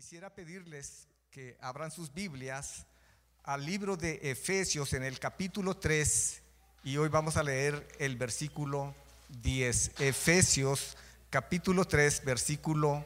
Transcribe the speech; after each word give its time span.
Quisiera 0.00 0.30
pedirles 0.30 1.08
que 1.30 1.58
abran 1.60 1.90
sus 1.90 2.14
Biblias 2.14 2.86
al 3.44 3.66
libro 3.66 3.98
de 3.98 4.18
Efesios 4.22 4.94
en 4.94 5.02
el 5.02 5.18
capítulo 5.18 5.76
3 5.76 6.40
y 6.84 6.96
hoy 6.96 7.10
vamos 7.10 7.36
a 7.36 7.42
leer 7.42 7.86
el 7.98 8.16
versículo 8.16 8.94
10. 9.42 10.00
Efesios 10.00 10.96
capítulo 11.28 11.84
3 11.84 12.24
versículo 12.24 13.04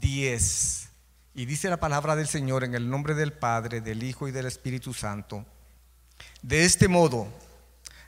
10. 0.00 0.88
Y 1.34 1.44
dice 1.44 1.68
la 1.68 1.80
palabra 1.80 2.14
del 2.14 2.28
Señor 2.28 2.62
en 2.62 2.76
el 2.76 2.88
nombre 2.88 3.14
del 3.14 3.32
Padre, 3.32 3.80
del 3.80 4.04
Hijo 4.04 4.28
y 4.28 4.30
del 4.30 4.46
Espíritu 4.46 4.94
Santo. 4.94 5.44
De 6.40 6.64
este 6.64 6.86
modo, 6.86 7.26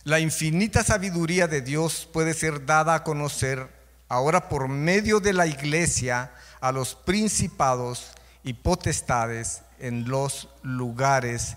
la 0.05 0.21
infinita 0.21 0.85
sabiduría 0.85 1.49
de 1.49 1.63
Dios 1.63 2.09
puede 2.13 2.35
ser 2.35 2.65
dada 2.65 2.95
a 2.95 3.03
conocer 3.03 3.74
ahora 4.15 4.49
por 4.49 4.69
medio 4.69 5.21
de 5.21 5.33
la 5.33 5.47
iglesia 5.47 6.33
a 6.61 6.73
los 6.73 6.95
principados 6.95 8.13
y 8.43 8.55
potestades 8.55 9.63
en 9.79 10.09
los 10.09 10.49
lugares 10.63 11.57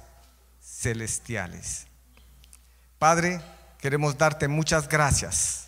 celestiales. 0.62 1.88
Padre, 3.00 3.42
queremos 3.80 4.18
darte 4.18 4.48
muchas 4.48 4.90
gracias 4.90 5.68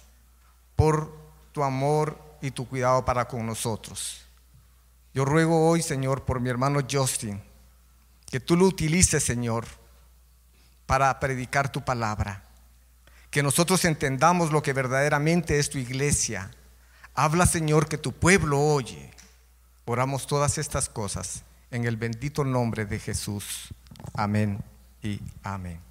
por 0.75 1.15
tu 1.51 1.63
amor 1.63 2.17
y 2.41 2.51
tu 2.51 2.67
cuidado 2.67 3.05
para 3.05 3.27
con 3.27 3.45
nosotros. 3.45 4.25
Yo 5.13 5.25
ruego 5.25 5.69
hoy, 5.69 5.81
Señor, 5.81 6.23
por 6.23 6.39
mi 6.39 6.49
hermano 6.49 6.79
Justin, 6.89 7.41
que 8.29 8.39
tú 8.39 8.55
lo 8.55 8.65
utilices, 8.65 9.23
Señor, 9.23 9.65
para 10.85 11.19
predicar 11.19 11.71
tu 11.71 11.81
palabra. 11.81 12.43
Que 13.29 13.43
nosotros 13.43 13.85
entendamos 13.85 14.51
lo 14.51 14.63
que 14.63 14.73
verdaderamente 14.73 15.59
es 15.59 15.69
tu 15.69 15.77
iglesia. 15.77 16.49
Habla, 17.21 17.45
Señor, 17.45 17.89
que 17.89 17.97
tu 17.97 18.13
pueblo 18.13 18.61
oye. 18.61 19.11
Oramos 19.83 20.25
todas 20.25 20.57
estas 20.57 20.87
cosas 20.87 21.43
en 21.69 21.83
el 21.83 21.97
bendito 21.97 22.45
nombre 22.45 22.85
de 22.85 22.97
Jesús. 22.97 23.67
Amén 24.13 24.63
y 25.03 25.19
amén. 25.43 25.81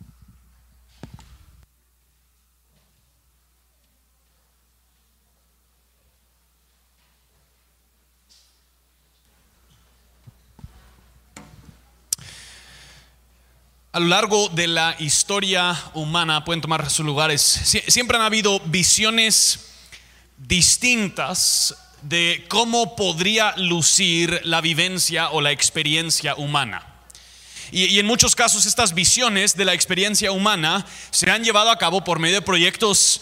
A 13.93 14.01
lo 14.01 14.07
largo 14.07 14.49
de 14.49 14.67
la 14.67 14.97
historia 14.99 15.77
humana, 15.93 16.43
pueden 16.47 16.63
tomar 16.63 16.89
sus 16.89 17.05
lugares, 17.05 17.43
siempre 17.43 18.17
han 18.17 18.23
habido 18.23 18.61
visiones 18.61 19.68
distintas 20.39 21.75
de 22.03 22.47
cómo 22.49 22.97
podría 22.97 23.55
lucir 23.57 24.41
la 24.45 24.61
vivencia 24.61 25.31
o 25.31 25.41
la 25.41 25.51
experiencia 25.51 26.37
humana. 26.37 26.85
Y, 27.71 27.99
en 27.99 28.07
muchos 28.07 28.35
casos 28.35 28.65
estas 28.65 28.95
visiones 28.95 29.57
de 29.57 29.65
la 29.65 29.75
experiencia 29.75 30.33
humana 30.33 30.87
se 31.11 31.31
han 31.31 31.45
llevado 31.45 31.71
a 31.71 31.79
cabo 31.79 32.03
por 32.03 32.19
medio 32.19 32.37
de 32.37 32.43
proyectos, 32.43 33.21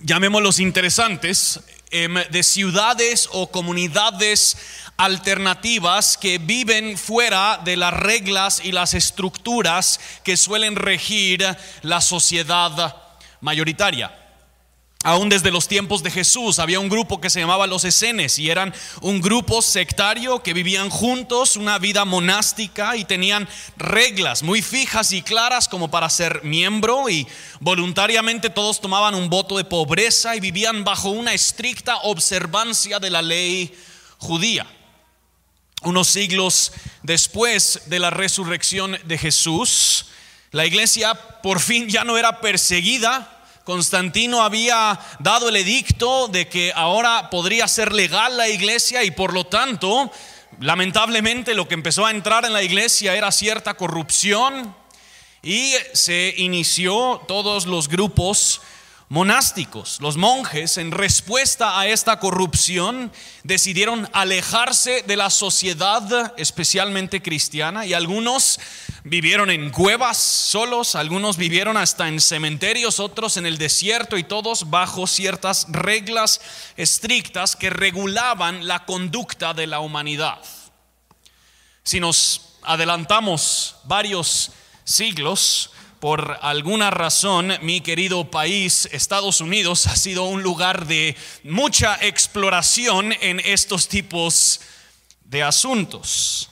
llamémoslos 0.00 0.58
interesantes, 0.58 1.60
em, 1.90 2.14
de 2.14 2.42
ciudades 2.42 3.28
o 3.32 3.50
comunidades 3.50 4.56
alternativas 4.98 6.18
que 6.18 6.38
viven 6.38 6.98
fuera 6.98 7.60
de 7.64 7.76
las 7.76 7.94
reglas 7.94 8.60
y 8.62 8.72
las 8.72 8.92
estructuras 8.92 9.98
que 10.24 10.36
suelen 10.36 10.76
regir 10.76 11.46
la 11.82 12.02
sociedad 12.02 12.96
mayoritaria. 13.40 14.27
Aún 15.04 15.28
desde 15.28 15.52
los 15.52 15.68
tiempos 15.68 16.02
de 16.02 16.10
Jesús 16.10 16.58
había 16.58 16.80
un 16.80 16.88
grupo 16.88 17.20
que 17.20 17.30
se 17.30 17.38
llamaba 17.38 17.68
los 17.68 17.84
escenes 17.84 18.36
y 18.40 18.50
eran 18.50 18.74
un 19.00 19.20
grupo 19.20 19.62
sectario 19.62 20.42
que 20.42 20.52
vivían 20.52 20.90
juntos 20.90 21.54
una 21.54 21.78
vida 21.78 22.04
monástica 22.04 22.96
y 22.96 23.04
tenían 23.04 23.48
reglas 23.76 24.42
muy 24.42 24.60
fijas 24.60 25.12
y 25.12 25.22
claras 25.22 25.68
como 25.68 25.88
para 25.88 26.10
ser 26.10 26.42
miembro 26.42 27.08
y 27.08 27.28
voluntariamente 27.60 28.50
todos 28.50 28.80
tomaban 28.80 29.14
un 29.14 29.30
voto 29.30 29.56
de 29.56 29.64
pobreza 29.64 30.34
y 30.34 30.40
vivían 30.40 30.82
bajo 30.82 31.10
una 31.10 31.32
estricta 31.32 31.98
observancia 31.98 32.98
de 32.98 33.10
la 33.10 33.22
ley 33.22 33.72
judía. 34.18 34.66
Unos 35.82 36.08
siglos 36.08 36.72
después 37.04 37.82
de 37.86 38.00
la 38.00 38.10
resurrección 38.10 38.98
de 39.04 39.16
Jesús, 39.16 40.06
la 40.50 40.66
iglesia 40.66 41.14
por 41.14 41.60
fin 41.60 41.88
ya 41.88 42.02
no 42.02 42.18
era 42.18 42.40
perseguida 42.40 43.37
Constantino 43.68 44.40
había 44.40 44.98
dado 45.18 45.50
el 45.50 45.56
edicto 45.56 46.28
de 46.28 46.48
que 46.48 46.72
ahora 46.74 47.28
podría 47.28 47.68
ser 47.68 47.92
legal 47.92 48.38
la 48.38 48.48
iglesia 48.48 49.04
y 49.04 49.10
por 49.10 49.34
lo 49.34 49.44
tanto, 49.44 50.10
lamentablemente 50.58 51.52
lo 51.52 51.68
que 51.68 51.74
empezó 51.74 52.06
a 52.06 52.10
entrar 52.10 52.46
en 52.46 52.54
la 52.54 52.62
iglesia 52.62 53.14
era 53.14 53.30
cierta 53.30 53.74
corrupción 53.74 54.74
y 55.42 55.74
se 55.92 56.32
inició 56.38 57.20
todos 57.28 57.66
los 57.66 57.88
grupos 57.88 58.62
monásticos. 59.08 60.00
Los 60.00 60.16
monjes, 60.16 60.76
en 60.76 60.90
respuesta 60.90 61.78
a 61.78 61.86
esta 61.86 62.18
corrupción, 62.18 63.10
decidieron 63.42 64.08
alejarse 64.12 65.02
de 65.06 65.16
la 65.16 65.30
sociedad, 65.30 66.34
especialmente 66.36 67.22
cristiana, 67.22 67.86
y 67.86 67.94
algunos 67.94 68.60
vivieron 69.04 69.50
en 69.50 69.70
cuevas 69.70 70.18
solos, 70.18 70.94
algunos 70.94 71.38
vivieron 71.38 71.76
hasta 71.76 72.08
en 72.08 72.20
cementerios, 72.20 73.00
otros 73.00 73.38
en 73.38 73.46
el 73.46 73.56
desierto, 73.56 74.18
y 74.18 74.24
todos 74.24 74.68
bajo 74.68 75.06
ciertas 75.06 75.66
reglas 75.70 76.40
estrictas 76.76 77.56
que 77.56 77.70
regulaban 77.70 78.66
la 78.66 78.84
conducta 78.84 79.54
de 79.54 79.66
la 79.66 79.80
humanidad. 79.80 80.38
Si 81.82 82.00
nos 82.00 82.42
adelantamos 82.62 83.76
varios 83.84 84.50
siglos, 84.84 85.70
por 86.00 86.38
alguna 86.42 86.90
razón, 86.90 87.52
mi 87.62 87.80
querido 87.80 88.30
país, 88.30 88.88
Estados 88.92 89.40
Unidos, 89.40 89.86
ha 89.86 89.96
sido 89.96 90.24
un 90.24 90.42
lugar 90.42 90.86
de 90.86 91.16
mucha 91.42 91.96
exploración 91.96 93.12
en 93.20 93.40
estos 93.40 93.88
tipos 93.88 94.60
de 95.24 95.42
asuntos. 95.42 96.50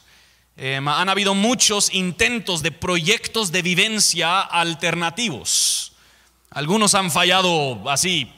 Em, 0.56 0.88
han 0.88 1.08
habido 1.08 1.34
muchos 1.34 1.94
intentos 1.94 2.62
de 2.62 2.72
proyectos 2.72 3.52
de 3.52 3.62
vivencia 3.62 4.40
alternativos. 4.40 5.92
Algunos 6.50 6.94
han 6.94 7.10
fallado 7.12 7.88
así, 7.88 8.32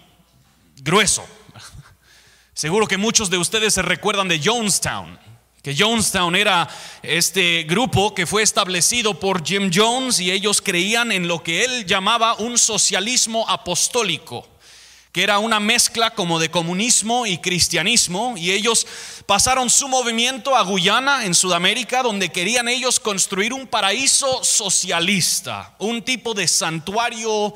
grueso. 0.77 1.27
Seguro 2.53 2.87
que 2.87 2.99
muchos 2.99 3.31
de 3.31 3.39
ustedes 3.39 3.73
se 3.73 3.83
recuerdan 3.83 4.29
de 4.29 4.41
Jonestown 4.45 5.28
que 5.63 5.75
Jonestown 5.77 6.37
era 6.37 6.69
este 7.03 7.65
grupo 7.65 8.15
que 8.15 8.27
fue 8.27 8.43
establecido 8.43 9.19
por 9.19 9.45
Jim 9.45 9.71
Jones 9.75 10.21
y 10.21 10.31
ellos 10.31 10.63
creían 10.63 11.13
en 11.13 11.29
lo 11.29 11.43
que 11.43 11.65
él 11.65 11.87
llamaba 11.87 12.35
un 12.35 12.59
socialismo 12.59 13.49
apostólico 13.49 14.47
que 15.13 15.23
era 15.23 15.39
una 15.39 15.59
mezcla 15.59 16.11
como 16.11 16.39
de 16.39 16.51
comunismo 16.51 17.27
y 17.27 17.39
cristianismo, 17.39 18.35
y 18.37 18.53
ellos 18.53 18.87
pasaron 19.27 19.71
su 19.71 19.89
movimiento 19.89 20.55
a 20.55 20.63
Guyana, 20.63 21.25
en 21.25 21.35
Sudamérica, 21.35 22.03
donde 22.03 22.29
querían 22.29 22.69
ellos 22.69 23.01
construir 23.01 23.53
un 23.53 23.67
paraíso 23.67 24.45
socialista, 24.45 25.75
un 25.79 26.03
tipo 26.03 26.35
de 26.35 26.47
santuario 26.47 27.55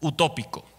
utópico. 0.00 0.69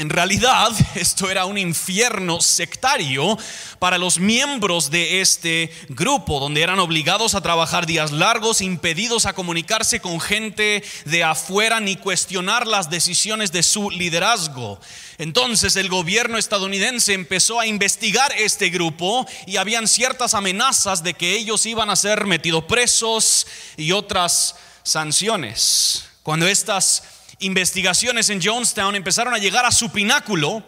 En 0.00 0.08
realidad, 0.08 0.72
esto 0.94 1.30
era 1.30 1.44
un 1.44 1.58
infierno 1.58 2.40
sectario 2.40 3.36
para 3.78 3.98
los 3.98 4.18
miembros 4.18 4.90
de 4.90 5.20
este 5.20 5.70
grupo, 5.90 6.40
donde 6.40 6.62
eran 6.62 6.78
obligados 6.78 7.34
a 7.34 7.42
trabajar 7.42 7.84
días 7.84 8.10
largos, 8.10 8.62
impedidos 8.62 9.26
a 9.26 9.34
comunicarse 9.34 10.00
con 10.00 10.18
gente 10.18 10.82
de 11.04 11.22
afuera 11.22 11.80
ni 11.80 11.96
cuestionar 11.96 12.66
las 12.66 12.88
decisiones 12.88 13.52
de 13.52 13.62
su 13.62 13.90
liderazgo. 13.90 14.80
Entonces 15.18 15.76
el 15.76 15.90
gobierno 15.90 16.38
estadounidense 16.38 17.12
empezó 17.12 17.60
a 17.60 17.66
investigar 17.66 18.32
este 18.38 18.70
grupo 18.70 19.26
y 19.46 19.58
habían 19.58 19.86
ciertas 19.86 20.32
amenazas 20.32 21.02
de 21.02 21.12
que 21.12 21.36
ellos 21.36 21.66
iban 21.66 21.90
a 21.90 21.96
ser 21.96 22.24
metidos 22.24 22.64
presos 22.64 23.46
y 23.76 23.92
otras 23.92 24.54
sanciones. 24.82 26.06
Cuando 26.22 26.46
estas 26.46 27.02
investigaciones 27.40 28.30
en 28.30 28.40
Jonestown 28.42 28.94
empezaron 28.94 29.34
a 29.34 29.38
llegar 29.38 29.64
a 29.64 29.72
su 29.72 29.90
pináculo, 29.90 30.62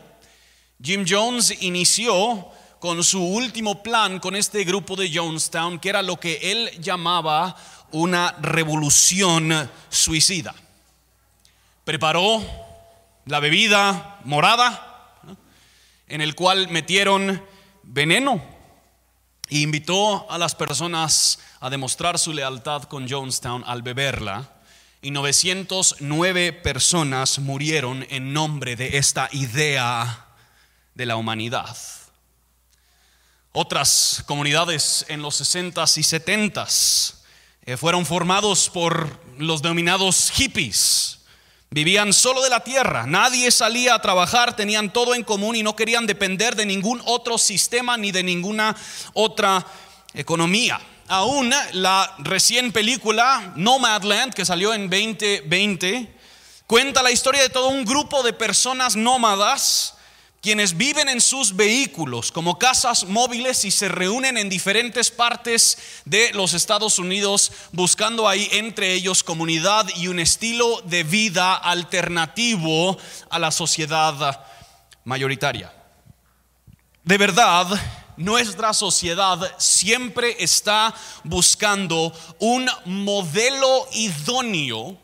Jim 0.82 1.04
Jones 1.08 1.62
inició 1.62 2.48
con 2.80 3.04
su 3.04 3.22
último 3.22 3.82
plan 3.82 4.18
con 4.18 4.34
este 4.34 4.64
grupo 4.64 4.96
de 4.96 5.10
Jonestown, 5.14 5.78
que 5.78 5.90
era 5.90 6.02
lo 6.02 6.18
que 6.18 6.50
él 6.50 6.70
llamaba 6.80 7.54
una 7.92 8.32
revolución 8.40 9.70
suicida. 9.88 10.54
Preparó 11.84 12.42
la 13.26 13.38
bebida 13.38 14.18
morada, 14.24 15.18
en 16.08 16.20
el 16.20 16.34
cual 16.34 16.68
metieron 16.68 17.44
veneno 17.82 18.42
e 19.48 19.58
invitó 19.58 20.28
a 20.30 20.38
las 20.38 20.54
personas 20.54 21.38
a 21.60 21.70
demostrar 21.70 22.18
su 22.18 22.32
lealtad 22.32 22.84
con 22.84 23.08
Jonestown 23.08 23.62
al 23.66 23.82
beberla 23.82 24.61
y 25.02 25.10
909 25.10 26.52
personas 26.52 27.40
murieron 27.40 28.06
en 28.08 28.32
nombre 28.32 28.76
de 28.76 28.98
esta 28.98 29.28
idea 29.32 30.26
de 30.94 31.06
la 31.06 31.16
humanidad. 31.16 31.76
Otras 33.50 34.22
comunidades 34.26 35.04
en 35.08 35.20
los 35.20 35.40
60s 35.40 35.98
y 35.98 36.02
70s 36.02 37.14
eh, 37.66 37.76
fueron 37.76 38.06
formados 38.06 38.70
por 38.70 39.20
los 39.38 39.60
denominados 39.60 40.30
hippies. 40.30 41.18
Vivían 41.70 42.12
solo 42.12 42.40
de 42.42 42.50
la 42.50 42.60
tierra, 42.60 43.04
nadie 43.06 43.50
salía 43.50 43.94
a 43.94 44.02
trabajar, 44.02 44.54
tenían 44.54 44.92
todo 44.92 45.16
en 45.16 45.24
común 45.24 45.56
y 45.56 45.64
no 45.64 45.74
querían 45.74 46.06
depender 46.06 46.54
de 46.54 46.66
ningún 46.66 47.02
otro 47.06 47.38
sistema 47.38 47.96
ni 47.96 48.12
de 48.12 48.22
ninguna 48.22 48.76
otra 49.14 49.66
economía. 50.14 50.80
Aún 51.12 51.52
la 51.72 52.14
recién 52.20 52.72
película 52.72 53.52
Nomadland, 53.54 54.32
que 54.32 54.46
salió 54.46 54.72
en 54.72 54.88
2020, 54.88 56.10
cuenta 56.66 57.02
la 57.02 57.10
historia 57.10 57.42
de 57.42 57.50
todo 57.50 57.68
un 57.68 57.84
grupo 57.84 58.22
de 58.22 58.32
personas 58.32 58.96
nómadas 58.96 59.92
quienes 60.40 60.74
viven 60.74 61.10
en 61.10 61.20
sus 61.20 61.54
vehículos 61.54 62.32
como 62.32 62.58
casas 62.58 63.04
móviles 63.04 63.66
y 63.66 63.70
se 63.70 63.90
reúnen 63.90 64.38
en 64.38 64.48
diferentes 64.48 65.10
partes 65.10 65.76
de 66.06 66.32
los 66.32 66.54
Estados 66.54 66.98
Unidos 66.98 67.52
buscando 67.72 68.26
ahí 68.26 68.48
entre 68.50 68.94
ellos 68.94 69.22
comunidad 69.22 69.86
y 69.96 70.08
un 70.08 70.18
estilo 70.18 70.80
de 70.86 71.02
vida 71.02 71.56
alternativo 71.56 72.96
a 73.28 73.38
la 73.38 73.50
sociedad 73.50 74.46
mayoritaria. 75.04 75.74
De 77.04 77.18
verdad, 77.18 77.66
nuestra 78.16 78.74
sociedad 78.74 79.38
siempre 79.58 80.36
está 80.38 80.94
buscando 81.24 82.12
un 82.38 82.68
modelo 82.84 83.86
idóneo 83.92 84.98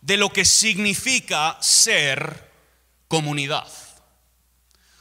de 0.00 0.16
lo 0.16 0.30
que 0.30 0.44
significa 0.44 1.56
ser 1.60 2.50
comunidad. 3.08 3.68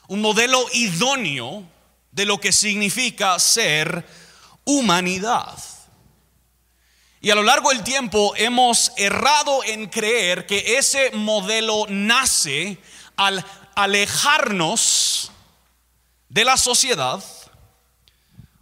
Un 0.08 0.22
modelo 0.22 0.66
idóneo 0.74 1.64
de 2.12 2.26
lo 2.26 2.40
que 2.40 2.52
significa 2.52 3.38
ser 3.40 4.06
humanidad. 4.66 5.58
Y 7.20 7.32
a 7.32 7.36
lo 7.36 7.44
largo 7.44 7.70
del 7.70 7.84
tiempo 7.84 8.34
hemos 8.36 8.92
errado 8.96 9.64
en 9.64 9.88
creer 9.88 10.46
que 10.46 10.78
ese 10.78 11.12
modelo 11.12 11.86
nace 11.90 12.78
al 13.16 13.44
alejarnos 13.76 15.32
de 16.30 16.46
la 16.46 16.58
sociedad 16.58 17.24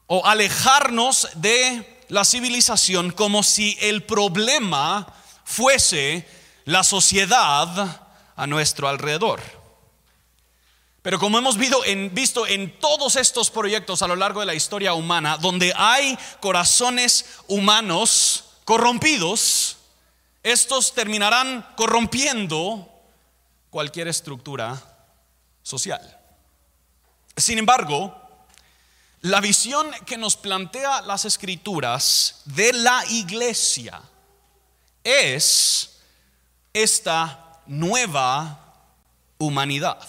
o 0.08 0.26
alejarnos 0.26 1.30
de 1.36 2.04
la 2.10 2.26
civilización 2.26 3.12
como 3.12 3.44
si 3.44 3.78
el 3.82 4.04
problema 4.04 5.08
fuese 5.44 6.28
la 6.66 6.84
sociedad 6.84 8.02
a 8.36 8.48
nuestro 8.48 8.88
alrededor. 8.88 9.42
Pero 11.02 11.20
como 11.20 11.38
hemos 11.38 11.58
visto 11.58 12.48
en, 12.48 12.80
todos 12.80 13.16
estos 13.16 13.52
proyectos 13.52 14.02
a 14.02 14.08
lo 14.08 14.16
largo 14.16 14.40
de 14.40 14.48
la 14.48 14.56
historia 14.56 14.96
humana, 14.96 15.38
donde 15.38 15.72
hay 15.76 16.18
corazones 16.40 17.26
humanos 17.48 18.46
corrompidos, 18.66 19.78
estos 20.42 20.96
terminarán 20.96 21.64
corrompiendo 21.76 22.90
cualquier 23.70 24.08
estructura 24.08 24.82
social. 25.62 26.25
Sin 27.38 27.58
embargo, 27.58 28.16
la 29.22 29.42
visión 29.42 29.92
que 30.06 30.18
nos 30.18 30.38
plantea 30.38 31.02
las 31.02 31.26
escrituras 31.26 32.42
de 32.46 32.72
la 32.74 33.04
iglesia 33.10 34.02
es 35.04 36.00
esta 36.74 37.62
nueva 37.66 38.60
humanidad. 39.38 40.08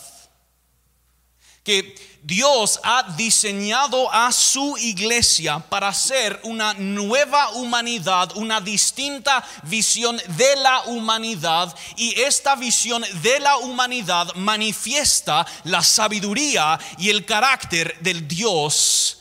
Que 1.64 2.16
Dios 2.26 2.81
ha 2.82 3.14
diseñado 3.17 4.12
a 4.12 4.32
su 4.32 4.76
iglesia 4.78 5.61
para 5.61 5.94
ser 5.94 6.40
una 6.43 6.75
nueva 6.75 7.52
humanidad, 7.52 8.37
una 8.37 8.61
distinta 8.61 9.44
visión 9.62 10.20
de 10.37 10.56
la 10.56 10.82
humanidad. 10.87 11.73
Y 11.96 12.20
esta 12.20 12.56
visión 12.56 13.05
de 13.23 13.38
la 13.38 13.58
humanidad 13.58 14.34
manifiesta 14.34 15.46
la 15.62 15.84
sabiduría 15.84 16.81
y 16.99 17.11
el 17.11 17.25
carácter 17.25 17.96
del 18.00 18.26
Dios 18.26 19.19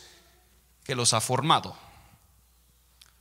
que 0.83 0.95
los 0.95 1.13
ha 1.13 1.21
formado. 1.21 1.77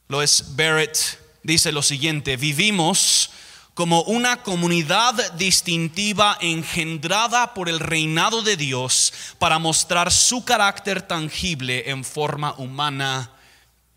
Lois 0.09 0.57
Barrett 0.57 0.97
dice 1.43 1.73
lo 1.73 1.83
siguiente, 1.83 2.39
vivimos 2.39 3.29
como 3.75 4.03
una 4.03 4.43
comunidad 4.43 5.33
distintiva 5.33 6.39
engendrada 6.41 7.55
por 7.55 7.69
el 7.69 7.81
reinado 7.81 8.43
de 8.43 8.57
Dios 8.57 9.13
para 9.39 9.59
mostrar 9.59 10.13
su 10.13 10.45
carácter 10.45 11.03
tangible 11.03 11.91
en 11.91 12.05
forma 12.05 12.55
humana 12.57 13.33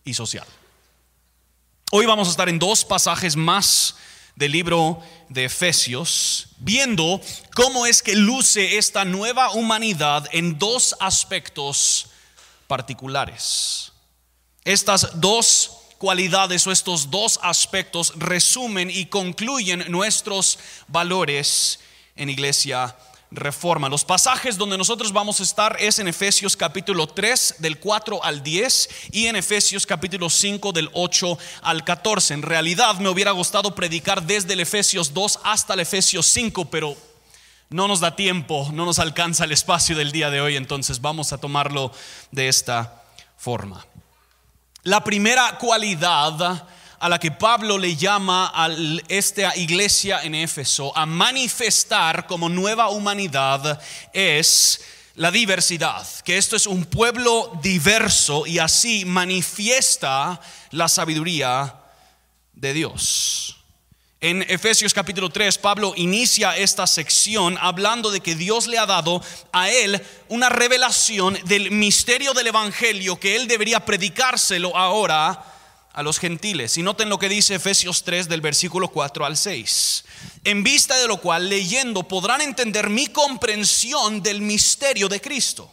y 0.04 0.16
social. 0.16 0.48
Hoy 1.92 2.06
vamos 2.06 2.28
a 2.28 2.32
estar 2.32 2.50
en 2.50 2.60
dos 2.60 2.84
pasajes 2.84 3.36
más 3.36 3.96
del 4.36 4.52
libro 4.52 5.02
de 5.30 5.46
Efesios, 5.46 6.50
viendo 6.58 7.22
cómo 7.56 7.86
es 7.86 8.02
que 8.02 8.16
luce 8.16 8.78
esta 8.78 9.06
nueva 9.06 9.52
humanidad 9.52 10.28
en 10.32 10.58
dos 10.58 10.96
aspectos 11.00 12.08
particulares. 12.68 13.92
Estas 14.64 15.20
dos 15.20 15.78
cualidades 15.98 16.66
o 16.68 16.72
estos 16.72 17.10
dos 17.10 17.40
aspectos 17.42 18.14
resumen 18.16 18.90
y 18.90 19.06
concluyen 19.08 19.86
nuestros 19.90 20.60
valores 20.88 21.80
en 22.16 22.30
iglesia 22.30 22.96
reforma. 23.32 23.90
Los 23.90 24.06
pasajes 24.06 24.58
donde 24.58 24.78
nosotros 24.78 25.12
vamos 25.12 25.40
a 25.40 25.44
estar 25.44 25.76
es 25.80 26.00
en 26.00 26.08
Efesios 26.08 26.56
capítulo 26.56 27.08
3 27.08 27.56
del 27.60 27.80
4 27.80 28.24
al 28.24 28.42
10 28.42 28.90
y 29.12 29.28
en 29.28 29.36
Efesios 29.36 29.86
capítulo 29.86 30.30
5 30.30 30.72
del 30.72 30.90
8 30.94 31.38
al 31.62 31.84
14. 31.84 32.34
En 32.36 32.42
realidad 32.42 32.96
me 33.00 33.10
hubiera 33.10 33.32
gustado 33.32 33.76
predicar 33.76 34.24
desde 34.24 34.54
el 34.54 34.62
Efesios 34.62 35.14
2 35.14 35.40
hasta 35.44 35.74
el 35.74 35.82
Efesios 35.82 36.26
5, 36.28 36.66
pero 36.66 36.96
no 37.70 37.88
nos 37.88 38.00
da 38.00 38.16
tiempo, 38.16 38.70
no 38.72 38.86
nos 38.86 39.00
alcanza 39.00 39.44
el 39.44 39.52
espacio 39.52 39.96
del 39.96 40.12
día 40.12 40.30
de 40.30 40.40
hoy, 40.40 40.56
entonces 40.56 41.02
vamos 41.02 41.34
a 41.34 41.38
tomarlo 41.38 41.92
de 42.32 42.48
esta 42.48 43.04
forma. 43.36 43.86
La 44.88 45.04
primera 45.04 45.58
cualidad 45.58 46.66
a 46.98 47.10
la 47.10 47.20
que 47.20 47.30
Pablo 47.32 47.78
le 47.78 47.98
llama 47.98 48.54
a 48.56 48.70
esta 49.10 49.54
iglesia 49.58 50.24
en 50.24 50.34
Éfeso 50.34 50.98
a 50.98 51.06
manifestar 51.06 52.26
como 52.26 52.48
nueva 52.48 52.88
humanidad 52.88 53.82
es 54.14 54.80
la 55.16 55.30
diversidad, 55.30 56.08
que 56.24 56.38
esto 56.38 56.56
es 56.56 56.66
un 56.66 56.86
pueblo 56.86 57.52
diverso 57.62 58.48
y 58.48 58.60
así 58.60 59.04
manifiesta 59.04 60.40
la 60.72 60.88
sabiduría 60.88 61.76
de 62.54 62.72
Dios. 62.72 63.57
En 64.20 64.42
Efesios 64.50 64.96
capítulo 64.96 65.30
3, 65.30 65.60
Pablo 65.60 65.94
inicia 65.96 66.58
esta 66.58 66.88
sección 66.88 67.56
hablando 67.62 68.10
de 68.10 68.20
que 68.20 68.34
Dios 68.34 68.66
le 68.66 68.80
ha 68.80 68.88
dado 68.88 69.22
a 69.52 69.70
él 69.70 70.04
una 70.28 70.50
revelación 70.50 71.38
del 71.46 71.70
misterio 71.70 72.34
del 72.34 72.48
Evangelio 72.48 73.20
que 73.20 73.36
él 73.36 73.48
debería 73.48 73.86
predicárselo 73.86 74.76
ahora 74.76 75.44
a 75.94 76.02
los 76.02 76.18
gentiles. 76.18 76.80
Y 76.80 76.82
noten 76.82 77.10
lo 77.10 77.20
que 77.20 77.30
dice 77.30 77.54
Efesios 77.54 78.04
3 78.04 78.28
del 78.28 78.42
versículo 78.42 78.88
4 78.88 79.24
al 79.24 79.38
6. 79.38 80.04
En 80.46 80.64
vista 80.64 80.98
de 80.98 81.08
lo 81.08 81.22
cual, 81.22 81.48
leyendo, 81.48 82.08
podrán 82.08 82.42
entender 82.42 82.90
mi 82.90 83.06
comprensión 83.06 84.24
del 84.24 84.42
misterio 84.42 85.10
de 85.10 85.22
Cristo, 85.22 85.72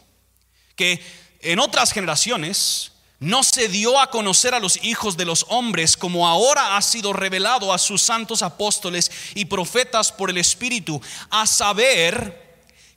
que 0.75 1.03
en 1.39 1.57
otras 1.57 1.91
generaciones 1.91 2.91
no 3.25 3.43
se 3.43 3.67
dio 3.67 3.99
a 3.99 4.11
conocer 4.11 4.53
a 4.53 4.59
los 4.59 4.81
hijos 4.83 5.17
de 5.17 5.25
los 5.25 5.47
hombres 5.49 5.97
como 5.97 6.27
ahora 6.27 6.77
ha 6.77 6.81
sido 6.83 7.11
revelado 7.11 7.73
a 7.73 7.79
sus 7.79 8.03
santos 8.03 8.43
apóstoles 8.43 9.11
y 9.33 9.45
profetas 9.45 10.11
por 10.11 10.29
el 10.29 10.37
Espíritu, 10.37 11.01
a 11.31 11.47
saber 11.47 12.45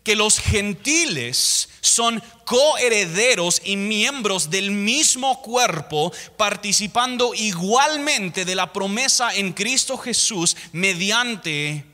que 0.02 0.14
los 0.14 0.38
gentiles 0.38 1.70
son 1.80 2.23
coherederos 2.44 3.62
y 3.64 3.78
miembros 3.78 4.50
del 4.50 4.70
mismo 4.70 5.40
cuerpo, 5.40 6.12
participando 6.37 7.32
igualmente 7.35 8.44
de 8.44 8.54
la 8.54 8.70
promesa 8.70 9.35
en 9.35 9.54
Cristo 9.54 9.97
Jesús 9.97 10.56
mediante 10.73 11.87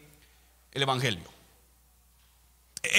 el 0.72 0.82
Evangelio. 0.82 1.33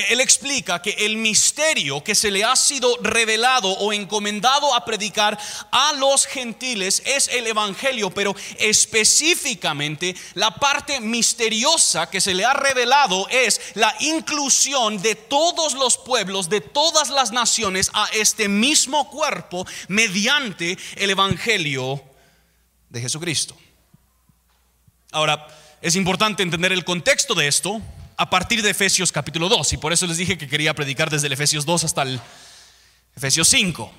Él 0.10 0.20
explica 0.20 0.82
que 0.82 0.92
el 0.92 1.18
misterio 1.18 2.04
que 2.04 2.16
se 2.16 2.32
le 2.32 2.44
ha 2.44 2.56
sido 2.56 2.98
revelado 3.02 3.70
o 3.70 3.94
encomendado 3.94 4.74
a 4.74 4.84
predicar 4.84 5.38
a 5.72 5.94
los 5.94 6.26
gentiles 6.26 7.04
es 7.06 7.28
el 7.28 7.48
Evangelio, 7.48 8.10
pero 8.10 8.36
específicamente 8.58 10.16
la 10.34 10.52
parte 10.56 11.00
misteriosa 11.00 12.10
que 12.10 12.20
se 12.20 12.34
le 12.34 12.46
ha 12.46 12.54
revelado 12.54 13.28
es 13.30 13.62
la 13.76 13.96
inclusión 14.00 15.02
de 15.02 15.16
todos 15.16 15.74
los 15.74 15.98
pueblos, 15.98 16.50
de 16.50 16.62
todas 16.62 17.10
las 17.10 17.32
naciones 17.32 17.92
a 17.94 18.08
este 18.14 18.48
mismo 18.48 19.10
cuerpo 19.10 19.66
mediante 19.88 20.78
el 20.96 21.12
Evangelio 21.12 22.04
de 22.90 23.02
Jesucristo. 23.02 23.56
Ahora, 25.12 25.48
es 25.82 25.96
importante 25.96 26.42
entender 26.42 26.72
el 26.72 26.84
contexto 26.84 27.36
de 27.36 27.48
esto 27.48 27.82
a 28.18 28.30
partir 28.30 28.62
de 28.62 28.70
Efesios 28.70 29.12
capítulo 29.12 29.50
2. 29.50 29.74
Y 29.74 29.78
por 29.78 29.94
eso 29.94 30.08
les 30.08 30.18
dije 30.18 30.38
que 30.38 30.48
quería 30.48 30.74
predicar 30.74 31.10
desde 31.10 31.28
el 31.28 31.34
Efesios 31.34 31.66
2 31.66 31.84
hasta 31.84 32.04
el 32.04 32.20
Efesios 33.16 33.48
5. 33.50 33.92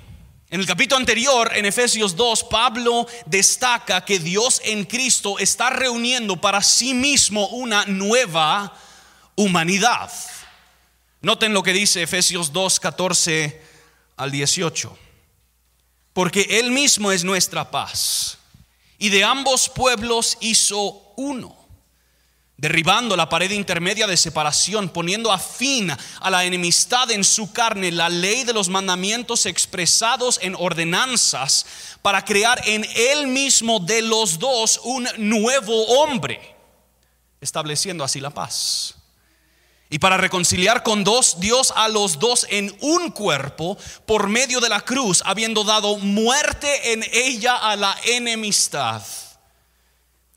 En 0.49 0.61
el 0.61 0.65
capítulo 0.65 0.97
anterior, 0.97 1.51
en 1.55 1.65
Efesios 1.65 2.15
2, 2.15 2.45
Pablo 2.45 3.05
destaca 3.25 4.05
que 4.05 4.17
Dios 4.19 4.61
en 4.63 4.85
Cristo 4.85 5.39
está 5.39 5.69
reuniendo 5.69 6.39
para 6.39 6.61
sí 6.61 6.93
mismo 6.93 7.47
una 7.49 7.85
nueva 7.85 8.73
humanidad. 9.35 10.09
Noten 11.21 11.53
lo 11.53 11.63
que 11.63 11.73
dice 11.73 12.01
Efesios 12.01 12.53
2, 12.53 12.79
14 12.79 13.61
al 14.15 14.31
18. 14.31 14.97
Porque 16.13 16.59
Él 16.59 16.71
mismo 16.71 17.11
es 17.11 17.23
nuestra 17.23 17.69
paz 17.69 18.37
y 18.97 19.09
de 19.09 19.23
ambos 19.23 19.69
pueblos 19.69 20.37
hizo 20.39 21.13
uno 21.17 21.56
derribando 22.57 23.15
la 23.15 23.29
pared 23.29 23.51
intermedia 23.51 24.07
de 24.07 24.17
separación, 24.17 24.89
poniendo 24.89 25.31
a 25.31 25.37
fin 25.37 25.91
a 25.91 26.29
la 26.29 26.43
enemistad 26.43 27.11
en 27.11 27.23
su 27.23 27.53
carne, 27.53 27.91
la 27.91 28.09
ley 28.09 28.43
de 28.43 28.53
los 28.53 28.67
mandamientos 28.67 29.45
expresados 29.45 30.39
en 30.41 30.55
ordenanzas, 30.55 31.65
para 32.01 32.25
crear 32.25 32.61
en 32.65 32.85
él 32.95 33.27
mismo 33.27 33.79
de 33.79 34.01
los 34.01 34.39
dos 34.39 34.79
un 34.83 35.07
nuevo 35.17 35.85
hombre, 36.01 36.55
estableciendo 37.39 38.03
así 38.03 38.19
la 38.19 38.31
paz. 38.31 38.95
Y 39.89 39.99
para 39.99 40.17
reconciliar 40.17 40.83
con 40.83 41.05
Dios 41.37 41.71
a 41.75 41.87
los 41.87 42.19
dos 42.19 42.45
en 42.49 42.75
un 42.81 43.11
cuerpo 43.11 43.77
por 44.05 44.27
medio 44.27 44.59
de 44.59 44.67
la 44.67 44.81
cruz, 44.81 45.21
habiendo 45.25 45.63
dado 45.63 45.97
muerte 45.97 46.91
en 46.91 47.05
ella 47.13 47.55
a 47.55 47.75
la 47.77 47.95
enemistad. 48.03 49.01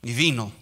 Y 0.03 0.13
vino 0.13 0.60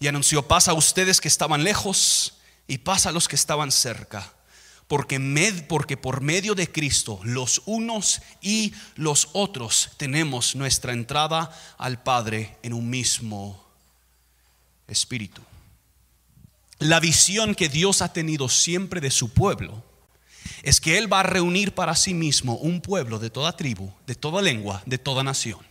y 0.00 0.08
anunció 0.08 0.48
paz 0.48 0.66
a 0.66 0.72
ustedes 0.72 1.20
que 1.20 1.28
estaban 1.28 1.62
lejos 1.62 2.38
y 2.66 2.78
paz 2.78 3.04
a 3.04 3.12
los 3.12 3.28
que 3.28 3.36
estaban 3.36 3.70
cerca. 3.70 4.32
Porque, 4.88 5.20
porque 5.68 5.96
por 5.96 6.20
medio 6.22 6.56
de 6.56 6.72
Cristo 6.72 7.20
los 7.22 7.62
unos 7.66 8.22
y 8.40 8.72
los 8.96 9.28
otros 9.34 9.90
tenemos 9.98 10.56
nuestra 10.56 10.92
entrada 10.92 11.56
al 11.78 12.02
Padre 12.02 12.56
en 12.64 12.72
un 12.72 12.90
mismo 12.90 13.64
espíritu. 14.88 15.42
La 16.78 16.98
visión 16.98 17.54
que 17.54 17.68
Dios 17.68 18.02
ha 18.02 18.12
tenido 18.12 18.48
siempre 18.48 19.00
de 19.00 19.10
su 19.10 19.32
pueblo 19.32 19.84
es 20.62 20.80
que 20.80 20.98
Él 20.98 21.12
va 21.12 21.20
a 21.20 21.24
reunir 21.24 21.74
para 21.74 21.94
sí 21.94 22.14
mismo 22.14 22.54
un 22.54 22.80
pueblo 22.80 23.18
de 23.18 23.30
toda 23.30 23.54
tribu, 23.54 23.92
de 24.06 24.14
toda 24.14 24.40
lengua, 24.40 24.82
de 24.86 24.98
toda 24.98 25.22
nación. 25.22 25.69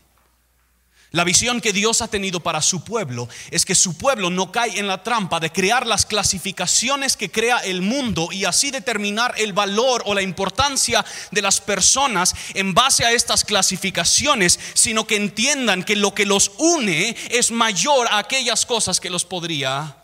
La 1.11 1.23
visión 1.23 1.59
que 1.59 1.73
Dios 1.73 2.03
ha 2.03 2.07
tenido 2.07 2.39
para 2.39 2.61
su 2.61 2.83
pueblo 2.83 3.27
es 3.49 3.65
que 3.65 3.73
su 3.73 3.97
pueblo 3.97 4.29
no 4.29 4.51
cae 4.51 4.77
en 4.77 4.85
la 4.85 5.01
trampa 5.01 5.39
de 5.39 5.51
crear 5.51 5.87
las 5.87 6.05
clasificaciones 6.05 7.17
que 7.17 7.31
crea 7.31 7.57
el 7.57 7.81
mundo 7.81 8.29
y 8.31 8.45
así 8.45 8.69
determinar 8.69 9.33
el 9.37 9.53
valor 9.53 10.03
o 10.05 10.13
la 10.13 10.21
importancia 10.21 11.03
de 11.31 11.41
las 11.41 11.61
personas 11.61 12.35
en 12.53 12.75
base 12.75 13.05
a 13.05 13.11
estas 13.11 13.43
clasificaciones, 13.43 14.59
sino 14.75 15.07
que 15.07 15.15
entiendan 15.15 15.83
que 15.83 15.95
lo 15.95 16.13
que 16.13 16.27
los 16.27 16.51
une 16.59 17.17
es 17.31 17.49
mayor 17.49 18.07
a 18.11 18.19
aquellas 18.19 18.67
cosas 18.67 18.99
que 18.99 19.09
los 19.09 19.25
podría 19.25 19.97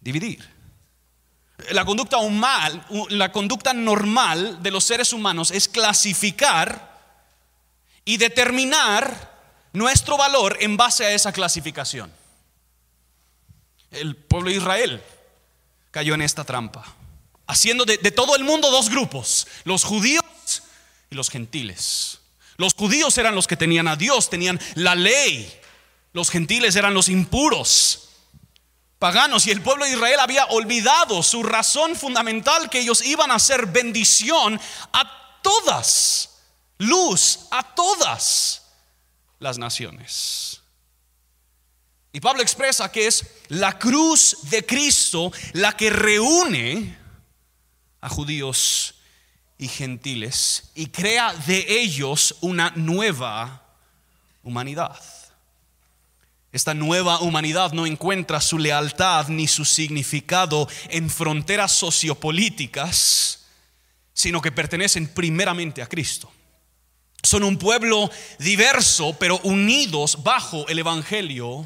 dividir. 0.00 0.48
La 1.70 1.84
conducta, 1.84 2.18
la 3.08 3.32
conducta 3.32 3.72
normal 3.72 4.62
de 4.62 4.70
los 4.70 4.84
seres 4.84 5.12
humanos 5.12 5.50
es 5.50 5.68
clasificar 5.68 7.00
y 8.04 8.16
determinar 8.16 9.33
nuestro 9.74 10.16
valor 10.16 10.56
en 10.60 10.76
base 10.78 11.04
a 11.04 11.12
esa 11.12 11.32
clasificación. 11.32 12.10
El 13.90 14.16
pueblo 14.16 14.48
de 14.48 14.56
Israel 14.56 15.02
cayó 15.90 16.14
en 16.14 16.22
esta 16.22 16.44
trampa, 16.44 16.84
haciendo 17.46 17.84
de, 17.84 17.98
todo 17.98 18.36
el 18.36 18.44
mundo 18.44 18.70
dos 18.70 18.88
grupos, 18.88 19.46
los 19.64 19.84
judíos 19.84 20.22
y 21.10 21.14
los 21.14 21.28
gentiles. 21.28 22.20
Los 22.56 22.74
judíos 22.74 23.18
eran 23.18 23.34
los 23.34 23.46
que 23.46 23.56
tenían 23.56 23.88
a 23.88 23.96
Dios, 23.96 24.30
tenían 24.30 24.60
la 24.74 24.94
ley, 24.94 25.52
los 26.12 26.30
gentiles 26.30 26.74
eran 26.76 26.94
los 26.94 27.08
impuros 27.08 28.00
paganos 29.00 29.46
y 29.46 29.50
el 29.50 29.60
pueblo 29.60 29.84
de 29.84 29.90
Israel 29.90 30.18
había 30.18 30.46
olvidado 30.46 31.22
su 31.22 31.42
razón 31.42 31.94
fundamental 31.94 32.70
que 32.70 32.80
ellos 32.80 33.04
iban 33.04 33.30
a 33.32 33.38
ser 33.38 33.66
bendición 33.66 34.58
a 34.92 35.40
todas, 35.42 36.38
luz 36.78 37.40
a 37.50 37.74
todas 37.74 38.63
las 39.38 39.58
naciones. 39.58 40.62
Y 42.12 42.20
Pablo 42.20 42.42
expresa 42.42 42.92
que 42.92 43.08
es 43.08 43.26
la 43.48 43.78
cruz 43.78 44.38
de 44.44 44.64
Cristo 44.64 45.32
la 45.52 45.76
que 45.76 45.90
reúne 45.90 46.96
a 48.00 48.08
judíos 48.08 48.94
y 49.58 49.66
gentiles 49.66 50.70
y 50.74 50.86
crea 50.86 51.32
de 51.32 51.66
ellos 51.68 52.36
una 52.40 52.70
nueva 52.76 53.64
humanidad. 54.44 55.00
Esta 56.52 56.72
nueva 56.72 57.18
humanidad 57.18 57.72
no 57.72 57.84
encuentra 57.84 58.40
su 58.40 58.58
lealtad 58.58 59.26
ni 59.26 59.48
su 59.48 59.64
significado 59.64 60.68
en 60.90 61.10
fronteras 61.10 61.72
sociopolíticas, 61.72 63.46
sino 64.12 64.40
que 64.40 64.52
pertenecen 64.52 65.08
primeramente 65.08 65.82
a 65.82 65.88
Cristo. 65.88 66.30
Son 67.24 67.42
un 67.42 67.56
pueblo 67.56 68.10
diverso, 68.38 69.16
pero 69.18 69.40
unidos 69.44 70.22
bajo 70.22 70.68
el 70.68 70.78
Evangelio 70.78 71.64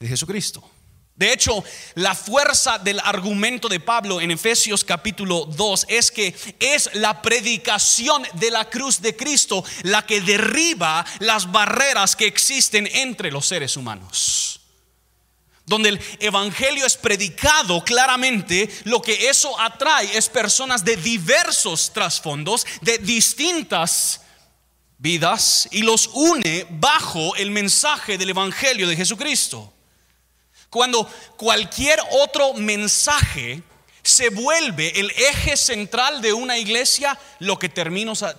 de 0.00 0.08
Jesucristo. 0.08 0.68
De 1.14 1.32
hecho, 1.32 1.62
la 1.94 2.16
fuerza 2.16 2.80
del 2.80 2.98
argumento 2.98 3.68
de 3.68 3.78
Pablo 3.78 4.20
en 4.20 4.32
Efesios 4.32 4.82
capítulo 4.82 5.44
2 5.44 5.86
es 5.88 6.10
que 6.10 6.34
es 6.58 6.90
la 6.94 7.22
predicación 7.22 8.26
de 8.34 8.50
la 8.50 8.68
cruz 8.68 9.00
de 9.00 9.14
Cristo 9.14 9.62
la 9.84 10.04
que 10.04 10.20
derriba 10.20 11.06
las 11.20 11.52
barreras 11.52 12.16
que 12.16 12.26
existen 12.26 12.88
entre 12.92 13.30
los 13.30 13.46
seres 13.46 13.76
humanos. 13.76 14.62
Donde 15.64 15.90
el 15.90 16.00
Evangelio 16.18 16.84
es 16.84 16.96
predicado 16.96 17.84
claramente, 17.84 18.68
lo 18.82 19.00
que 19.00 19.28
eso 19.28 19.60
atrae 19.60 20.18
es 20.18 20.28
personas 20.28 20.84
de 20.84 20.96
diversos 20.96 21.92
trasfondos, 21.92 22.66
de 22.80 22.98
distintas 22.98 24.22
vidas, 25.02 25.68
y 25.72 25.82
los 25.82 26.06
une 26.14 26.64
bajo 26.70 27.34
el 27.34 27.50
mensaje 27.50 28.16
del 28.16 28.30
Evangelio 28.30 28.86
de 28.86 28.96
Jesucristo. 28.96 29.72
Cuando 30.70 31.10
cualquier 31.36 31.98
otro 32.22 32.54
mensaje 32.54 33.62
se 34.04 34.30
vuelve 34.30 34.98
el 34.98 35.10
eje 35.10 35.56
central 35.56 36.22
de 36.22 36.32
una 36.32 36.56
iglesia, 36.56 37.18
lo 37.40 37.58
que, 37.58 37.70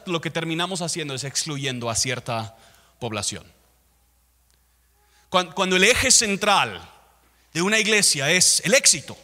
lo 0.06 0.22
que 0.22 0.30
terminamos 0.32 0.82
haciendo 0.82 1.14
es 1.14 1.26
excluyendo 1.26 1.90
a 1.90 1.96
cierta 1.96 2.56
población. 2.98 3.44
Cuando 5.30 5.76
el 5.76 5.84
eje 5.84 6.12
central 6.12 6.90
de 7.54 7.62
una 7.62 7.78
iglesia 7.78 8.32
es 8.32 8.62
el 8.64 8.74
éxito, 8.74 9.18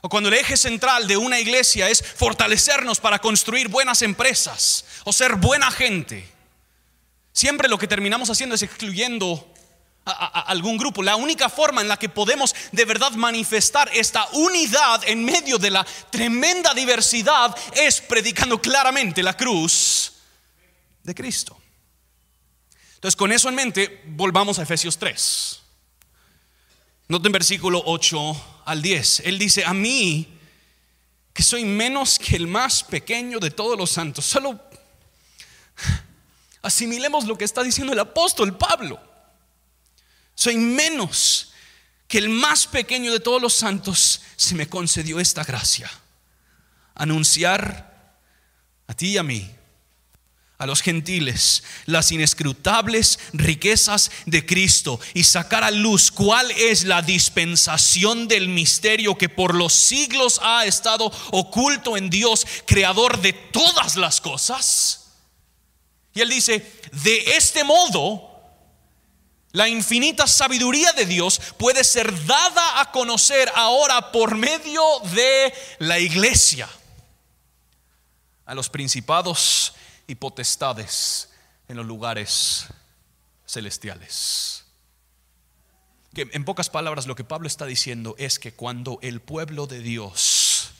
o 0.00 0.08
cuando 0.08 0.28
el 0.28 0.34
eje 0.34 0.56
central 0.56 1.08
de 1.08 1.16
una 1.16 1.40
iglesia 1.40 1.88
es 1.88 2.02
fortalecernos 2.02 3.00
para 3.00 3.18
construir 3.18 3.68
buenas 3.68 4.02
empresas 4.02 4.84
o 5.04 5.12
ser 5.12 5.36
buena 5.36 5.70
gente, 5.70 6.28
siempre 7.32 7.68
lo 7.68 7.78
que 7.78 7.88
terminamos 7.88 8.30
haciendo 8.30 8.54
es 8.54 8.62
excluyendo 8.62 9.52
a, 10.04 10.40
algún 10.42 10.76
grupo. 10.78 11.02
La 11.02 11.16
única 11.16 11.48
forma 11.48 11.80
en 11.80 11.88
la 11.88 11.98
que 11.98 12.08
podemos 12.08 12.54
de 12.72 12.84
verdad 12.84 13.12
manifestar 13.12 13.90
esta 13.92 14.28
unidad 14.32 15.02
en 15.06 15.24
medio 15.24 15.58
de 15.58 15.70
la 15.70 15.86
tremenda 16.10 16.72
diversidad 16.74 17.56
es 17.74 18.00
predicando 18.00 18.60
claramente 18.60 19.22
la 19.22 19.36
cruz 19.36 20.12
de 21.02 21.14
Cristo. 21.14 21.60
Entonces, 22.94 23.16
con 23.16 23.30
eso 23.30 23.48
en 23.48 23.54
mente, 23.54 24.02
volvamos 24.06 24.58
a 24.58 24.62
Efesios 24.62 24.98
3. 24.98 25.60
Noten 27.08 27.32
versículo 27.32 27.82
8 27.84 28.62
al 28.66 28.82
10. 28.82 29.20
Él 29.20 29.38
dice, 29.38 29.64
a 29.64 29.74
mí, 29.74 30.28
que 31.32 31.42
soy 31.42 31.64
menos 31.64 32.18
que 32.18 32.36
el 32.36 32.46
más 32.46 32.82
pequeño 32.84 33.38
de 33.38 33.50
todos 33.50 33.76
los 33.78 33.90
santos, 33.90 34.24
solo 34.24 34.60
asimilemos 36.62 37.24
lo 37.24 37.36
que 37.38 37.44
está 37.44 37.62
diciendo 37.62 37.92
el 37.92 37.98
apóstol 37.98 38.56
Pablo 38.56 39.08
soy 40.38 40.56
menos 40.56 41.50
que 42.06 42.18
el 42.18 42.28
más 42.28 42.68
pequeño 42.68 43.12
de 43.12 43.18
todos 43.18 43.42
los 43.42 43.54
santos, 43.54 44.20
se 44.36 44.54
me 44.54 44.68
concedió 44.68 45.18
esta 45.18 45.42
gracia. 45.42 45.90
Anunciar 46.94 48.14
a 48.86 48.94
ti 48.94 49.08
y 49.08 49.18
a 49.18 49.24
mí, 49.24 49.52
a 50.58 50.66
los 50.66 50.82
gentiles, 50.82 51.62
las 51.86 52.10
inescrutables 52.10 53.20
riquezas 53.32 54.10
de 54.26 54.44
Cristo 54.44 54.98
y 55.14 55.22
sacar 55.22 55.62
a 55.62 55.70
luz 55.70 56.10
cuál 56.10 56.50
es 56.50 56.82
la 56.82 57.00
dispensación 57.00 58.26
del 58.26 58.48
misterio 58.48 59.16
que 59.16 59.28
por 59.28 59.54
los 59.54 59.72
siglos 59.72 60.40
ha 60.42 60.64
estado 60.66 61.12
oculto 61.30 61.96
en 61.96 62.10
Dios, 62.10 62.44
creador 62.66 63.20
de 63.20 63.32
todas 63.32 63.94
las 63.94 64.20
cosas. 64.20 65.12
Y 66.12 66.22
él 66.22 66.30
dice, 66.30 66.68
de 67.04 67.36
este 67.36 67.62
modo, 67.62 68.28
la 69.52 69.68
infinita 69.68 70.26
sabiduría 70.26 70.92
de 70.92 71.06
Dios 71.06 71.40
puede 71.56 71.84
ser 71.84 72.26
dada 72.26 72.80
a 72.80 72.90
conocer 72.90 73.48
ahora 73.54 74.10
por 74.10 74.34
medio 74.34 74.82
de 75.14 75.54
la 75.78 76.00
iglesia. 76.00 76.68
a 78.44 78.54
los 78.54 78.70
principados 78.70 79.74
y 80.08 80.16
potestades 80.16 81.30
en 81.68 81.76
los 81.76 81.86
lugares 81.86 82.66
celestiales. 83.46 84.64
Que 86.14 86.28
en 86.32 86.44
pocas 86.44 86.70
palabras 86.70 87.06
lo 87.06 87.14
que 87.14 87.22
Pablo 87.22 87.46
está 87.46 87.66
diciendo 87.66 88.16
es 88.18 88.40
que 88.40 88.52
cuando 88.52 88.98
el 89.02 89.20
pueblo 89.20 89.68
de 89.68 89.80
Dios 89.80 90.72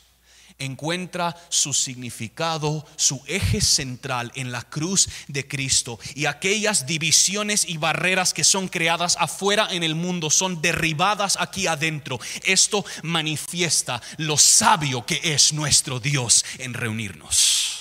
encuentra 0.58 1.36
su 1.50 1.72
significado, 1.72 2.84
su 2.96 3.22
eje 3.26 3.60
central 3.60 4.32
en 4.34 4.50
la 4.50 4.62
cruz 4.62 5.08
de 5.28 5.46
Cristo 5.46 6.00
y 6.14 6.26
aquellas 6.26 6.86
divisiones 6.86 7.64
y 7.68 7.76
barreras 7.76 8.34
que 8.34 8.42
son 8.42 8.66
creadas 8.66 9.16
afuera 9.20 9.68
en 9.70 9.84
el 9.84 9.94
mundo 9.94 10.30
son 10.30 10.60
derribadas 10.60 11.36
aquí 11.38 11.66
adentro. 11.66 12.18
Esto 12.42 12.84
manifiesta 13.02 14.02
lo 14.16 14.36
sabio 14.36 15.06
que 15.06 15.20
es 15.22 15.52
nuestro 15.52 16.00
Dios 16.00 16.44
en 16.58 16.74
reunirnos. 16.74 17.77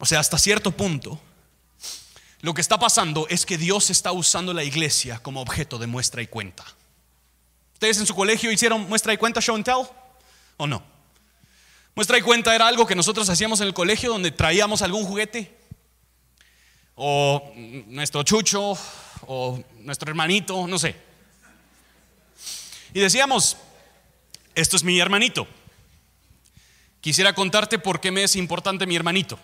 O 0.00 0.06
sea, 0.06 0.18
hasta 0.18 0.38
cierto 0.38 0.70
punto, 0.70 1.20
lo 2.40 2.54
que 2.54 2.62
está 2.62 2.78
pasando 2.78 3.28
es 3.28 3.44
que 3.44 3.58
Dios 3.58 3.90
está 3.90 4.12
usando 4.12 4.54
la 4.54 4.64
iglesia 4.64 5.22
como 5.22 5.42
objeto 5.42 5.78
de 5.78 5.86
muestra 5.86 6.22
y 6.22 6.26
cuenta. 6.26 6.64
¿Ustedes 7.74 7.98
en 7.98 8.06
su 8.06 8.14
colegio 8.14 8.50
hicieron 8.50 8.88
muestra 8.88 9.12
y 9.12 9.18
cuenta, 9.18 9.42
show 9.42 9.54
and 9.54 9.64
tell? 9.64 9.86
¿O 10.56 10.66
no? 10.66 10.82
Muestra 11.94 12.16
y 12.16 12.22
cuenta 12.22 12.54
era 12.54 12.66
algo 12.66 12.86
que 12.86 12.94
nosotros 12.94 13.28
hacíamos 13.28 13.60
en 13.60 13.66
el 13.66 13.74
colegio 13.74 14.10
donde 14.10 14.30
traíamos 14.30 14.80
algún 14.80 15.04
juguete 15.04 15.54
o 16.94 17.52
nuestro 17.86 18.22
chucho 18.22 18.78
o 19.26 19.62
nuestro 19.80 20.08
hermanito, 20.08 20.66
no 20.66 20.78
sé. 20.78 20.96
Y 22.94 23.00
decíamos, 23.00 23.58
esto 24.54 24.76
es 24.76 24.82
mi 24.82 24.98
hermanito. 24.98 25.46
Quisiera 27.00 27.34
contarte 27.34 27.78
por 27.78 28.00
qué 28.00 28.10
me 28.10 28.24
es 28.24 28.36
importante 28.36 28.86
mi 28.86 28.96
hermanito. 28.96 29.38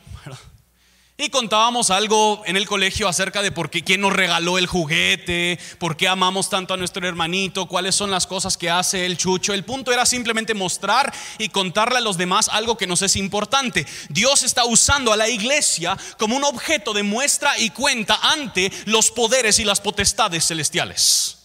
Y 1.19 1.31
contábamos 1.31 1.89
algo 1.89 2.43
en 2.45 2.59
el 2.59 2.67
colegio 2.67 3.09
acerca 3.09 3.41
de 3.41 3.51
por 3.51 3.71
qué, 3.71 3.83
quién 3.83 4.03
nos 4.03 4.13
regaló 4.13 4.59
el 4.59 4.67
juguete, 4.67 5.59
por 5.79 5.97
qué 5.97 6.09
amamos 6.09 6.51
tanto 6.51 6.75
a 6.75 6.77
nuestro 6.77 7.09
hermanito, 7.09 7.65
cuáles 7.65 7.95
son 7.95 8.11
las 8.11 8.27
cosas 8.27 8.59
que 8.59 8.69
hace 8.69 9.07
el 9.07 9.17
chucho. 9.17 9.55
El 9.55 9.65
punto 9.65 9.91
era 9.95 10.05
simplemente 10.05 10.53
mostrar 10.53 11.11
y 11.39 11.49
contarle 11.49 11.97
a 11.97 12.03
los 12.03 12.19
demás 12.19 12.51
algo 12.51 12.77
que 12.77 12.87
nos 12.87 13.01
es 13.01 13.17
importante. 13.17 13.87
Dios 14.11 14.43
está 14.43 14.67
usando 14.67 15.11
a 15.11 15.17
la 15.17 15.27
iglesia 15.27 15.97
como 16.19 16.37
un 16.37 16.45
objeto 16.45 16.93
de 16.93 17.03
muestra 17.03 17.59
y 17.59 17.71
cuenta 17.71 18.19
ante 18.21 18.71
los 18.85 19.11
poderes 19.11 19.59
y 19.59 19.65
las 19.65 19.81
potestades 19.81 20.47
celestiales. 20.47 21.39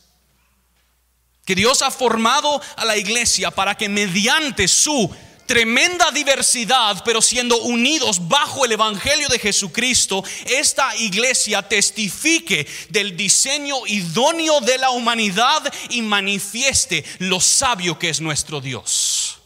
Que 1.46 1.56
Dios 1.56 1.82
ha 1.82 1.92
formado 1.92 2.62
a 2.76 2.84
la 2.84 2.98
iglesia 2.98 3.52
para 3.52 3.76
que 3.76 3.88
mediante 3.88 4.68
su 4.68 5.10
tremenda 5.52 6.10
diversidad, 6.12 7.04
pero 7.04 7.22
siendo 7.22 7.58
unidos 7.64 8.26
bajo 8.30 8.64
el 8.64 8.72
Evangelio 8.72 9.28
de 9.28 9.38
Jesucristo, 9.38 10.24
esta 10.46 10.96
iglesia 10.96 11.62
testifique 11.62 12.66
del 12.88 13.18
diseño 13.18 13.86
idóneo 13.86 14.62
de 14.62 14.78
la 14.78 14.92
humanidad 14.92 15.62
y 15.90 16.04
manifieste 16.04 17.04
lo 17.20 17.42
sabio 17.42 18.00
que 18.00 18.08
es 18.08 18.22
nuestro 18.22 18.62
Dios. 18.62 19.40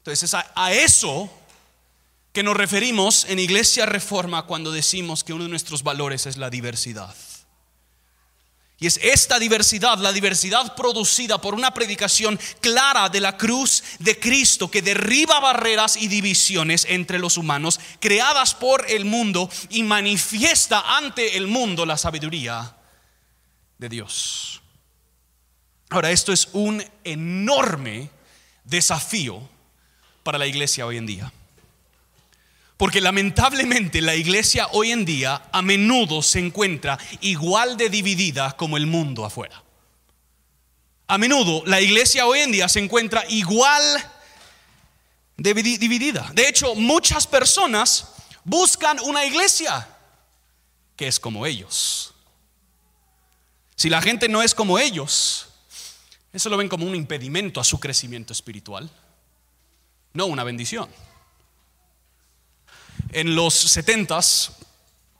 Entonces 0.00 0.34
a, 0.34 0.52
a 0.54 0.74
eso 0.74 1.30
que 2.34 2.42
nos 2.42 2.54
referimos 2.54 3.24
en 3.24 3.38
Iglesia 3.38 3.86
Reforma 3.86 4.44
cuando 4.44 4.72
decimos 4.72 5.24
que 5.24 5.32
uno 5.32 5.44
de 5.44 5.50
nuestros 5.50 5.82
valores 5.82 6.26
es 6.26 6.36
la 6.36 6.50
diversidad. 6.50 7.14
Y 8.78 8.86
es 8.86 9.00
esta 9.02 9.38
diversidad, 9.38 9.98
la 9.98 10.12
diversidad 10.12 10.74
producida 10.74 11.40
por 11.40 11.54
una 11.54 11.72
predicación 11.72 12.38
clara 12.60 13.08
de 13.08 13.20
la 13.20 13.38
cruz 13.38 13.82
de 13.98 14.18
Cristo 14.18 14.70
que 14.70 14.82
derriba 14.82 15.40
barreras 15.40 15.96
y 15.96 16.08
divisiones 16.08 16.86
entre 16.90 17.18
los 17.18 17.38
humanos 17.38 17.80
creadas 18.00 18.54
por 18.54 18.84
el 18.90 19.06
mundo 19.06 19.48
y 19.70 19.82
manifiesta 19.82 20.96
ante 20.98 21.38
el 21.38 21.46
mundo 21.46 21.86
la 21.86 21.96
sabiduría 21.96 22.76
de 23.78 23.88
Dios. 23.88 24.60
Ahora, 25.88 26.10
esto 26.10 26.32
es 26.32 26.48
un 26.52 26.84
enorme 27.02 28.10
desafío 28.64 29.48
para 30.22 30.36
la 30.36 30.46
iglesia 30.46 30.84
hoy 30.84 30.98
en 30.98 31.06
día. 31.06 31.32
Porque 32.76 33.00
lamentablemente 33.00 34.02
la 34.02 34.14
iglesia 34.14 34.68
hoy 34.72 34.92
en 34.92 35.04
día 35.04 35.48
a 35.50 35.62
menudo 35.62 36.22
se 36.22 36.40
encuentra 36.40 36.98
igual 37.22 37.76
de 37.76 37.88
dividida 37.88 38.54
como 38.56 38.76
el 38.76 38.86
mundo 38.86 39.24
afuera. 39.24 39.62
A 41.06 41.16
menudo 41.16 41.62
la 41.64 41.80
iglesia 41.80 42.26
hoy 42.26 42.40
en 42.40 42.52
día 42.52 42.68
se 42.68 42.80
encuentra 42.80 43.24
igual 43.28 43.82
de 45.38 45.54
dividida. 45.54 46.30
De 46.34 46.48
hecho, 46.48 46.74
muchas 46.74 47.26
personas 47.26 48.12
buscan 48.44 49.00
una 49.00 49.24
iglesia 49.24 49.88
que 50.96 51.06
es 51.06 51.18
como 51.18 51.46
ellos. 51.46 52.12
Si 53.74 53.88
la 53.88 54.02
gente 54.02 54.28
no 54.28 54.42
es 54.42 54.54
como 54.54 54.78
ellos, 54.78 55.48
eso 56.32 56.50
lo 56.50 56.56
ven 56.56 56.68
como 56.68 56.86
un 56.86 56.94
impedimento 56.94 57.60
a 57.60 57.64
su 57.64 57.78
crecimiento 57.80 58.32
espiritual, 58.32 58.90
no 60.12 60.26
una 60.26 60.44
bendición 60.44 60.90
en 63.12 63.34
los 63.34 63.54
70 63.54 64.20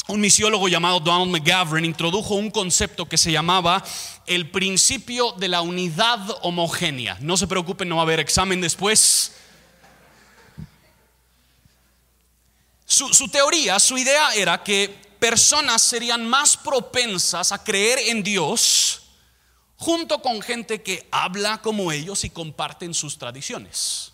un 0.09 0.21
misiólogo 0.21 0.69
llamado 0.69 1.01
Donald 1.01 1.33
McGavran 1.33 1.85
introdujo 1.85 2.37
un 2.37 2.51
concepto 2.51 3.09
que 3.09 3.19
se 3.19 3.33
llamaba 3.33 3.83
el 4.27 4.51
principio 4.51 5.33
de 5.33 5.49
la 5.49 5.63
unidad 5.63 6.21
homogénea. 6.43 7.19
No 7.21 7.37
se 7.37 7.49
preocupen, 7.49 7.89
no 7.89 7.97
va 7.97 8.03
a 8.03 8.05
haber 8.05 8.21
examen 8.21 8.61
después. 8.61 9.33
Su, 12.85 13.29
teoría, 13.29 13.81
su 13.81 13.99
idea 13.99 14.33
era 14.35 14.63
que 14.63 14.89
personas 15.19 15.83
serían 15.83 16.25
más 16.29 16.57
propensas 16.57 17.51
a 17.51 17.65
creer 17.65 17.99
en 17.99 18.23
Dios 18.23 19.03
junto 19.77 20.23
con 20.23 20.41
gente 20.41 20.83
que 20.83 21.09
habla 21.11 21.61
como 21.63 21.91
ellos 21.91 22.23
y 22.23 22.31
comparten 22.31 22.95
sus 22.95 23.19
tradiciones. 23.19 24.13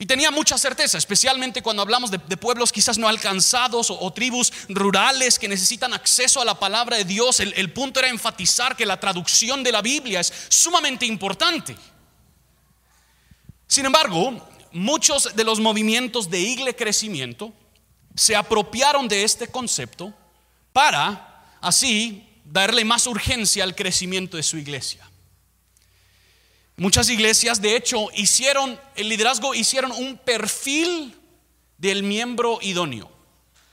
Y 0.00 0.06
tenía 0.06 0.30
mucha 0.30 0.56
certeza, 0.56 0.96
especialmente 0.96 1.60
cuando 1.60 1.82
hablamos 1.82 2.10
de, 2.10 2.18
pueblos 2.18 2.72
quizás 2.72 2.96
no 2.96 3.06
alcanzados 3.06 3.90
o, 3.90 4.10
tribus 4.14 4.50
rurales 4.70 5.38
que 5.38 5.46
necesitan 5.46 5.92
acceso 5.92 6.40
a 6.40 6.44
la 6.46 6.58
palabra 6.58 6.96
de 6.96 7.04
Dios. 7.04 7.38
El, 7.38 7.70
punto 7.74 8.00
era 8.00 8.08
enfatizar 8.08 8.74
que 8.74 8.86
la 8.86 8.98
traducción 8.98 9.62
de 9.62 9.72
la 9.72 9.82
Biblia 9.82 10.20
es 10.20 10.32
sumamente 10.48 11.04
importante. 11.04 11.76
Sin 13.66 13.84
embargo, 13.84 14.48
muchos 14.72 15.36
de 15.36 15.44
los 15.44 15.60
movimientos 15.60 16.30
de 16.30 16.40
igle 16.40 16.74
crecimiento 16.74 17.52
se 18.14 18.34
apropiaron 18.34 19.06
de 19.06 19.22
este 19.22 19.48
concepto 19.48 20.14
para 20.72 21.58
así 21.60 22.26
darle 22.46 22.86
más 22.86 23.06
urgencia 23.06 23.64
al 23.64 23.74
crecimiento 23.76 24.38
de 24.38 24.44
su 24.44 24.56
iglesia. 24.56 25.09
Muchas 26.80 27.10
iglesias, 27.10 27.60
de 27.60 27.76
hecho, 27.76 28.08
hicieron, 28.14 28.80
el 28.96 29.10
liderazgo 29.10 29.54
hicieron 29.54 29.92
un 29.92 30.16
perfil 30.16 31.14
del 31.76 32.02
miembro 32.02 32.58
idóneo. 32.62 33.12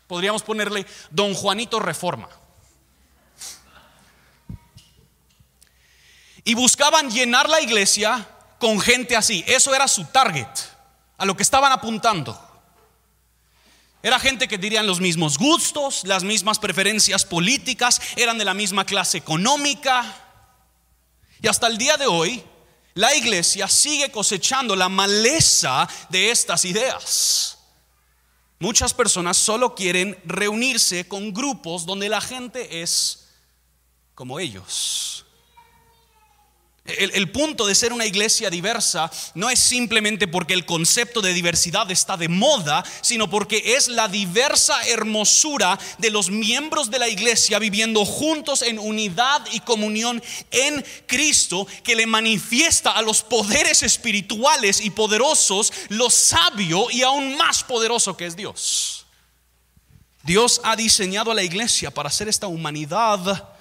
Podríamos 0.08 0.44
ponerle 0.44 0.86
Don 1.10 1.34
Juanito 1.34 1.80
Reforma. 1.80 2.28
Y 6.44 6.54
buscaban 6.56 7.10
llenar 7.10 7.48
la 7.48 7.62
iglesia 7.62 8.28
con 8.60 8.82
gente 8.82 9.16
así. 9.16 9.42
Eso 9.48 9.74
era 9.74 9.88
su 9.88 10.04
target, 10.04 10.50
a 11.18 11.24
lo 11.24 11.38
que 11.38 11.44
estaban 11.44 11.72
apuntando. 11.72 12.38
Era 14.04 14.20
gente 14.20 14.50
que 14.50 14.58
dirían 14.58 14.86
los 14.86 15.00
mismos 15.00 15.38
gustos, 15.38 16.02
las 16.04 16.26
mismas 16.26 16.60
preferencias 16.60 17.24
políticas, 17.24 18.02
eran 18.18 18.38
de 18.38 18.44
la 18.44 18.54
misma 18.54 18.86
clase 18.86 19.18
económica. 19.18 20.14
Y 21.42 21.48
hasta 21.48 21.68
el 21.68 21.78
día 21.78 21.96
de 21.96 22.08
hoy, 22.08 22.44
la 22.98 23.14
iglesia 23.16 23.68
sigue 23.68 24.10
cosechando 24.12 24.76
la 24.76 24.90
maleza 24.90 25.88
de 26.10 26.32
estas 26.32 26.66
ideas. 26.66 27.60
Muchas 28.58 28.92
personas 28.92 29.38
solo 29.38 29.76
quieren 29.76 30.20
reunirse 30.26 31.08
con 31.08 31.32
grupos 31.32 31.86
donde 31.86 32.10
la 32.10 32.20
gente 32.20 32.82
es 32.82 33.28
como 34.16 34.40
ellos. 34.40 35.27
El, 36.88 37.30
punto 37.32 37.68
de 37.68 37.76
ser 37.76 37.92
una 37.92 38.06
iglesia 38.06 38.50
diversa 38.50 39.12
no 39.34 39.50
es 39.50 39.60
simplemente 39.60 40.26
porque 40.26 40.54
el 40.54 40.66
concepto 40.66 41.22
de 41.22 41.34
diversidad 41.34 41.92
está 41.92 42.16
de 42.16 42.30
moda, 42.30 42.82
sino 43.02 43.30
porque 43.30 43.76
es 43.76 43.90
la 43.90 44.08
diversa 44.08 44.82
hermosura 44.88 45.78
de 45.98 46.12
los 46.12 46.30
miembros 46.30 46.90
de 46.90 47.00
la 47.00 47.10
iglesia 47.10 47.60
viviendo 47.60 48.06
juntos 48.06 48.62
en 48.62 48.80
unidad 48.80 49.46
y 49.52 49.60
comunión 49.60 50.24
en 50.50 50.86
Cristo 51.08 51.68
que 51.84 51.96
le 51.96 52.08
manifiesta 52.08 52.92
a 52.92 53.02
los 53.02 53.22
poderes 53.22 53.84
espirituales 53.84 54.80
y 54.80 54.90
poderosos 54.90 55.74
lo 55.90 56.10
sabio 56.10 56.90
y 56.90 57.04
aún 57.04 57.36
más 57.36 57.66
poderoso 57.66 58.16
que 58.16 58.28
es 58.28 58.38
Dios. 58.38 59.06
Dios 60.24 60.62
ha 60.64 60.78
diseñado 60.78 61.32
a 61.32 61.36
la 61.36 61.44
iglesia 61.44 61.92
para 61.92 62.10
ser 62.10 62.30
esta 62.30 62.48
humanidad 62.48 63.57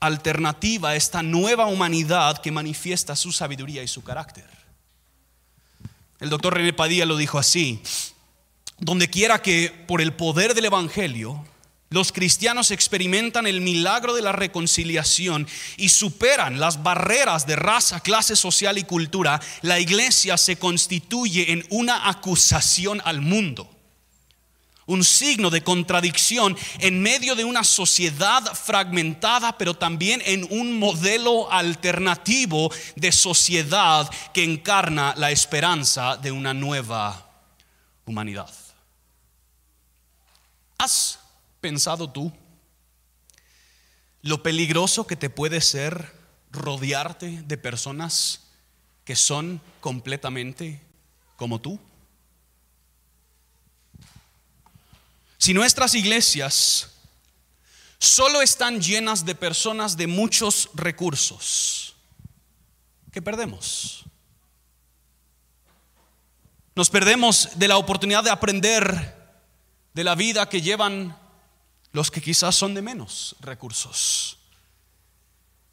alternativa 0.00 0.90
a 0.90 0.96
esta 0.96 1.22
nueva 1.22 1.66
humanidad 1.66 2.38
que 2.38 2.52
manifiesta 2.52 3.16
su 3.16 3.32
sabiduría 3.32 3.82
y 3.82 3.88
su 3.88 4.02
carácter. 4.02 4.46
El 6.20 6.30
doctor 6.30 6.54
René 6.54 6.72
Padilla 6.72 7.06
lo 7.06 7.16
dijo 7.16 7.38
así, 7.38 7.80
donde 8.78 9.08
quiera 9.08 9.40
que 9.42 9.70
por 9.86 10.00
el 10.00 10.12
poder 10.12 10.54
del 10.54 10.66
Evangelio 10.66 11.44
los 11.90 12.12
cristianos 12.12 12.70
experimentan 12.70 13.46
el 13.46 13.60
milagro 13.60 14.14
de 14.14 14.22
la 14.22 14.32
reconciliación 14.32 15.48
y 15.76 15.88
superan 15.88 16.60
las 16.60 16.82
barreras 16.82 17.46
de 17.46 17.56
raza, 17.56 18.00
clase 18.00 18.36
social 18.36 18.76
y 18.76 18.84
cultura, 18.84 19.40
la 19.62 19.80
iglesia 19.80 20.36
se 20.36 20.56
constituye 20.56 21.52
en 21.52 21.64
una 21.70 22.08
acusación 22.08 23.00
al 23.04 23.22
mundo 23.22 23.77
un 24.88 25.04
signo 25.04 25.50
de 25.50 25.62
contradicción 25.62 26.56
en 26.80 27.00
medio 27.00 27.36
de 27.36 27.44
una 27.44 27.62
sociedad 27.62 28.42
fragmentada, 28.54 29.56
pero 29.56 29.74
también 29.74 30.22
en 30.24 30.46
un 30.50 30.78
modelo 30.78 31.52
alternativo 31.52 32.72
de 32.96 33.12
sociedad 33.12 34.10
que 34.32 34.42
encarna 34.42 35.14
la 35.16 35.30
esperanza 35.30 36.16
de 36.16 36.32
una 36.32 36.54
nueva 36.54 37.30
humanidad. 38.06 38.50
¿Has 40.78 41.18
pensado 41.60 42.10
tú 42.10 42.32
lo 44.22 44.42
peligroso 44.42 45.06
que 45.06 45.16
te 45.16 45.28
puede 45.28 45.60
ser 45.60 46.14
rodearte 46.50 47.42
de 47.42 47.58
personas 47.58 48.48
que 49.04 49.16
son 49.16 49.60
completamente 49.80 50.80
como 51.36 51.60
tú? 51.60 51.78
Si 55.38 55.54
nuestras 55.54 55.94
iglesias 55.94 56.90
solo 57.98 58.42
están 58.42 58.82
llenas 58.82 59.24
de 59.24 59.36
personas 59.36 59.96
de 59.96 60.08
muchos 60.08 60.68
recursos, 60.74 61.94
¿qué 63.12 63.22
perdemos? 63.22 64.04
Nos 66.74 66.90
perdemos 66.90 67.50
de 67.54 67.68
la 67.68 67.76
oportunidad 67.76 68.24
de 68.24 68.30
aprender 68.30 69.16
de 69.94 70.04
la 70.04 70.16
vida 70.16 70.48
que 70.48 70.60
llevan 70.60 71.16
los 71.92 72.10
que 72.10 72.20
quizás 72.20 72.54
son 72.54 72.74
de 72.74 72.82
menos 72.82 73.36
recursos. 73.40 74.38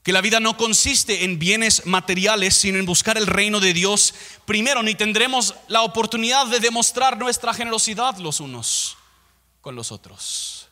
Que 0.04 0.14
la 0.14 0.22
vida 0.22 0.40
no 0.40 0.58
consiste 0.58 1.24
en 1.24 1.40
bienes 1.40 1.88
materiales, 1.88 2.56
sino 2.56 2.78
en 2.78 2.86
buscar 2.86 3.18
el 3.18 3.26
reino 3.26 3.60
de 3.60 3.74
Dios 3.74 4.14
primero, 4.46 4.84
ni 4.84 4.94
tendremos 4.94 5.56
la 5.68 5.82
oportunidad 5.82 6.46
de 6.46 6.60
demostrar 6.60 7.18
nuestra 7.18 7.54
generosidad 7.56 8.18
los 8.18 8.40
unos 8.40 8.98
con 9.66 9.76
los 9.76 9.92
otros. 9.92 10.68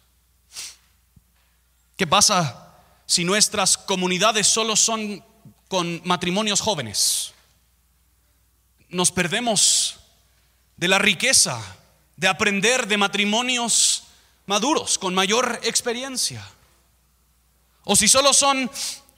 ¿Qué 1.97 2.05
pasa 2.05 2.75
si 3.07 3.23
nuestras 3.23 3.75
comunidades 3.75 4.45
solo 4.45 4.75
son 4.75 5.25
con 5.67 5.99
matrimonios 6.05 6.61
jóvenes? 6.61 7.33
Nos 8.89 9.11
perdemos 9.11 9.95
de 10.77 10.87
la 10.89 10.99
riqueza 10.99 11.59
de 12.17 12.27
aprender 12.27 12.85
de 12.85 12.97
matrimonios 12.97 14.03
maduros, 14.45 14.99
con 14.99 15.15
mayor 15.15 15.59
experiencia. 15.63 16.47
O 17.85 17.95
si 17.95 18.07
solo 18.07 18.31
son 18.31 18.69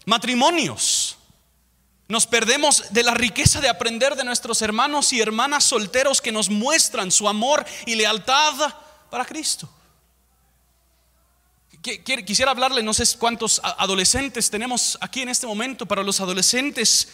matrimonios, 0.05 1.17
nos 2.07 2.25
perdemos 2.27 2.93
de 2.93 3.03
la 3.03 3.13
riqueza 3.13 3.59
de 3.59 3.67
aprender 3.67 4.15
de 4.15 4.23
nuestros 4.23 4.61
hermanos 4.61 5.11
y 5.11 5.19
hermanas 5.19 5.65
solteros 5.65 6.21
que 6.21 6.31
nos 6.31 6.49
muestran 6.49 7.11
su 7.11 7.27
amor 7.27 7.65
y 7.85 7.95
lealtad 7.95 8.84
para 9.15 9.23
Cristo. 9.23 9.69
Quisiera 12.25 12.51
hablarle, 12.51 12.83
no 12.83 12.93
sé 12.93 13.05
cuántos 13.17 13.61
adolescentes 13.63 14.49
tenemos 14.49 14.97
aquí 14.99 15.21
en 15.21 15.29
este 15.29 15.47
momento, 15.47 15.85
para 15.85 16.03
los 16.03 16.19
adolescentes, 16.19 17.07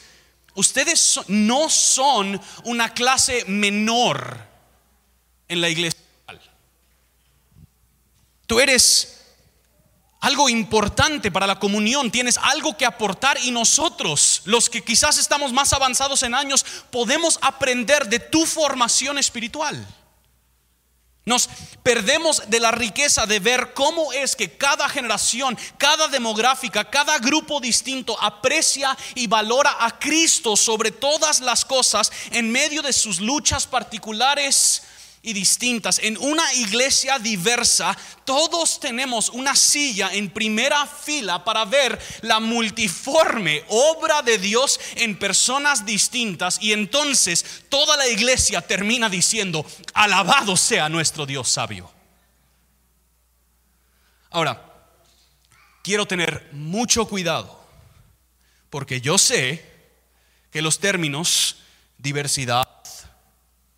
ustedes 0.56 1.20
no 1.28 1.70
son 1.70 2.42
una 2.64 2.92
clase 2.92 3.46
menor 3.46 4.36
en 5.48 5.62
la 5.62 5.70
iglesia. 5.70 6.00
Tú 8.48 8.60
eres 8.60 9.22
algo 10.22 10.50
importante 10.50 11.30
para 11.30 11.46
la 11.46 11.60
comunión, 11.60 12.10
tienes 12.10 12.40
algo 12.40 12.76
que 12.76 12.88
aportar 12.88 13.38
y 13.44 13.52
nosotros, 13.52 14.42
los 14.46 14.72
que 14.72 14.84
quizás 14.84 15.20
estamos 15.20 15.54
más 15.54 15.72
avanzados 15.72 16.24
en 16.24 16.34
años, 16.34 16.66
podemos 16.90 17.38
aprender 17.44 18.08
de 18.08 18.18
tu 18.18 18.48
formación 18.48 19.20
espiritual. 19.20 20.01
Nos 21.24 21.50
perdemos 21.84 22.50
de 22.50 22.60
la 22.60 22.72
riqueza 22.72 23.28
de 23.28 23.40
ver 23.40 23.74
cómo 23.76 24.12
es 24.12 24.36
que 24.36 24.58
cada 24.58 24.90
generación, 24.90 25.56
cada 25.78 26.08
demográfica, 26.08 26.90
cada 26.90 27.20
grupo 27.20 27.60
distinto 27.60 28.20
aprecia 28.20 28.98
y 29.14 29.28
valora 29.28 29.78
a 29.80 30.00
Cristo 30.00 30.56
sobre 30.56 30.90
todas 30.90 31.40
las 31.40 31.64
cosas 31.64 32.12
en 32.32 32.52
medio 32.52 32.82
de 32.82 32.92
sus 32.92 33.20
luchas 33.20 33.68
particulares 33.68 34.82
y 35.24 35.34
distintas. 35.34 36.00
En 36.00 36.18
una 36.18 36.52
iglesia 36.54 37.20
diversa, 37.20 37.96
todos 38.26 38.80
tenemos 38.80 39.30
una 39.30 39.56
silla 39.56 40.10
en 40.14 40.30
primera 40.30 40.88
fila 40.88 41.44
para 41.44 41.66
ver 41.66 42.00
la 42.22 42.40
multiforme 42.40 43.64
obra 43.68 44.22
de 44.22 44.38
Dios 44.38 44.80
en 44.96 45.18
personas 45.18 45.86
distintas 45.86 46.58
y 46.62 46.74
entonces 46.74 47.64
toda 47.70 47.98
la 47.98 48.08
iglesia 48.08 48.62
termina 48.62 49.10
diciendo, 49.10 49.66
alabado 49.94 50.58
sea 50.58 50.90
nuestro 50.90 51.26
Dios 51.26 51.48
sabio. 51.50 51.92
Ahora, 54.32 54.66
quiero 55.84 56.08
tener 56.08 56.50
mucho 56.54 57.08
cuidado 57.08 57.60
porque 58.70 59.02
yo 59.02 59.18
sé 59.18 59.70
que 60.50 60.62
los 60.62 60.80
términos 60.80 61.58
diversidad 61.98 62.68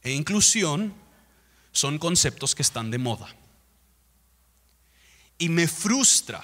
e 0.01 0.11
inclusión 0.11 1.02
son 1.73 1.97
conceptos 1.97 2.55
que 2.55 2.61
están 2.61 2.89
de 2.89 2.99
moda. 2.99 3.27
Y 5.37 5.49
me 5.49 5.67
frustra 5.67 6.41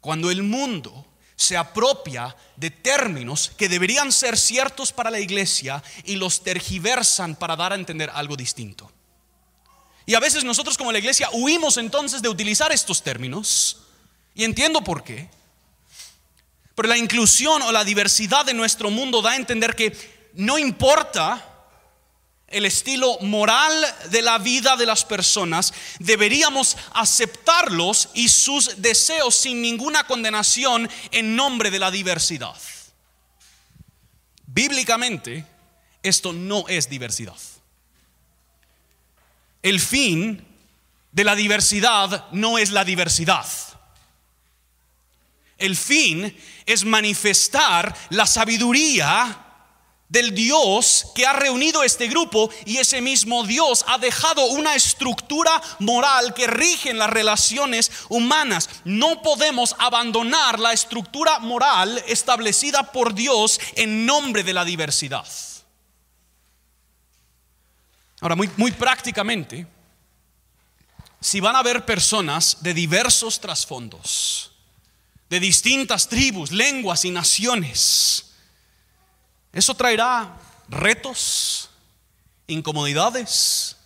cuando 0.00 0.30
el 0.30 0.42
mundo 0.42 1.06
se 1.36 1.56
apropia 1.56 2.34
de 2.56 2.70
términos 2.70 3.52
que 3.56 3.68
deberían 3.68 4.12
ser 4.12 4.38
ciertos 4.38 4.92
para 4.92 5.10
la 5.10 5.20
iglesia 5.20 5.82
y 6.04 6.16
los 6.16 6.42
tergiversan 6.42 7.34
para 7.34 7.56
dar 7.56 7.72
a 7.72 7.74
entender 7.74 8.10
algo 8.14 8.36
distinto. 8.36 8.90
Y 10.06 10.14
a 10.14 10.20
veces 10.20 10.44
nosotros 10.44 10.78
como 10.78 10.92
la 10.92 10.98
iglesia 10.98 11.28
huimos 11.32 11.76
entonces 11.76 12.22
de 12.22 12.28
utilizar 12.28 12.72
estos 12.72 13.02
términos 13.02 13.82
y 14.34 14.44
entiendo 14.44 14.82
por 14.82 15.02
qué. 15.02 15.28
Pero 16.74 16.88
la 16.88 16.96
inclusión 16.96 17.60
o 17.62 17.72
la 17.72 17.84
diversidad 17.84 18.46
de 18.46 18.54
nuestro 18.54 18.90
mundo 18.90 19.20
da 19.20 19.32
a 19.32 19.36
entender 19.36 19.74
que 19.74 20.30
no 20.34 20.58
importa 20.58 21.51
el 22.52 22.66
estilo 22.66 23.18
moral 23.20 23.84
de 24.10 24.22
la 24.22 24.38
vida 24.38 24.76
de 24.76 24.86
las 24.86 25.04
personas, 25.04 25.72
deberíamos 25.98 26.76
aceptarlos 26.92 28.10
y 28.14 28.28
sus 28.28 28.80
deseos 28.80 29.34
sin 29.34 29.62
ninguna 29.62 30.04
condenación 30.06 30.88
en 31.10 31.36
nombre 31.36 31.70
de 31.70 31.78
la 31.78 31.90
diversidad. 31.90 32.56
Bíblicamente, 34.46 35.46
esto 36.02 36.32
no 36.32 36.66
es 36.68 36.88
diversidad. 36.88 37.36
El 39.62 39.80
fin 39.80 40.44
de 41.12 41.24
la 41.24 41.34
diversidad 41.34 42.26
no 42.32 42.58
es 42.58 42.70
la 42.70 42.84
diversidad. 42.84 43.46
El 45.58 45.76
fin 45.76 46.36
es 46.66 46.84
manifestar 46.84 47.94
la 48.10 48.26
sabiduría 48.26 49.51
del 50.12 50.34
Dios 50.34 51.06
que 51.14 51.26
ha 51.26 51.32
reunido 51.32 51.82
este 51.82 52.06
grupo 52.06 52.50
y 52.66 52.76
ese 52.76 53.00
mismo 53.00 53.44
Dios 53.44 53.82
ha 53.88 53.96
dejado 53.96 54.44
una 54.48 54.74
estructura 54.74 55.62
moral 55.78 56.34
que 56.34 56.46
rige 56.46 56.92
las 56.92 57.08
relaciones 57.08 57.90
humanas. 58.10 58.68
No 58.84 59.22
podemos 59.22 59.74
abandonar 59.78 60.60
la 60.60 60.74
estructura 60.74 61.38
moral 61.38 62.04
establecida 62.06 62.92
por 62.92 63.14
Dios 63.14 63.58
en 63.74 64.04
nombre 64.04 64.44
de 64.44 64.52
la 64.52 64.66
diversidad. 64.66 65.26
Ahora, 68.20 68.36
muy, 68.36 68.50
muy 68.58 68.70
prácticamente, 68.70 69.66
si 71.22 71.40
van 71.40 71.56
a 71.56 71.60
haber 71.60 71.86
personas 71.86 72.58
de 72.60 72.74
diversos 72.74 73.40
trasfondos, 73.40 74.52
de 75.30 75.40
distintas 75.40 76.06
tribus, 76.06 76.52
lenguas 76.52 77.06
y 77.06 77.10
naciones, 77.10 78.31
eso 79.52 79.74
traerá 79.74 80.38
retos, 80.68 81.68
incomodidades, 82.46 83.76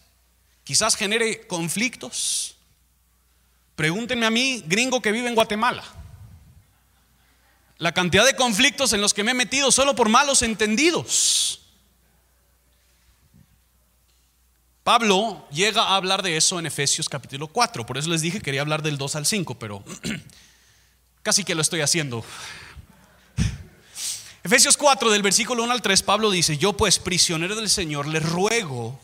quizás 0.64 0.94
genere 0.96 1.46
conflictos. 1.46 2.56
Pregúntenme 3.74 4.26
a 4.26 4.30
mí, 4.30 4.62
gringo 4.66 5.02
que 5.02 5.12
vive 5.12 5.28
en 5.28 5.34
Guatemala. 5.34 5.84
La 7.78 7.92
cantidad 7.92 8.24
de 8.24 8.36
conflictos 8.36 8.92
en 8.92 9.00
los 9.00 9.12
que 9.12 9.22
me 9.22 9.32
he 9.32 9.34
metido 9.34 9.70
solo 9.70 9.94
por 9.94 10.08
malos 10.08 10.42
entendidos. 10.42 11.60
Pablo 14.82 15.46
llega 15.50 15.82
a 15.82 15.96
hablar 15.96 16.22
de 16.22 16.36
eso 16.36 16.60
en 16.60 16.66
Efesios 16.66 17.08
capítulo 17.08 17.48
4, 17.48 17.84
por 17.84 17.98
eso 17.98 18.08
les 18.08 18.22
dije 18.22 18.38
que 18.38 18.44
quería 18.44 18.60
hablar 18.60 18.82
del 18.82 18.96
2 18.96 19.16
al 19.16 19.26
5, 19.26 19.58
pero 19.58 19.82
casi 21.24 21.42
que 21.42 21.56
lo 21.56 21.60
estoy 21.60 21.80
haciendo 21.80 22.24
Efesios 24.46 24.76
4 24.76 25.10
del 25.10 25.22
versículo 25.22 25.64
1 25.64 25.72
al 25.72 25.82
3, 25.82 26.04
Pablo 26.04 26.30
dice, 26.30 26.56
yo 26.56 26.74
pues 26.74 27.00
prisionero 27.00 27.56
del 27.56 27.68
Señor, 27.68 28.06
les 28.06 28.22
ruego 28.22 28.96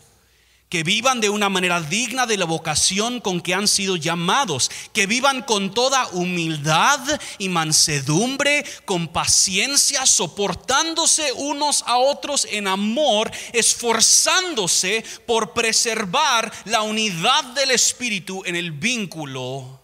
que 0.69 0.83
vivan 0.83 1.19
de 1.19 1.27
una 1.27 1.49
manera 1.49 1.81
digna 1.81 2.25
de 2.25 2.37
la 2.37 2.45
vocación 2.45 3.19
con 3.19 3.41
que 3.41 3.53
han 3.53 3.67
sido 3.67 3.97
llamados, 3.97 4.71
que 4.93 5.05
vivan 5.05 5.41
con 5.41 5.73
toda 5.73 6.07
humildad 6.13 6.97
y 7.39 7.49
mansedumbre, 7.49 8.63
con 8.85 9.09
paciencia, 9.09 10.05
soportándose 10.05 11.33
unos 11.33 11.83
a 11.87 11.97
otros 11.97 12.47
en 12.49 12.69
amor, 12.69 13.29
esforzándose 13.51 15.03
por 15.25 15.51
preservar 15.51 16.53
la 16.63 16.83
unidad 16.83 17.43
del 17.53 17.71
Espíritu 17.71 18.43
en 18.45 18.55
el 18.55 18.71
vínculo 18.71 19.81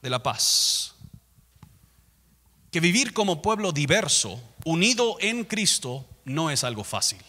de 0.00 0.08
la 0.08 0.22
paz. 0.22 0.91
Que 2.72 2.80
vivir 2.80 3.12
como 3.12 3.42
pueblo 3.42 3.70
diverso, 3.70 4.42
unido 4.64 5.16
en 5.20 5.44
Cristo, 5.44 6.04
no 6.24 6.50
es 6.50 6.64
algo 6.64 6.82
fácil. 6.82 7.22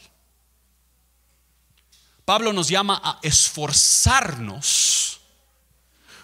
Pablo 2.25 2.53
nos 2.53 2.69
llama 2.69 3.01
a 3.03 3.19
esforzarnos 3.21 5.19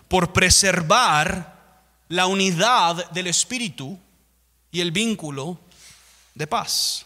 por 0.07 0.33
preservar 0.33 1.83
la 2.07 2.25
unidad 2.25 3.11
del 3.11 3.27
Espíritu 3.27 3.99
y 4.71 4.81
el 4.81 4.91
vínculo 4.91 5.59
de 6.33 6.47
paz. 6.47 7.05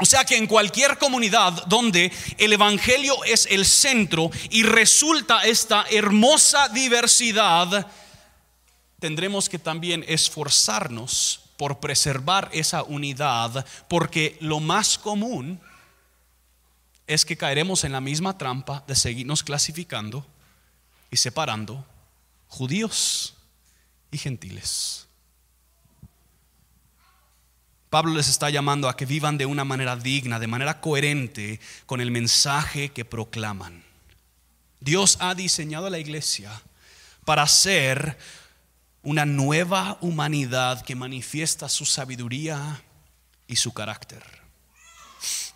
O 0.00 0.04
sea 0.04 0.24
que 0.24 0.36
en 0.36 0.48
cualquier 0.48 0.98
comunidad 0.98 1.52
donde 1.66 2.12
el 2.38 2.52
Evangelio 2.52 3.22
es 3.24 3.46
el 3.48 3.64
centro 3.64 4.30
y 4.50 4.64
resulta 4.64 5.44
esta 5.44 5.86
hermosa 5.88 6.68
diversidad, 6.68 7.86
tendremos 8.98 9.48
que 9.48 9.58
también 9.58 10.04
esforzarnos 10.08 11.40
por 11.56 11.80
preservar 11.80 12.48
esa 12.52 12.82
unidad, 12.82 13.64
porque 13.88 14.36
lo 14.40 14.60
más 14.60 14.98
común 14.98 15.60
es 17.06 17.24
que 17.24 17.36
caeremos 17.36 17.84
en 17.84 17.92
la 17.92 18.00
misma 18.00 18.38
trampa 18.38 18.82
de 18.86 18.96
seguirnos 18.96 19.42
clasificando 19.42 20.26
y 21.10 21.16
separando 21.16 21.84
judíos 22.48 23.34
y 24.10 24.18
gentiles. 24.18 25.06
Pablo 27.90 28.14
les 28.14 28.28
está 28.28 28.50
llamando 28.50 28.88
a 28.88 28.96
que 28.96 29.06
vivan 29.06 29.38
de 29.38 29.46
una 29.46 29.64
manera 29.64 29.94
digna, 29.94 30.40
de 30.40 30.48
manera 30.48 30.80
coherente 30.80 31.60
con 31.86 32.00
el 32.00 32.10
mensaje 32.10 32.88
que 32.88 33.04
proclaman. 33.04 33.84
Dios 34.80 35.16
ha 35.20 35.34
diseñado 35.36 35.86
a 35.86 35.90
la 35.90 36.00
iglesia 36.00 36.50
para 37.24 37.46
ser 37.46 38.18
una 39.04 39.26
nueva 39.26 39.98
humanidad 40.00 40.82
que 40.82 40.94
manifiesta 40.94 41.68
su 41.68 41.84
sabiduría 41.84 42.82
y 43.46 43.56
su 43.56 43.72
carácter. 43.72 44.22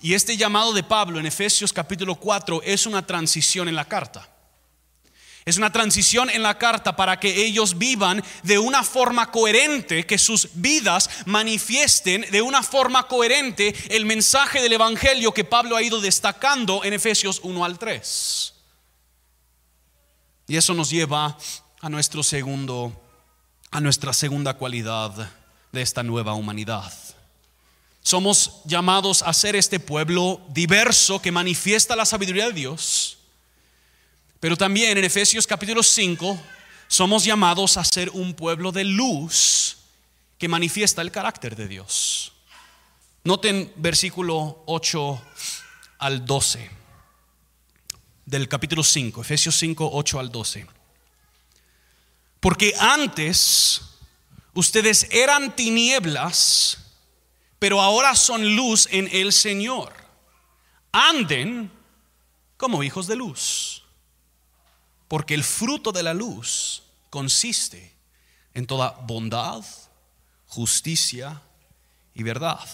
Y 0.01 0.15
este 0.15 0.37
llamado 0.37 0.73
de 0.73 0.83
Pablo 0.83 1.19
en 1.19 1.27
Efesios 1.27 1.73
capítulo 1.73 2.15
4 2.15 2.63
es 2.63 2.87
una 2.87 3.05
transición 3.07 3.69
en 3.69 3.75
la 3.75 3.87
carta. 3.87 4.29
Es 5.45 5.57
una 5.57 5.73
transición 5.73 6.29
en 6.29 6.43
la 6.43 6.59
carta 6.59 6.95
para 6.95 7.19
que 7.19 7.47
ellos 7.47 7.79
vivan 7.79 8.23
de 8.43 8.59
una 8.59 8.85
forma 8.85 9.31
coherente, 9.31 10.05
que 10.05 10.19
sus 10.19 10.51
vidas 10.53 11.09
manifiesten 11.25 12.27
de 12.31 12.43
una 12.43 12.63
forma 12.63 13.09
coherente 13.09 13.75
el 13.89 14.05
mensaje 14.05 14.61
del 14.61 14.75
Evangelio 14.75 15.33
que 15.33 15.45
Pablo 15.45 15.75
ha 15.75 15.83
ido 15.83 16.03
destacando 16.03 16.85
en 16.85 16.93
Efesios 16.93 17.41
1 17.43 17.65
al 17.65 17.79
3. 17.79 18.55
Y 20.49 20.57
eso 20.59 20.75
nos 20.75 20.91
lleva 20.91 21.39
a 21.81 21.89
nuestro 21.89 22.23
segundo 22.23 23.08
a 23.71 23.81
nuestra 23.81 24.13
segunda 24.13 24.55
cualidad 24.55 25.31
de 25.73 25.83
esta 25.83 26.03
nueva 26.03 26.35
humanidad. 26.35 26.93
Somos 28.03 28.63
llamados 28.65 29.23
a 29.23 29.33
ser 29.33 29.55
este 29.57 29.81
pueblo 29.81 30.41
diverso 30.49 31.21
que 31.21 31.33
manifiesta 31.33 31.95
la 31.95 32.07
sabiduría 32.07 32.47
de 32.47 32.55
Dios. 32.55 33.19
Pero 34.41 34.57
también 34.57 34.97
en 34.97 35.05
Efesios 35.05 35.47
capítulo 35.47 35.83
5 35.83 36.41
somos 36.87 37.25
llamados 37.25 37.77
a 37.77 37.85
ser 37.85 38.09
un 38.11 38.35
pueblo 38.35 38.73
de 38.73 38.85
luz 38.85 39.77
que 40.39 40.49
manifiesta 40.49 41.03
el 41.03 41.11
carácter 41.11 41.55
de 41.55 41.69
Dios. 41.69 42.33
Noten 43.25 43.73
versículo 43.77 44.63
8 44.67 45.23
al 45.99 46.25
12 46.25 46.71
del 48.25 48.49
capítulo 48.49 48.83
5, 48.83 49.21
Efesios 49.21 49.57
5, 49.57 49.91
8 49.93 50.21
al 50.21 50.31
12. 50.31 50.78
Porque 52.41 52.75
antes 52.79 53.81
ustedes 54.55 55.09
eran 55.11 55.55
tinieblas 55.55 56.79
pero 57.59 57.81
ahora 57.81 58.15
son 58.15 58.55
luz 58.55 58.89
en 58.91 59.09
el 59.13 59.33
Señor. 59.33 59.93
Anden 60.93 61.71
como 62.57 62.83
hijos 62.83 63.07
de 63.07 63.17
luz, 63.17 63.85
porque 65.07 65.35
el 65.35 65.45
fruto 65.45 65.93
de 65.93 66.03
la 66.03 66.15
luz 66.15 66.83
consiste 67.11 67.95
en 68.55 68.67
toda 68.67 68.91
bondad, 69.07 69.65
justicia 70.47 71.43
y 72.15 72.23
verdad. 72.23 72.69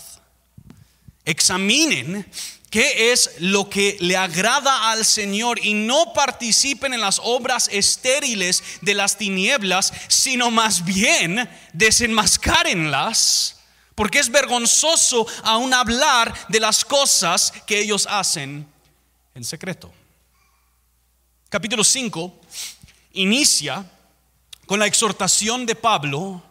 Examinen 1.25 2.31
qué 2.75 3.13
es 3.13 3.31
lo 3.39 3.71
que 3.71 3.97
le 4.01 4.17
agrada 4.17 4.91
al 4.91 5.05
Señor 5.05 5.65
y 5.65 5.75
no 5.75 6.13
participen 6.13 6.93
en 6.93 7.01
las 7.01 7.21
obras 7.23 7.69
estériles 7.71 8.65
de 8.81 8.95
las 8.95 9.17
tinieblas, 9.17 9.93
sino 10.09 10.51
más 10.51 10.85
bien 10.85 11.49
desenmascárenlas 11.73 13.61
porque 13.95 14.19
es 14.19 14.29
vergonzoso 14.29 15.25
aún 15.45 15.73
hablar 15.73 16.35
de 16.49 16.59
las 16.59 16.85
cosas 16.85 17.53
que 17.65 17.79
ellos 17.79 18.09
hacen 18.11 18.67
en 19.37 19.45
secreto. 19.45 19.93
Capítulo 21.49 21.85
5 21.85 22.41
inicia 23.13 23.89
con 24.67 24.81
la 24.81 24.87
exhortación 24.87 25.65
de 25.65 25.77
Pablo 25.77 26.43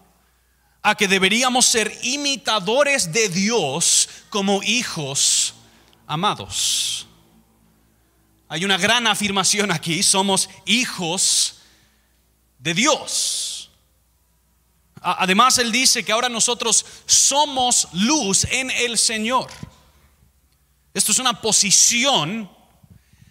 a 0.81 0.95
que 0.95 1.09
deberíamos 1.09 1.65
ser 1.65 1.93
imitadores 2.01 3.11
de 3.11 3.27
Dios 3.27 4.07
como 4.29 4.63
hijos 4.63 5.55
amados. 6.07 7.07
Hay 8.49 8.65
una 8.65 8.77
gran 8.77 9.07
afirmación 9.07 9.71
aquí, 9.71 10.03
somos 10.03 10.49
hijos 10.65 11.55
de 12.59 12.73
Dios. 12.73 13.71
Además, 15.01 15.57
Él 15.57 15.71
dice 15.71 16.05
que 16.05 16.11
ahora 16.11 16.29
nosotros 16.29 16.85
somos 17.05 17.89
luz 17.93 18.45
en 18.45 18.71
el 18.71 18.97
Señor. 18.97 19.51
Esto 20.93 21.11
es 21.11 21.19
una 21.19 21.41
posición 21.41 22.49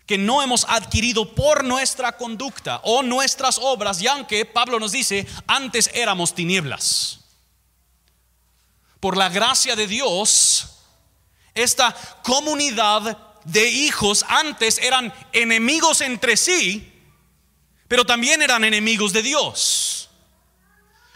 que 0.06 0.18
no 0.18 0.42
hemos 0.42 0.66
adquirido 0.68 1.34
por 1.34 1.64
nuestra 1.64 2.16
conducta 2.16 2.80
o 2.84 3.02
nuestras 3.02 3.58
obras, 3.58 4.02
y 4.02 4.08
aunque 4.08 4.44
Pablo 4.44 4.78
nos 4.78 4.92
dice, 4.92 5.26
antes 5.46 5.88
éramos 5.94 6.34
tinieblas. 6.34 7.20
Por 9.00 9.16
la 9.16 9.28
gracia 9.28 9.74
de 9.76 9.86
Dios, 9.86 10.71
esta 11.54 11.94
comunidad 12.22 13.18
de 13.44 13.68
hijos 13.68 14.24
antes 14.28 14.78
eran 14.78 15.12
enemigos 15.32 16.00
entre 16.00 16.36
sí, 16.36 16.92
pero 17.88 18.04
también 18.04 18.42
eran 18.42 18.64
enemigos 18.64 19.12
de 19.12 19.22
Dios 19.22 20.02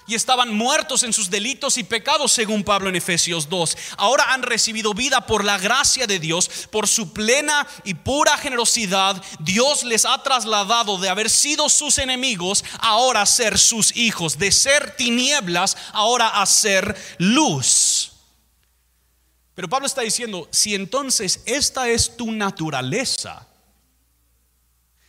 y 0.07 0.15
estaban 0.15 0.55
muertos 0.55 1.03
en 1.03 1.13
sus 1.13 1.31
delitos 1.31 1.79
y 1.79 1.85
pecados, 1.85 2.33
según 2.33 2.63
Pablo 2.63 2.89
en 2.89 2.97
Efesios 2.97 3.49
2. 3.49 3.77
Ahora 3.97 4.33
han 4.33 4.43
recibido 4.43 4.95
vida 4.95 5.27
por 5.27 5.45
la 5.45 5.59
gracia 5.59 6.07
de 6.07 6.19
Dios, 6.19 6.49
por 6.71 6.87
su 6.87 7.13
plena 7.13 7.67
y 7.85 7.95
pura 7.95 8.37
generosidad. 8.39 9.21
Dios 9.41 9.83
les 9.85 10.05
ha 10.05 10.23
trasladado 10.23 10.99
de 10.99 11.09
haber 11.09 11.29
sido 11.29 11.69
sus 11.69 11.99
enemigos, 11.99 12.65
ahora 12.79 13.23
a 13.23 13.27
ser 13.27 13.59
sus 13.59 13.97
hijos, 13.97 14.39
de 14.39 14.53
ser 14.53 14.97
tinieblas, 14.97 15.77
ahora 15.93 16.29
a 16.41 16.47
ser 16.47 16.97
luz. 17.19 17.86
Pero 19.57 19.71
Pablo 19.71 19.87
está 19.87 20.03
diciendo, 20.03 20.49
si 20.53 20.75
entonces 20.75 21.43
esta 21.47 21.89
es 21.89 22.15
tu 22.15 22.31
naturaleza, 22.31 23.49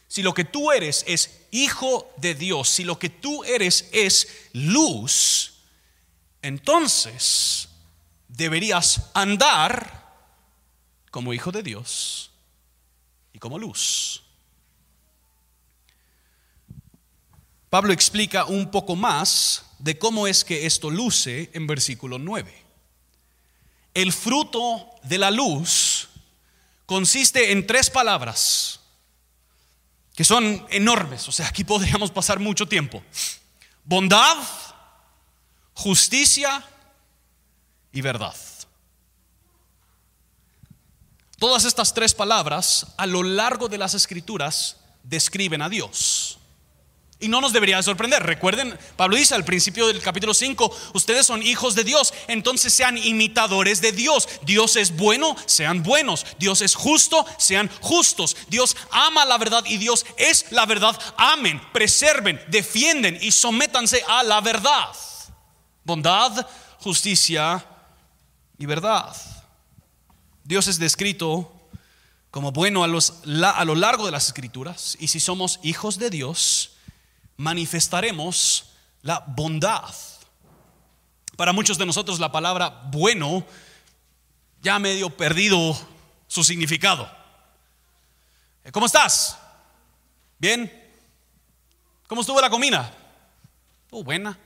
si 0.07 0.23
lo 0.23 0.33
que 0.33 0.45
tú 0.45 0.71
eres 0.71 1.03
es 1.05 1.41
hijo 1.51 2.09
de 2.15 2.33
Dios, 2.33 2.69
si 2.69 2.85
lo 2.85 2.97
que 2.97 3.09
tú 3.09 3.43
eres 3.43 3.89
es 3.91 4.47
luz, 4.53 5.55
entonces 6.41 7.67
deberías 8.29 9.11
andar 9.13 10.15
como 11.11 11.33
hijo 11.33 11.51
de 11.51 11.61
Dios 11.61 12.31
y 13.33 13.39
como 13.39 13.59
luz. 13.59 14.23
Pablo 17.69 17.91
explica 17.91 18.45
un 18.45 18.71
poco 18.71 18.95
más 18.95 19.65
de 19.79 19.99
cómo 19.99 20.25
es 20.25 20.45
que 20.45 20.65
esto 20.65 20.89
luce 20.89 21.49
en 21.53 21.67
versículo 21.67 22.17
9. 22.17 22.66
El 23.97 24.13
fruto 24.13 24.91
de 25.01 25.17
la 25.17 25.31
luz 25.31 26.07
consiste 26.85 27.51
en 27.51 27.65
tres 27.65 27.89
palabras 27.89 28.79
que 30.13 30.23
son 30.23 30.67
enormes, 30.69 31.27
o 31.27 31.31
sea, 31.31 31.47
aquí 31.47 31.63
podríamos 31.63 32.11
pasar 32.11 32.37
mucho 32.37 32.67
tiempo. 32.67 33.01
Bondad, 33.83 34.37
justicia 35.73 36.63
y 37.91 38.01
verdad. 38.01 38.35
Todas 41.39 41.65
estas 41.65 41.91
tres 41.91 42.13
palabras 42.13 42.93
a 42.97 43.07
lo 43.07 43.23
largo 43.23 43.67
de 43.67 43.79
las 43.79 43.95
escrituras 43.95 44.77
describen 45.01 45.63
a 45.63 45.69
Dios. 45.69 46.37
Y 47.19 47.29
no 47.29 47.41
nos 47.41 47.51
debería 47.51 47.81
sorprender. 47.81 48.21
Recuerden, 48.21 48.77
Pablo 48.95 49.15
dice 49.15 49.33
al 49.33 49.43
principio 49.43 49.87
del 49.87 50.01
capítulo 50.01 50.35
5, 50.35 50.75
ustedes 50.93 51.25
son 51.25 51.41
hijos 51.41 51.73
de 51.73 51.83
Dios, 51.83 52.13
entonces 52.27 52.71
sean 52.73 52.95
imitadores 52.95 53.81
de 53.81 53.91
Dios. 53.91 54.29
Dios 54.43 54.75
es 54.75 54.95
bueno, 54.95 55.35
sean 55.47 55.81
buenos. 55.81 56.27
Dios 56.37 56.61
es 56.61 56.75
justo, 56.75 57.25
sean 57.39 57.71
justos. 57.81 58.37
Dios 58.49 58.77
ama 58.91 59.25
la 59.25 59.39
verdad 59.39 59.63
y 59.65 59.77
Dios 59.77 60.05
es 60.17 60.51
la 60.51 60.67
verdad. 60.67 60.99
Amen, 61.17 61.59
preserven, 61.73 62.39
defienden 62.49 63.17
y 63.19 63.31
sométanse 63.31 64.03
a 64.07 64.21
la 64.21 64.39
verdad. 64.39 64.89
Bondad, 65.83 66.47
justicia 66.79 67.65
y 68.59 68.67
verdad. 68.67 69.15
Dios 70.43 70.67
es 70.67 70.77
descrito 70.77 71.51
como 72.29 72.51
bueno 72.51 72.83
a, 72.83 72.87
a 72.87 73.65
lo 73.65 73.73
largo 73.73 74.05
de 74.05 74.11
las 74.11 74.27
escrituras 74.27 74.95
y 74.99 75.07
si 75.07 75.19
somos 75.19 75.59
hijos 75.63 75.97
de 75.97 76.11
Dios, 76.11 76.76
manifestaremos 77.37 78.71
la 79.01 79.19
bondad. 79.19 79.93
Para 81.35 81.53
muchos 81.53 81.77
de 81.77 81.85
nosotros 81.85 82.19
la 82.19 82.31
palabra 82.31 82.69
bueno 82.91 83.45
ya 84.61 84.75
ha 84.75 84.79
medio 84.79 85.09
perdido 85.09 85.77
su 86.27 86.43
significado. 86.43 87.09
¿Cómo 88.71 88.87
estás? 88.87 89.37
¿Bien? 90.39 90.71
¿Cómo 92.07 92.21
estuvo 92.21 92.41
la 92.41 92.49
comida? 92.49 92.93
Oh, 93.91 94.03
buena. 94.03 94.37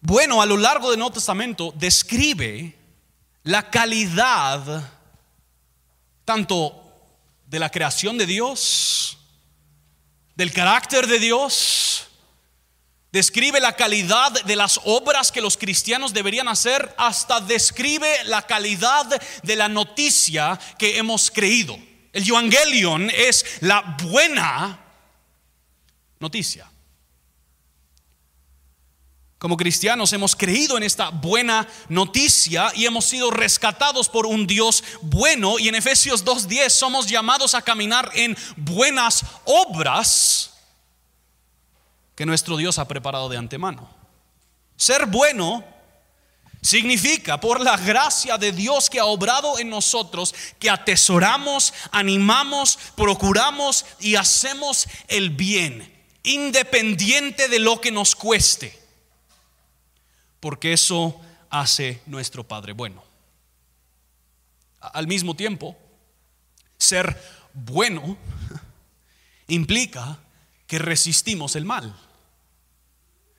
Bueno, 0.00 0.40
a 0.40 0.46
lo 0.46 0.56
largo 0.56 0.90
del 0.90 0.98
Nuevo 0.98 1.14
Testamento 1.14 1.72
describe 1.76 2.78
la 3.42 3.70
calidad 3.70 4.90
tanto 6.24 6.82
de 7.46 7.58
la 7.58 7.70
creación 7.70 8.16
de 8.16 8.26
Dios, 8.26 9.18
del 10.34 10.52
carácter 10.52 11.06
de 11.06 11.18
Dios, 11.18 12.08
describe 13.12 13.60
la 13.60 13.76
calidad 13.76 14.32
de 14.32 14.56
las 14.56 14.80
obras 14.84 15.30
que 15.30 15.40
los 15.40 15.56
cristianos 15.56 16.12
deberían 16.12 16.48
hacer, 16.48 16.94
hasta 16.98 17.40
describe 17.40 18.24
la 18.24 18.42
calidad 18.42 19.06
de 19.42 19.56
la 19.56 19.68
noticia 19.68 20.58
que 20.78 20.98
hemos 20.98 21.30
creído. 21.30 21.78
El 22.12 22.28
Evangelion 22.28 23.10
es 23.10 23.44
la 23.60 23.96
buena 24.02 24.80
noticia. 26.18 26.70
Como 29.44 29.58
cristianos 29.58 30.10
hemos 30.14 30.34
creído 30.34 30.78
en 30.78 30.84
esta 30.84 31.10
buena 31.10 31.68
noticia 31.90 32.72
y 32.74 32.86
hemos 32.86 33.04
sido 33.04 33.30
rescatados 33.30 34.08
por 34.08 34.24
un 34.24 34.46
Dios 34.46 34.82
bueno 35.02 35.58
y 35.58 35.68
en 35.68 35.74
Efesios 35.74 36.24
2.10 36.24 36.70
somos 36.70 37.06
llamados 37.06 37.52
a 37.52 37.60
caminar 37.60 38.10
en 38.14 38.34
buenas 38.56 39.22
obras 39.44 40.54
que 42.14 42.24
nuestro 42.24 42.56
Dios 42.56 42.78
ha 42.78 42.88
preparado 42.88 43.28
de 43.28 43.36
antemano. 43.36 43.86
Ser 44.78 45.04
bueno 45.04 45.62
significa 46.62 47.38
por 47.38 47.60
la 47.60 47.76
gracia 47.76 48.38
de 48.38 48.50
Dios 48.50 48.88
que 48.88 48.98
ha 48.98 49.04
obrado 49.04 49.58
en 49.58 49.68
nosotros 49.68 50.34
que 50.58 50.70
atesoramos, 50.70 51.74
animamos, 51.92 52.78
procuramos 52.96 53.84
y 54.00 54.14
hacemos 54.14 54.88
el 55.06 55.28
bien, 55.28 56.02
independiente 56.22 57.48
de 57.48 57.58
lo 57.58 57.82
que 57.82 57.92
nos 57.92 58.16
cueste 58.16 58.83
porque 60.44 60.74
eso 60.74 61.18
hace 61.48 62.02
nuestro 62.04 62.46
Padre 62.46 62.74
bueno. 62.74 63.02
Al 64.78 65.06
mismo 65.06 65.34
tiempo, 65.34 65.74
ser 66.76 67.18
bueno 67.54 68.18
implica 69.48 70.18
que 70.66 70.78
resistimos 70.78 71.56
el 71.56 71.64
mal. 71.64 71.98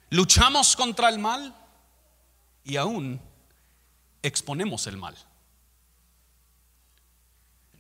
Luchamos 0.10 0.76
contra 0.76 1.10
el 1.10 1.20
mal 1.20 1.56
y 2.64 2.76
aún 2.76 3.22
exponemos 4.24 4.88
el 4.88 4.98
mal. 4.98 5.16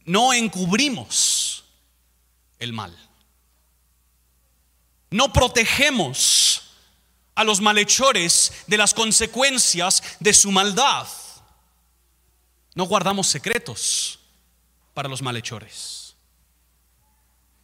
No 0.03 0.33
encubrimos 0.33 1.65
el 2.59 2.73
mal. 2.73 2.95
No 5.09 5.33
protegemos 5.33 6.64
a 7.35 7.43
los 7.43 7.61
malhechores 7.61 8.51
de 8.67 8.77
las 8.77 8.93
consecuencias 8.93 10.01
de 10.19 10.33
su 10.33 10.51
maldad. 10.51 11.07
No 12.73 12.85
guardamos 12.85 13.27
secretos 13.27 14.19
para 14.93 15.09
los 15.09 15.21
malhechores, 15.21 16.15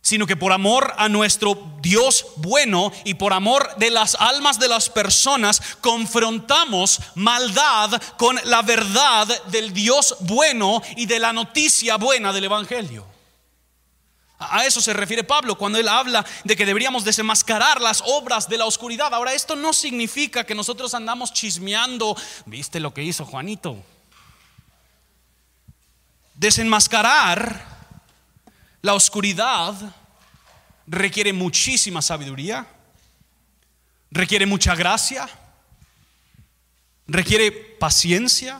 sino 0.02 0.28
que 0.28 0.36
por 0.36 0.52
amor 0.52 0.94
a 0.98 1.08
nuestro 1.10 1.78
Dios 1.82 2.26
bueno 2.38 2.92
y 3.06 3.14
por 3.14 3.34
amor 3.34 3.76
de 3.78 3.90
las 3.90 4.16
almas 4.16 4.60
de 4.60 4.68
las 4.68 4.90
personas, 4.90 5.62
confrontamos 5.82 7.00
maldad 7.16 8.02
con 8.18 8.40
la 8.46 8.62
verdad 8.62 9.28
del 9.46 9.74
Dios 9.74 10.18
bueno 10.22 10.82
y 10.96 11.06
de 11.06 11.20
la 11.20 11.34
noticia 11.34 11.98
buena 11.98 12.34
del 12.34 12.46
Evangelio. 12.46 13.11
A 14.50 14.66
eso 14.66 14.82
se 14.82 14.94
refiere 14.94 15.24
Pablo 15.24 15.56
cuando 15.56 15.78
él 15.78 15.88
habla 15.88 16.26
de 16.44 16.56
que 16.56 16.66
deberíamos 16.66 17.04
desenmascarar 17.04 17.80
las 17.80 18.02
obras 18.06 18.50
de 18.50 18.58
la 18.58 18.66
oscuridad. 18.66 19.14
Ahora, 19.14 19.34
esto 19.34 19.56
no 19.56 19.72
significa 19.72 20.44
que 20.44 20.56
nosotros 20.56 20.96
andamos 20.96 21.32
chismeando, 21.32 22.18
¿viste 22.48 22.80
lo 22.80 22.92
que 22.92 23.04
hizo 23.04 23.24
Juanito? 23.24 23.84
Desenmascarar 26.34 27.64
la 28.82 28.96
oscuridad 28.96 29.76
requiere 30.88 31.34
muchísima 31.34 32.02
sabiduría, 32.02 32.66
requiere 34.10 34.48
mucha 34.48 34.74
gracia, 34.74 35.30
requiere 37.06 37.52
paciencia 37.52 38.60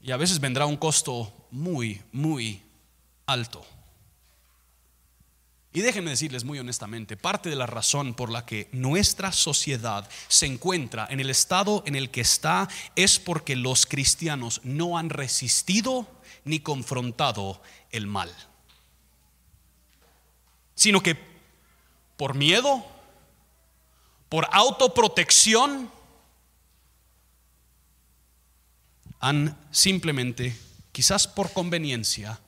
y 0.00 0.12
a 0.12 0.16
veces 0.16 0.38
vendrá 0.38 0.64
un 0.64 0.76
costo 0.76 1.32
muy, 1.50 2.00
muy 2.12 2.62
alto. 3.26 3.66
Y 5.76 5.82
déjenme 5.82 6.08
decirles 6.08 6.44
muy 6.44 6.58
honestamente, 6.58 7.18
parte 7.18 7.50
de 7.50 7.54
la 7.54 7.66
razón 7.66 8.14
por 8.14 8.30
la 8.30 8.46
que 8.46 8.70
nuestra 8.72 9.30
sociedad 9.30 10.08
se 10.26 10.46
encuentra 10.46 11.06
en 11.10 11.20
el 11.20 11.28
estado 11.28 11.82
en 11.84 11.96
el 11.96 12.10
que 12.10 12.22
está 12.22 12.66
es 12.94 13.18
porque 13.18 13.56
los 13.56 13.84
cristianos 13.84 14.62
no 14.64 14.96
han 14.96 15.10
resistido 15.10 16.08
ni 16.44 16.60
confrontado 16.60 17.60
el 17.90 18.06
mal. 18.06 18.34
Sino 20.74 21.02
que 21.02 21.14
por 22.16 22.34
miedo, 22.34 22.82
por 24.30 24.48
autoprotección, 24.52 25.90
han 29.20 29.58
simplemente, 29.70 30.58
quizás 30.92 31.28
por 31.28 31.52
conveniencia, 31.52 32.40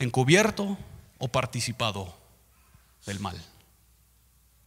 encubierto 0.00 0.76
o 1.18 1.28
participado 1.28 2.18
del 3.10 3.20
mal. 3.20 3.36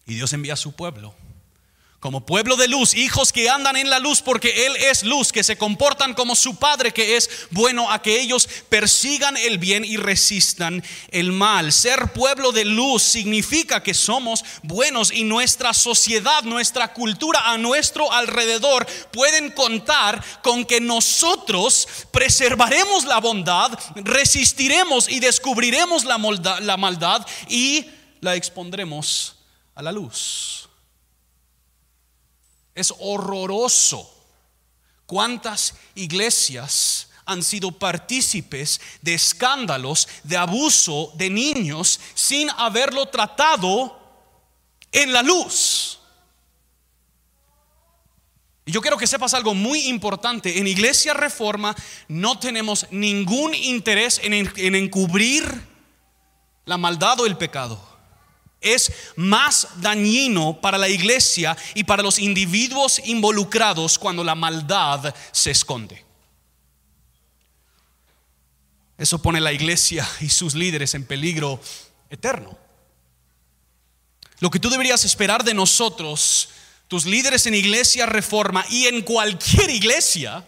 Y 0.06 0.16
Dios 0.16 0.34
envía 0.34 0.54
a 0.54 0.58
su 0.58 0.74
pueblo 0.74 1.16
como 2.04 2.26
pueblo 2.26 2.58
de 2.58 2.68
luz, 2.68 2.96
hijos 2.96 3.32
que 3.32 3.50
andan 3.50 3.78
en 3.78 3.90
la 3.90 3.98
luz 3.98 4.22
porque 4.22 4.66
Él 4.66 4.76
es 4.76 5.04
luz, 5.04 5.32
que 5.32 5.42
se 5.42 5.58
comportan 5.58 6.14
como 6.14 6.36
su 6.36 6.58
Padre 6.58 6.92
que 6.92 7.16
es 7.16 7.30
bueno, 7.52 7.90
a 7.90 8.02
que 8.02 8.20
ellos 8.20 8.50
persigan 8.68 9.38
el 9.38 9.58
bien 9.58 9.86
y 9.86 9.96
resistan 9.96 10.84
el 11.12 11.32
mal. 11.32 11.72
Ser 11.72 12.12
pueblo 12.12 12.52
de 12.52 12.66
luz 12.66 13.04
significa 13.04 13.82
que 13.82 13.94
somos 13.94 14.44
buenos 14.64 15.14
y 15.14 15.24
nuestra 15.24 15.74
sociedad, 15.74 16.44
nuestra 16.44 16.92
cultura 16.92 17.50
a 17.50 17.58
nuestro 17.58 18.12
alrededor 18.12 18.86
pueden 19.14 19.52
contar 19.52 20.22
con 20.42 20.66
que 20.66 20.82
nosotros 20.82 21.88
preservaremos 22.12 23.06
la 23.06 23.22
bondad, 23.22 23.80
resistiremos 23.96 25.08
y 25.08 25.22
descubriremos 25.22 26.04
la, 26.04 26.18
la 26.60 26.76
maldad 26.76 27.26
y 27.48 27.86
la 28.24 28.36
expondremos 28.36 29.36
a 29.76 29.82
la 29.82 29.92
luz. 29.92 30.70
Es 32.74 32.94
horroroso 33.00 34.10
cuántas 35.06 35.76
iglesias 35.94 37.10
han 37.26 37.44
sido 37.44 37.72
partícipes 37.72 38.82
de 39.02 39.14
escándalos 39.14 40.08
de 40.24 40.38
abuso 40.38 41.12
de 41.16 41.30
niños 41.30 42.00
sin 42.14 42.50
haberlo 42.52 43.08
tratado 43.08 44.00
en 44.92 45.12
la 45.12 45.22
luz. 45.22 46.00
Y 48.66 48.72
yo 48.72 48.82
quiero 48.82 48.98
que 48.98 49.08
sepas 49.08 49.34
algo 49.34 49.54
muy 49.54 49.88
importante. 49.88 50.60
En 50.60 50.68
Iglesia 50.68 51.14
Reforma 51.14 51.76
no 52.08 52.40
tenemos 52.40 52.88
ningún 52.92 53.54
interés 53.54 54.22
en, 54.24 54.34
en 54.34 54.76
encubrir 54.76 55.44
la 56.64 56.78
maldad 56.78 57.20
o 57.20 57.26
el 57.26 57.36
pecado 57.36 57.93
es 58.64 58.92
más 59.16 59.68
dañino 59.78 60.60
para 60.60 60.78
la 60.78 60.90
iglesia 60.90 61.56
y 61.76 61.84
para 61.84 62.02
los 62.02 62.18
individuos 62.18 63.02
involucrados 63.06 64.00
cuando 64.00 64.24
la 64.24 64.36
maldad 64.36 65.14
se 65.32 65.52
esconde. 65.52 66.04
Eso 68.98 69.22
pone 69.22 69.42
la 69.42 69.52
iglesia 69.52 70.08
y 70.22 70.30
sus 70.30 70.56
líderes 70.56 70.94
en 70.96 71.06
peligro 71.06 71.60
eterno. 72.10 72.58
Lo 74.40 74.50
que 74.50 74.60
tú 74.60 74.70
deberías 74.70 75.06
esperar 75.06 75.44
de 75.44 75.54
nosotros, 75.54 76.50
tus 76.88 77.06
líderes 77.06 77.46
en 77.46 77.56
iglesia 77.56 78.06
reforma 78.06 78.66
y 78.70 78.88
en 78.88 79.02
cualquier 79.02 79.70
iglesia, 79.70 80.46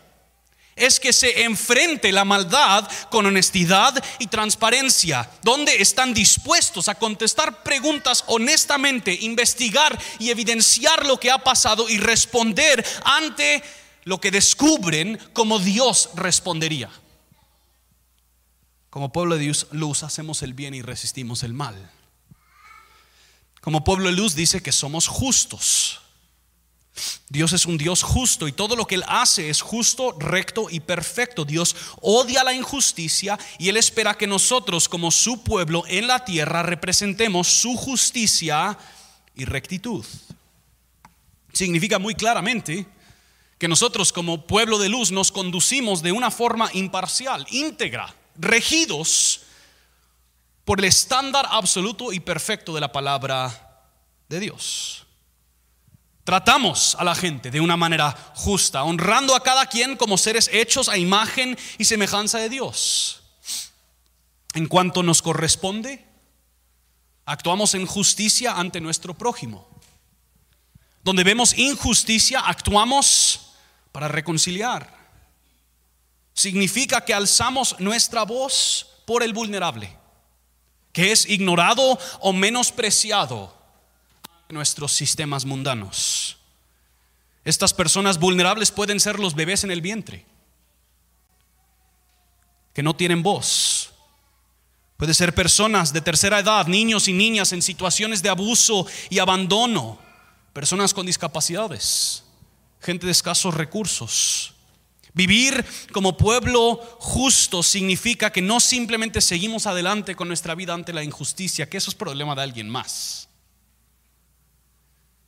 es 0.76 1.00
que 1.00 1.14
se 1.14 1.44
enfrente 1.44 2.12
la 2.12 2.26
maldad 2.26 2.90
con 3.10 3.26
honestidad 3.26 4.04
y 4.20 4.28
transparencia, 4.28 5.30
donde 5.42 5.82
están 5.82 6.14
dispuestos 6.14 6.90
a 6.90 6.96
contestar 6.96 7.64
preguntas 7.64 8.26
honestamente, 8.28 9.18
investigar 9.22 9.98
y 10.20 10.30
evidenciar 10.30 11.06
lo 11.06 11.18
que 11.20 11.32
ha 11.32 11.38
pasado 11.38 11.88
y 11.88 11.98
responder 11.98 12.86
ante 13.06 13.64
lo 14.04 14.20
que 14.20 14.32
descubren 14.32 15.18
como 15.34 15.60
Dios 15.60 16.10
respondería. 16.16 16.90
Como 18.90 19.12
pueblo 19.12 19.38
de 19.38 19.56
luz 19.72 20.04
hacemos 20.04 20.42
el 20.42 20.54
bien 20.54 20.74
y 20.74 20.82
resistimos 20.82 21.44
el 21.44 21.54
mal. 21.54 21.92
Como 23.62 23.84
pueblo 23.84 24.10
de 24.10 24.16
luz 24.16 24.36
dice 24.36 24.62
que 24.62 24.72
somos 24.72 25.08
justos. 25.08 26.02
Dios 27.28 27.54
es 27.54 27.66
un 27.66 27.78
Dios 27.78 28.04
justo 28.04 28.48
y 28.48 28.54
todo 28.54 28.76
lo 28.76 28.88
que 28.88 28.96
Él 28.96 29.04
hace 29.08 29.50
es 29.50 29.62
justo, 29.62 30.16
recto 30.18 30.68
y 30.70 30.80
perfecto. 30.80 31.44
Dios 31.44 31.76
odia 32.02 32.44
la 32.44 32.54
injusticia 32.54 33.38
y 33.58 33.70
Él 33.70 33.78
espera 33.78 34.18
que 34.18 34.28
nosotros 34.28 34.88
como 34.88 35.12
su 35.12 35.44
pueblo 35.44 35.84
en 35.88 36.08
la 36.08 36.24
tierra 36.24 36.64
representemos 36.64 37.48
su 37.48 37.76
justicia 37.76 38.78
y 39.36 39.46
rectitud. 39.46 40.06
Significa 41.52 42.00
muy 42.00 42.16
claramente 42.16 42.86
que 43.58 43.68
nosotros 43.68 44.14
como 44.14 44.46
pueblo 44.46 44.78
de 44.78 44.90
luz 44.90 45.12
nos 45.12 45.32
conducimos 45.32 46.02
de 46.02 46.12
una 46.12 46.32
forma 46.32 46.70
imparcial, 46.74 47.46
íntegra, 47.50 48.14
regidos 48.38 49.42
por 50.66 50.80
el 50.80 50.86
estándar 50.86 51.46
absoluto 51.50 52.12
y 52.12 52.20
perfecto 52.20 52.74
de 52.74 52.82
la 52.82 52.92
palabra 52.92 53.84
de 54.28 54.40
Dios. 54.40 55.05
Tratamos 56.26 56.96
a 57.00 57.04
la 57.04 57.14
gente 57.14 57.52
de 57.52 57.62
una 57.62 57.78
manera 57.78 58.12
justa, 58.34 58.84
honrando 58.84 59.36
a 59.36 59.44
cada 59.44 59.68
quien 59.68 59.96
como 59.96 60.18
seres 60.18 60.50
hechos 60.52 60.90
a 60.90 60.98
imagen 60.98 61.56
y 61.78 61.86
semejanza 61.86 62.40
de 62.40 62.50
Dios. 62.50 63.22
En 64.56 64.68
cuanto 64.68 65.04
nos 65.04 65.22
corresponde, 65.22 66.04
actuamos 67.26 67.76
en 67.76 67.86
justicia 67.86 68.54
ante 68.54 68.82
nuestro 68.82 69.14
prójimo. 69.14 69.70
Donde 71.04 71.24
vemos 71.24 71.56
injusticia, 71.60 72.40
actuamos 72.40 73.52
para 73.92 74.08
reconciliar. 74.08 74.98
Significa 76.34 77.02
que 77.06 77.14
alzamos 77.14 77.80
nuestra 77.80 78.24
voz 78.24 79.04
por 79.06 79.22
el 79.22 79.32
vulnerable, 79.32 79.96
que 80.92 81.12
es 81.12 81.30
ignorado 81.30 82.00
o 82.22 82.34
menospreciado 82.34 83.56
nuestros 84.56 84.92
sistemas 84.92 85.46
mundanos. 85.46 86.38
Estas 87.44 87.76
personas 87.76 88.18
vulnerables 88.18 88.72
pueden 88.72 89.00
ser 89.00 89.20
los 89.20 89.36
bebés 89.36 89.64
en 89.64 89.70
el 89.70 89.82
vientre, 89.82 90.26
que 92.74 92.82
no 92.82 92.96
tienen 92.96 93.22
voz. 93.22 93.92
Puede 94.98 95.14
ser 95.14 95.36
personas 95.36 95.94
de 95.94 96.02
tercera 96.02 96.40
edad, 96.40 96.66
niños 96.66 97.08
y 97.08 97.14
niñas 97.14 97.54
en 97.54 97.62
situaciones 97.62 98.24
de 98.24 98.30
abuso 98.30 98.88
y 99.12 99.20
abandono, 99.20 100.00
personas 100.54 100.94
con 100.94 101.06
discapacidades, 101.06 102.24
gente 102.82 103.06
de 103.06 103.12
escasos 103.12 103.54
recursos. 103.54 104.54
Vivir 105.14 105.64
como 105.94 106.18
pueblo 106.18 106.78
justo 107.00 107.62
significa 107.62 108.32
que 108.32 108.42
no 108.42 108.60
simplemente 108.60 109.22
seguimos 109.22 109.68
adelante 109.68 110.16
con 110.16 110.28
nuestra 110.28 110.56
vida 110.56 110.74
ante 110.74 110.94
la 110.94 111.04
injusticia, 111.04 111.70
que 111.70 111.78
eso 111.78 111.92
es 111.92 111.96
problema 111.96 112.36
de 112.36 112.42
alguien 112.42 112.70
más 112.70 113.25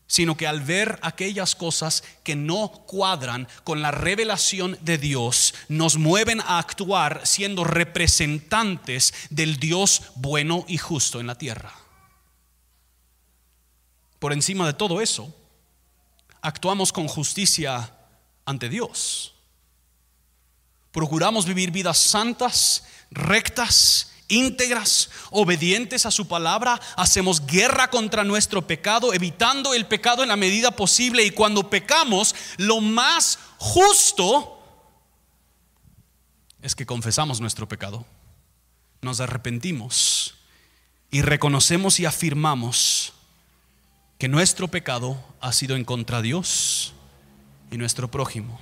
sino 0.08 0.38
que 0.38 0.48
al 0.48 0.62
ver 0.62 0.98
aquellas 1.02 1.56
cosas 1.56 2.04
que 2.24 2.36
no 2.36 2.70
cuadran 2.88 3.48
con 3.64 3.82
la 3.82 3.92
revelación 3.92 4.78
de 4.82 4.98
Dios, 4.98 5.54
nos 5.68 5.98
mueven 5.98 6.40
a 6.42 6.60
actuar 6.60 7.22
siendo 7.26 7.66
representantes 7.66 9.14
del 9.30 9.58
Dios 9.58 10.04
bueno 10.16 10.66
y 10.68 10.78
justo 10.78 11.20
en 11.20 11.28
la 11.28 11.36
tierra. 11.36 11.74
Por 14.20 14.34
encima 14.34 14.66
de 14.66 14.74
todo 14.74 15.02
eso, 15.02 15.34
actuamos 16.42 16.92
con 16.92 17.08
justicia 17.08 17.94
ante 18.46 18.70
Dios. 18.70 19.36
Procuramos 20.92 21.46
vivir 21.46 21.70
vidas 21.70 22.00
santas, 22.00 22.86
rectas 23.12 24.14
íntegras, 24.28 25.10
obedientes 25.32 26.06
a 26.06 26.12
su 26.12 26.28
palabra, 26.28 26.80
hacemos 26.96 27.46
guerra 27.46 27.90
contra 27.90 28.24
nuestro 28.24 28.66
pecado, 28.68 29.14
evitando 29.14 29.74
el 29.74 29.86
pecado 29.86 30.24
en 30.24 30.30
la 30.30 30.36
medida 30.36 30.72
posible 30.72 31.24
y 31.24 31.32
cuando 31.32 31.70
pecamos, 31.70 32.36
lo 32.58 32.82
más 32.82 33.40
justo 33.58 34.54
es 36.62 36.76
que 36.76 36.86
confesamos 36.86 37.40
nuestro 37.40 37.68
pecado, 37.68 38.06
nos 39.02 39.20
arrepentimos 39.20 40.36
y 41.12 41.22
reconocemos 41.22 42.00
y 42.00 42.06
afirmamos 42.06 43.14
que 44.18 44.28
nuestro 44.28 44.68
pecado 44.68 45.24
ha 45.40 45.54
sido 45.54 45.76
en 45.76 45.86
contra 45.86 46.18
de 46.18 46.24
Dios 46.24 46.94
y 47.72 47.78
nuestro 47.78 48.10
prójimo. 48.10 48.60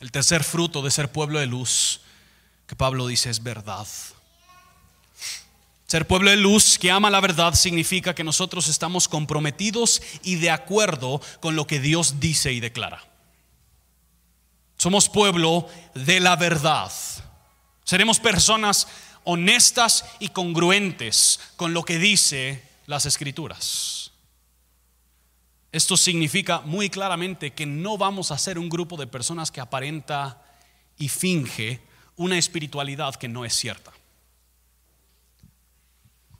El 0.00 0.10
tercer 0.10 0.44
fruto 0.44 0.82
de 0.82 0.90
ser 0.90 1.12
pueblo 1.12 1.38
de 1.38 1.46
luz 1.46 2.00
que 2.66 2.76
Pablo 2.76 3.06
dice 3.06 3.30
es 3.30 3.42
verdad. 3.42 3.86
Ser 5.86 6.06
pueblo 6.06 6.30
de 6.30 6.36
luz 6.36 6.78
que 6.78 6.90
ama 6.90 7.10
la 7.10 7.20
verdad 7.20 7.52
significa 7.52 8.14
que 8.14 8.24
nosotros 8.24 8.68
estamos 8.68 9.08
comprometidos 9.08 10.00
y 10.22 10.36
de 10.36 10.50
acuerdo 10.50 11.20
con 11.40 11.54
lo 11.54 11.66
que 11.66 11.80
Dios 11.80 12.18
dice 12.18 12.50
y 12.52 12.60
declara. 12.60 13.04
Somos 14.78 15.10
pueblo 15.10 15.68
de 15.94 16.18
la 16.18 16.36
verdad. 16.36 16.90
Seremos 17.84 18.20
personas 18.20 18.88
honestas 19.24 20.06
y 20.18 20.28
congruentes 20.28 21.40
con 21.56 21.74
lo 21.74 21.84
que 21.84 21.98
dice 21.98 22.66
las 22.86 23.04
escrituras. 23.04 24.12
Esto 25.72 25.96
significa 25.96 26.60
muy 26.60 26.90
claramente 26.90 27.52
que 27.52 27.66
no 27.66 27.98
vamos 27.98 28.30
a 28.30 28.38
ser 28.38 28.58
un 28.58 28.68
grupo 28.68 28.96
de 28.96 29.06
personas 29.06 29.50
que 29.50 29.60
aparenta 29.60 30.42
y 30.98 31.08
finge 31.08 31.80
una 32.16 32.38
espiritualidad 32.38 33.16
que 33.16 33.28
no 33.28 33.44
es 33.44 33.54
cierta, 33.54 33.92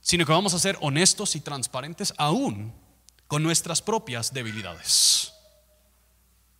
sino 0.00 0.26
que 0.26 0.32
vamos 0.32 0.54
a 0.54 0.58
ser 0.58 0.76
honestos 0.80 1.36
y 1.36 1.40
transparentes 1.40 2.12
aún 2.16 2.72
con 3.28 3.42
nuestras 3.42 3.80
propias 3.80 4.32
debilidades. 4.32 5.32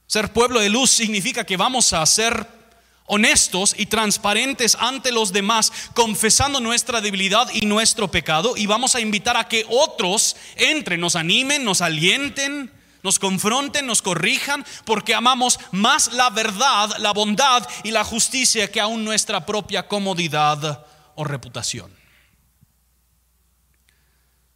Ser 0.07 0.33
pueblo 0.33 0.61
de 0.61 0.71
luz 0.71 0.91
significa 0.91 1.45
que 1.45 1.57
vamos 1.57 1.93
a 1.93 2.05
ser 2.07 2.47
honestos 3.07 3.75
y 3.77 3.87
transparentes 3.87 4.77
ante 4.79 5.13
los 5.13 5.33
demás, 5.33 5.73
confesando 5.95 6.61
nuestra 6.61 7.01
debilidad 7.01 7.49
y 7.53 7.67
nuestro 7.67 8.11
pecado, 8.11 8.57
y 8.57 8.67
vamos 8.67 8.95
a 8.95 9.01
invitar 9.01 9.37
a 9.37 9.49
que 9.49 9.67
otros 9.69 10.37
entren, 10.57 11.01
nos 11.01 11.17
animen, 11.17 11.65
nos 11.65 11.81
alienten, 11.81 12.71
nos 13.03 13.19
confronten, 13.19 13.87
nos 13.87 14.03
corrijan, 14.03 14.65
porque 14.85 15.15
amamos 15.15 15.59
más 15.73 16.13
la 16.13 16.31
verdad, 16.31 16.97
la 16.99 17.13
bondad 17.13 17.67
y 17.83 17.91
la 17.91 18.05
justicia 18.05 18.71
que 18.71 18.81
aún 18.81 19.05
nuestra 19.05 19.45
propia 19.45 19.89
comodidad 19.89 20.87
o 21.17 21.25
reputación. 21.25 21.93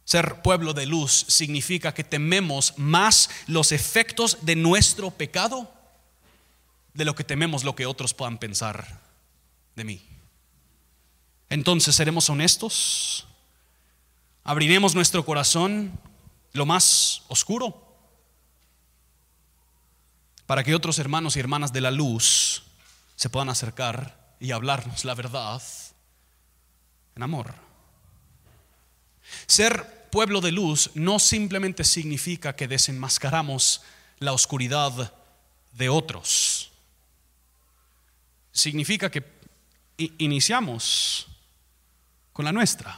Ser 0.05 0.41
pueblo 0.41 0.73
de 0.73 0.85
luz 0.85 1.25
significa 1.27 1.93
que 1.93 2.05
tememos 2.05 2.73
más 2.77 3.29
los 3.47 3.73
efectos 3.73 4.37
de 4.41 4.55
nuestro 4.55 5.11
pecado 5.11 5.69
de 6.93 7.03
lo 7.03 7.13
que 7.13 7.25
tememos 7.25 7.65
lo 7.65 7.75
que 7.75 7.85
otros 7.85 8.13
puedan 8.13 8.37
pensar 8.37 9.01
de 9.75 9.83
mí. 9.83 10.01
Entonces 11.49 11.95
seremos 11.95 12.29
honestos, 12.29 13.27
abriremos 14.43 14.95
nuestro 14.95 15.25
corazón 15.25 15.99
lo 16.53 16.65
más 16.65 17.23
oscuro 17.27 17.86
para 20.47 20.63
que 20.63 20.73
otros 20.73 20.97
hermanos 20.97 21.35
y 21.35 21.39
hermanas 21.39 21.73
de 21.73 21.81
la 21.81 21.91
luz 21.91 22.63
se 23.15 23.29
puedan 23.29 23.49
acercar 23.49 24.35
y 24.39 24.51
hablarnos 24.51 25.05
la 25.05 25.13
verdad 25.13 25.61
en 27.15 27.23
amor. 27.23 27.53
Ser 29.45 30.07
pueblo 30.09 30.39
de 30.39 30.53
luz 30.53 30.91
no 30.95 31.19
simplemente 31.19 31.83
significa 31.83 32.55
que 32.55 32.67
desenmascaramos 32.67 33.81
la 34.19 34.31
oscuridad 34.31 35.13
de 35.73 35.89
otros. 35.89 36.71
Significa 38.53 39.11
que 39.11 39.23
iniciamos 39.97 41.27
con 42.31 42.45
la 42.45 42.53
nuestra. 42.53 42.97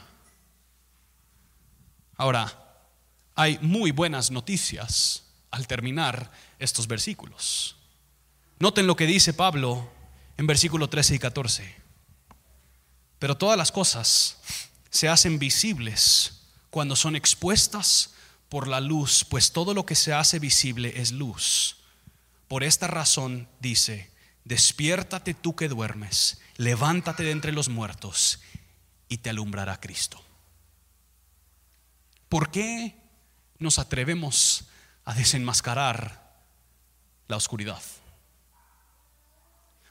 Ahora, 2.16 2.56
hay 3.34 3.58
muy 3.60 3.90
buenas 3.90 4.30
noticias 4.30 5.24
al 5.50 5.66
terminar 5.66 6.30
estos 6.58 6.86
versículos. 6.86 7.76
Noten 8.58 8.86
lo 8.86 8.96
que 8.96 9.06
dice 9.06 9.32
Pablo 9.32 9.90
en 10.36 10.46
versículo 10.46 10.88
13 10.88 11.14
y 11.14 11.18
14. 11.18 11.76
Pero 13.18 13.36
todas 13.36 13.58
las 13.58 13.72
cosas 13.72 14.38
se 14.90 15.08
hacen 15.08 15.38
visibles 15.38 16.42
cuando 16.70 16.96
son 16.96 17.16
expuestas 17.16 18.14
por 18.48 18.66
la 18.66 18.80
luz, 18.80 19.24
pues 19.24 19.52
todo 19.52 19.74
lo 19.74 19.86
que 19.86 19.94
se 19.94 20.12
hace 20.12 20.38
visible 20.38 20.92
es 20.96 21.12
luz. 21.12 21.76
Por 22.48 22.64
esta 22.64 22.86
razón 22.86 23.48
dice, 23.60 24.10
despiértate 24.44 25.34
tú 25.34 25.54
que 25.54 25.68
duermes, 25.68 26.40
levántate 26.56 27.22
de 27.22 27.30
entre 27.30 27.52
los 27.52 27.68
muertos 27.68 28.40
y 29.08 29.18
te 29.18 29.30
alumbrará 29.30 29.78
Cristo. 29.78 30.22
¿Por 32.28 32.50
qué 32.50 32.96
nos 33.58 33.78
atrevemos 33.78 34.64
a 35.10 35.14
desenmascarar 35.14 36.22
la 37.26 37.36
oscuridad? 37.36 37.82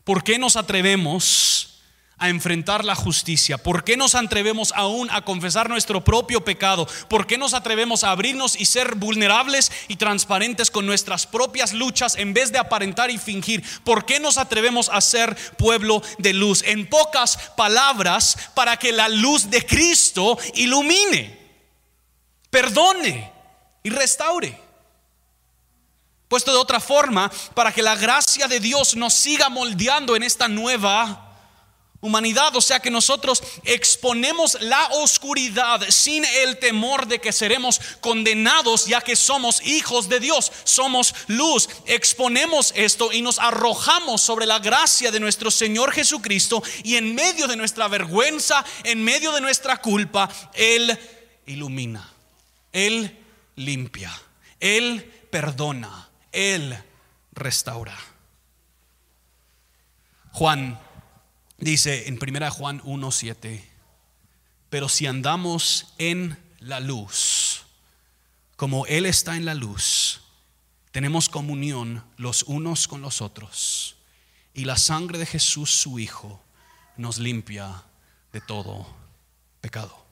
¿Por 0.06 0.24
qué 0.24 0.40
nos 0.40 0.56
atrevemos 0.56 1.82
a 2.18 2.30
enfrentar 2.30 2.86
la 2.86 2.96
justicia? 2.96 3.58
¿Por 3.58 3.84
qué 3.84 3.98
nos 3.98 4.16
atrevemos 4.16 4.72
aún 4.78 5.10
a 5.12 5.26
confesar 5.26 5.70
nuestro 5.70 6.06
propio 6.06 6.46
pecado? 6.46 6.88
¿Por 7.10 7.28
qué 7.28 7.38
nos 7.38 7.54
atrevemos 7.54 8.06
a 8.06 8.12
abrirnos 8.12 8.58
y 8.58 8.64
ser 8.64 8.96
vulnerables 8.96 9.74
y 9.90 9.98
transparentes 9.98 10.72
con 10.72 10.86
nuestras 10.86 11.28
propias 11.28 11.74
luchas 11.74 12.16
en 12.16 12.34
vez 12.34 12.54
de 12.54 12.60
aparentar 12.60 13.12
y 13.12 13.18
fingir? 13.18 13.62
¿Por 13.84 14.06
qué 14.06 14.22
nos 14.22 14.38
atrevemos 14.38 14.88
a 14.88 15.02
ser 15.02 15.36
pueblo 15.58 16.02
de 16.18 16.32
luz? 16.32 16.64
En 16.66 16.88
pocas 16.88 17.36
palabras, 17.58 18.52
para 18.56 18.78
que 18.78 18.94
la 18.94 19.10
luz 19.10 19.50
de 19.50 19.66
Cristo 19.66 20.38
ilumine, 20.54 21.38
perdone 22.50 23.34
y 23.84 23.90
restaure. 23.90 24.69
Puesto 26.30 26.52
de 26.52 26.60
otra 26.60 26.80
forma, 26.80 27.30
para 27.56 27.74
que 27.74 27.82
la 27.82 27.96
gracia 27.96 28.48
de 28.48 28.60
Dios 28.60 28.96
nos 28.96 29.16
siga 29.16 29.50
moldeando 29.50 30.16
en 30.16 30.24
esta 30.24 30.48
nueva 30.48 31.26
humanidad, 32.02 32.56
o 32.56 32.62
sea 32.62 32.80
que 32.80 32.92
nosotros 32.92 33.44
exponemos 33.66 34.58
la 34.62 34.88
oscuridad 34.92 35.82
sin 35.90 36.24
el 36.24 36.58
temor 36.58 37.08
de 37.08 37.20
que 37.20 37.34
seremos 37.34 37.82
condenados 38.00 38.86
ya 38.86 39.02
que 39.02 39.16
somos 39.16 39.62
hijos 39.66 40.08
de 40.08 40.20
Dios, 40.20 40.52
somos 40.64 41.14
luz, 41.28 41.68
exponemos 41.88 42.74
esto 42.76 43.12
y 43.12 43.22
nos 43.22 43.40
arrojamos 43.40 44.22
sobre 44.22 44.46
la 44.46 44.60
gracia 44.60 45.12
de 45.12 45.20
nuestro 45.20 45.52
Señor 45.52 45.92
Jesucristo 45.92 46.64
y 46.84 46.96
en 46.96 47.16
medio 47.16 47.48
de 47.48 47.58
nuestra 47.58 47.88
vergüenza, 47.88 48.64
en 48.84 49.04
medio 49.04 49.32
de 49.34 49.42
nuestra 49.42 49.82
culpa, 49.82 50.30
Él 50.54 50.98
ilumina, 51.48 52.08
Él 52.72 53.18
limpia, 53.56 54.14
Él 54.60 55.04
perdona, 55.30 56.09
Él 56.32 56.78
restaura. 57.34 57.98
Juan 60.32 60.80
Dice 61.60 62.08
en 62.08 62.18
1 62.22 62.52
Juan 62.52 62.82
1:7, 62.84 63.62
pero 64.70 64.88
si 64.88 65.08
andamos 65.08 65.94
en 65.98 66.38
la 66.60 66.80
luz, 66.80 67.64
como 68.56 68.86
Él 68.86 69.06
está 69.06 69.36
en 69.36 69.44
la 69.44 69.56
luz, 69.56 70.22
tenemos 70.92 71.28
comunión 71.28 72.04
los 72.16 72.44
unos 72.44 72.88
con 72.88 73.02
los 73.02 73.22
otros, 73.22 73.98
y 74.54 74.64
la 74.64 74.78
sangre 74.78 75.18
de 75.18 75.26
Jesús 75.26 75.70
su 75.70 76.00
Hijo 76.00 76.42
nos 76.96 77.18
limpia 77.18 77.84
de 78.32 78.40
todo 78.40 78.88
pecado. 79.60 80.06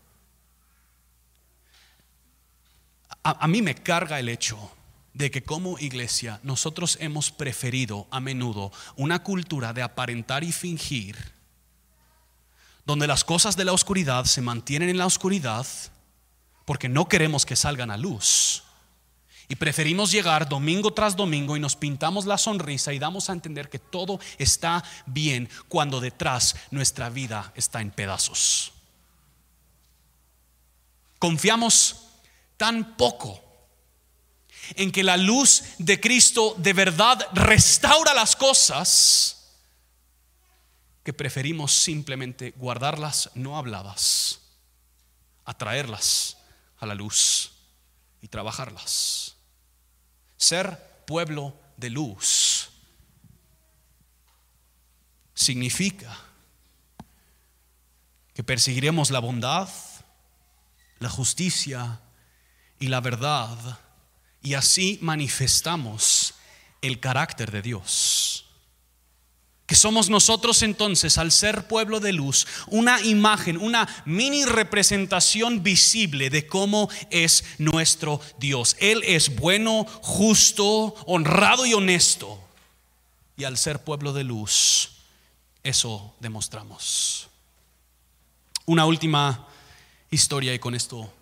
A, 3.23 3.43
a 3.45 3.47
mí 3.47 3.61
me 3.61 3.75
carga 3.75 4.19
el 4.19 4.27
hecho 4.27 4.69
de 5.17 5.31
que 5.31 5.43
como 5.43 5.79
iglesia 5.79 6.39
nosotros 6.43 6.97
hemos 7.01 7.31
preferido 7.31 8.07
a 8.11 8.19
menudo 8.19 8.71
una 8.95 9.23
cultura 9.23 9.73
de 9.73 9.81
aparentar 9.81 10.43
y 10.43 10.51
fingir 10.51 11.17
donde 12.85 13.07
las 13.07 13.23
cosas 13.23 13.57
de 13.57 13.65
la 13.65 13.73
oscuridad 13.73 14.25
se 14.25 14.41
mantienen 14.41 14.89
en 14.89 14.97
la 14.99 15.07
oscuridad 15.07 15.65
porque 16.65 16.87
no 16.87 17.09
queremos 17.09 17.45
que 17.45 17.55
salgan 17.55 17.89
a 17.89 17.97
luz. 17.97 18.63
Y 19.49 19.55
preferimos 19.55 20.11
llegar 20.11 20.47
domingo 20.47 20.93
tras 20.93 21.15
domingo 21.15 21.57
y 21.57 21.59
nos 21.59 21.75
pintamos 21.75 22.25
la 22.25 22.37
sonrisa 22.37 22.93
y 22.93 22.99
damos 22.99 23.29
a 23.29 23.33
entender 23.33 23.69
que 23.69 23.79
todo 23.79 24.19
está 24.37 24.83
bien 25.05 25.49
cuando 25.67 25.99
detrás 25.99 26.55
nuestra 26.69 27.09
vida 27.09 27.51
está 27.55 27.81
en 27.81 27.89
pedazos. 27.91 28.71
Confiamos 31.17 32.03
tan 32.57 32.95
poco 32.97 33.46
en 34.75 34.91
que 34.91 35.03
la 35.03 35.17
luz 35.17 35.63
de 35.77 35.99
Cristo 35.99 36.55
de 36.57 36.73
verdad 36.73 37.27
restaura 37.33 38.13
las 38.13 38.35
cosas 38.35 39.37
que 41.03 41.13
preferimos 41.13 41.71
simplemente 41.71 42.51
guardarlas 42.57 43.29
no 43.33 43.57
habladas, 43.57 44.41
atraerlas 45.45 46.37
a 46.79 46.85
la 46.85 46.95
luz 46.95 47.53
y 48.21 48.27
trabajarlas. 48.27 49.35
Ser 50.35 51.03
pueblo 51.05 51.57
de 51.77 51.89
luz 51.89 52.69
significa 55.33 56.13
que 58.33 58.43
perseguiremos 58.43 59.09
la 59.09 59.19
bondad, 59.19 59.69
la 60.99 61.09
justicia 61.09 62.01
y 62.79 62.87
la 62.87 62.99
verdad 62.99 63.79
y 64.47 64.53
así 64.53 64.97
manifestamos 65.01 66.33
el 66.81 67.01
carácter 67.01 67.51
de 67.51 67.61
Dios 67.61 68.45
que 69.65 69.75
somos 69.75 70.09
nosotros 70.09 70.61
entonces, 70.61 71.17
al 71.17 71.29
ser 71.29 71.67
pueblo 71.67 71.99
de 71.99 72.13
luz, 72.13 72.47
una 72.67 73.01
imagen, 73.01 73.57
una 73.57 73.85
mini 74.05 74.45
representación 74.45 75.61
visible 75.61 76.29
de 76.29 76.47
cómo 76.47 76.89
es 77.09 77.43
nuestro 77.57 78.21
Dios. 78.39 78.77
Él 78.79 79.03
es 79.05 79.35
bueno, 79.35 79.85
justo, 80.01 80.95
honrado 81.05 81.65
y 81.65 81.73
honesto. 81.73 82.41
Y 83.35 83.43
al 83.43 83.57
ser 83.57 83.83
pueblo 83.83 84.13
de 84.13 84.23
luz, 84.23 84.91
eso 85.63 86.15
demostramos. 86.21 87.27
Una 88.65 88.85
última 88.85 89.49
historia 90.09 90.53
y 90.53 90.59
con 90.59 90.75
esto 90.75 91.13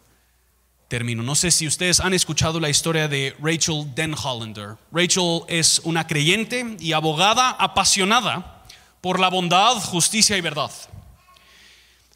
termino. 0.87 1.23
No 1.23 1.35
sé 1.35 1.51
si 1.51 1.67
ustedes 1.67 1.99
han 1.99 2.13
escuchado 2.13 2.59
la 2.59 2.69
historia 2.69 3.07
de 3.07 3.35
Rachel 3.39 3.93
Denhollander. 3.95 4.77
Rachel 4.91 5.41
es 5.47 5.79
una 5.83 6.07
creyente 6.07 6.77
y 6.79 6.93
abogada 6.93 7.51
apasionada 7.51 8.63
por 9.01 9.19
la 9.19 9.29
bondad, 9.29 9.75
justicia 9.75 10.37
y 10.37 10.41
verdad. 10.41 10.71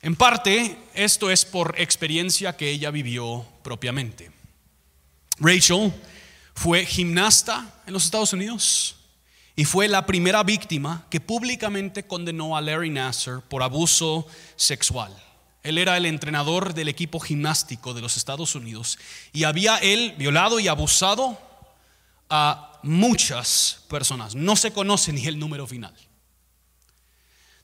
En 0.01 0.15
parte, 0.15 0.77
esto 0.93 1.29
es 1.29 1.43
por 1.45 1.75
experiencia 1.77 2.55
que 2.55 2.69
ella 2.69 2.89
vivió 2.89 3.45
propiamente. 3.63 4.31
Rachel 5.39 5.93
fue 6.53 6.85
gimnasta 6.85 7.81
en 7.85 7.93
los 7.93 8.05
Estados 8.05 8.33
Unidos 8.33 8.95
y 9.55 9.65
fue 9.65 9.87
la 9.87 10.05
primera 10.05 10.41
víctima 10.43 11.05
que 11.09 11.19
públicamente 11.19 12.07
condenó 12.07 12.55
a 12.55 12.61
Larry 12.61 12.89
Nasser 12.89 13.41
por 13.41 13.61
abuso 13.61 14.25
sexual. 14.55 15.13
Él 15.69 15.77
era 15.77 15.97
el 15.97 16.07
entrenador 16.07 16.73
del 16.73 16.87
equipo 16.87 17.19
gimnástico 17.19 17.93
de 17.93 18.01
los 18.01 18.17
Estados 18.17 18.55
Unidos 18.55 18.97
y 19.31 19.43
había 19.43 19.77
él 19.77 20.15
violado 20.17 20.59
y 20.59 20.67
abusado 20.67 21.39
a 22.27 22.79
muchas 22.81 23.83
personas. 23.87 24.33
No 24.33 24.55
se 24.55 24.73
conoce 24.73 25.13
ni 25.13 25.27
el 25.27 25.37
número 25.37 25.67
final. 25.67 25.93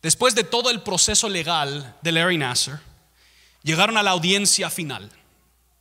Después 0.04 0.36
de 0.36 0.44
todo 0.44 0.70
el 0.70 0.84
proceso 0.84 1.28
legal 1.30 1.96
de 2.04 2.12
Larry 2.12 2.38
Nasser, 2.38 2.80
llegaron 3.64 3.98
a 3.98 4.04
la 4.04 4.12
audiencia 4.12 4.70
final. 4.70 5.12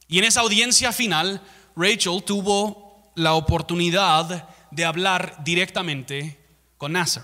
Y 0.08 0.18
en 0.18 0.24
esa 0.24 0.40
audiencia 0.40 0.92
final, 0.92 1.42
Rachel 1.76 2.22
tuvo 2.24 3.12
la 3.16 3.34
oportunidad 3.34 4.48
de 4.70 4.84
hablar 4.86 5.44
directamente 5.44 6.40
con 6.78 6.92
Nasser. 6.92 7.22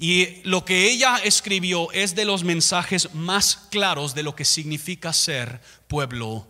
Y 0.00 0.42
lo 0.44 0.64
que 0.64 0.88
ella 0.88 1.16
escribió 1.16 1.90
es 1.90 2.14
de 2.14 2.24
los 2.24 2.44
mensajes 2.44 3.12
más 3.14 3.56
claros 3.68 4.14
de 4.14 4.22
lo 4.22 4.36
que 4.36 4.44
significa 4.44 5.12
ser 5.12 5.60
pueblo 5.88 6.46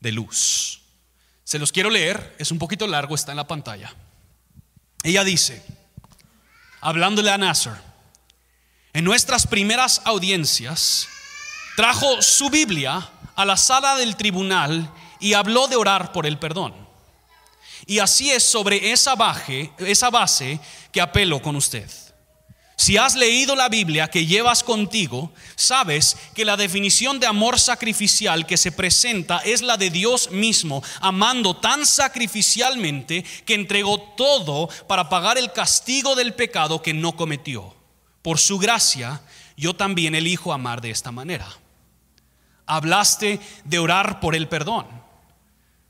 de 0.00 0.10
luz. 0.10 0.80
Se 1.44 1.58
los 1.58 1.70
quiero 1.70 1.90
leer, 1.90 2.34
es 2.38 2.50
un 2.50 2.58
poquito 2.58 2.86
largo, 2.86 3.14
está 3.14 3.32
en 3.32 3.36
la 3.36 3.46
pantalla. 3.46 3.94
Ella 5.02 5.22
dice, 5.22 5.62
hablándole 6.80 7.30
a 7.30 7.36
Nasser, 7.36 7.74
en 8.94 9.04
nuestras 9.04 9.46
primeras 9.46 10.00
audiencias, 10.06 11.08
trajo 11.76 12.22
su 12.22 12.48
Biblia 12.48 13.06
a 13.36 13.44
la 13.44 13.58
sala 13.58 13.96
del 13.96 14.16
tribunal 14.16 14.90
y 15.20 15.34
habló 15.34 15.68
de 15.68 15.76
orar 15.76 16.12
por 16.12 16.24
el 16.24 16.38
perdón. 16.38 16.74
Y 17.84 17.98
así 17.98 18.30
es 18.30 18.44
sobre 18.44 18.92
esa, 18.92 19.14
esa 19.78 20.08
base 20.08 20.58
que 20.90 21.02
apelo 21.02 21.42
con 21.42 21.54
usted. 21.54 22.07
Si 22.78 22.96
has 22.96 23.16
leído 23.16 23.56
la 23.56 23.68
Biblia 23.68 24.06
que 24.06 24.24
llevas 24.24 24.62
contigo, 24.62 25.32
sabes 25.56 26.16
que 26.32 26.44
la 26.44 26.56
definición 26.56 27.18
de 27.18 27.26
amor 27.26 27.58
sacrificial 27.58 28.46
que 28.46 28.56
se 28.56 28.70
presenta 28.70 29.38
es 29.38 29.62
la 29.62 29.76
de 29.76 29.90
Dios 29.90 30.30
mismo, 30.30 30.80
amando 31.00 31.56
tan 31.56 31.84
sacrificialmente 31.84 33.24
que 33.44 33.54
entregó 33.54 34.00
todo 34.16 34.68
para 34.86 35.08
pagar 35.08 35.38
el 35.38 35.52
castigo 35.52 36.14
del 36.14 36.34
pecado 36.34 36.80
que 36.80 36.94
no 36.94 37.16
cometió. 37.16 37.74
Por 38.22 38.38
su 38.38 38.58
gracia, 38.58 39.22
yo 39.56 39.74
también 39.74 40.14
elijo 40.14 40.52
amar 40.52 40.80
de 40.80 40.90
esta 40.90 41.10
manera. 41.10 41.48
Hablaste 42.64 43.40
de 43.64 43.78
orar 43.80 44.20
por 44.20 44.36
el 44.36 44.46
perdón. 44.46 44.86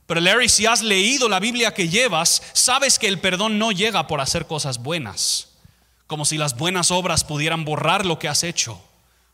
Pero 0.07 0.21
Larry, 0.21 0.49
si 0.49 0.65
has 0.65 0.81
leído 0.81 1.29
la 1.29 1.39
Biblia 1.39 1.71
que 1.71 1.87
llevas, 1.87 2.41
sabes 2.53 2.97
que 2.97 3.07
el 3.07 3.19
perdón 3.19 3.59
no 3.59 3.71
llega 3.71 4.07
por 4.07 4.21
hacer 4.21 4.47
cosas 4.47 4.79
buenas, 4.79 5.48
como 6.09 6.25
si 6.25 6.39
las 6.39 6.57
buenas 6.57 6.89
obras 6.89 7.23
pudieran 7.23 7.65
borrar 7.65 8.03
lo 8.03 8.17
que 8.17 8.27
has 8.27 8.43
hecho. 8.43 8.81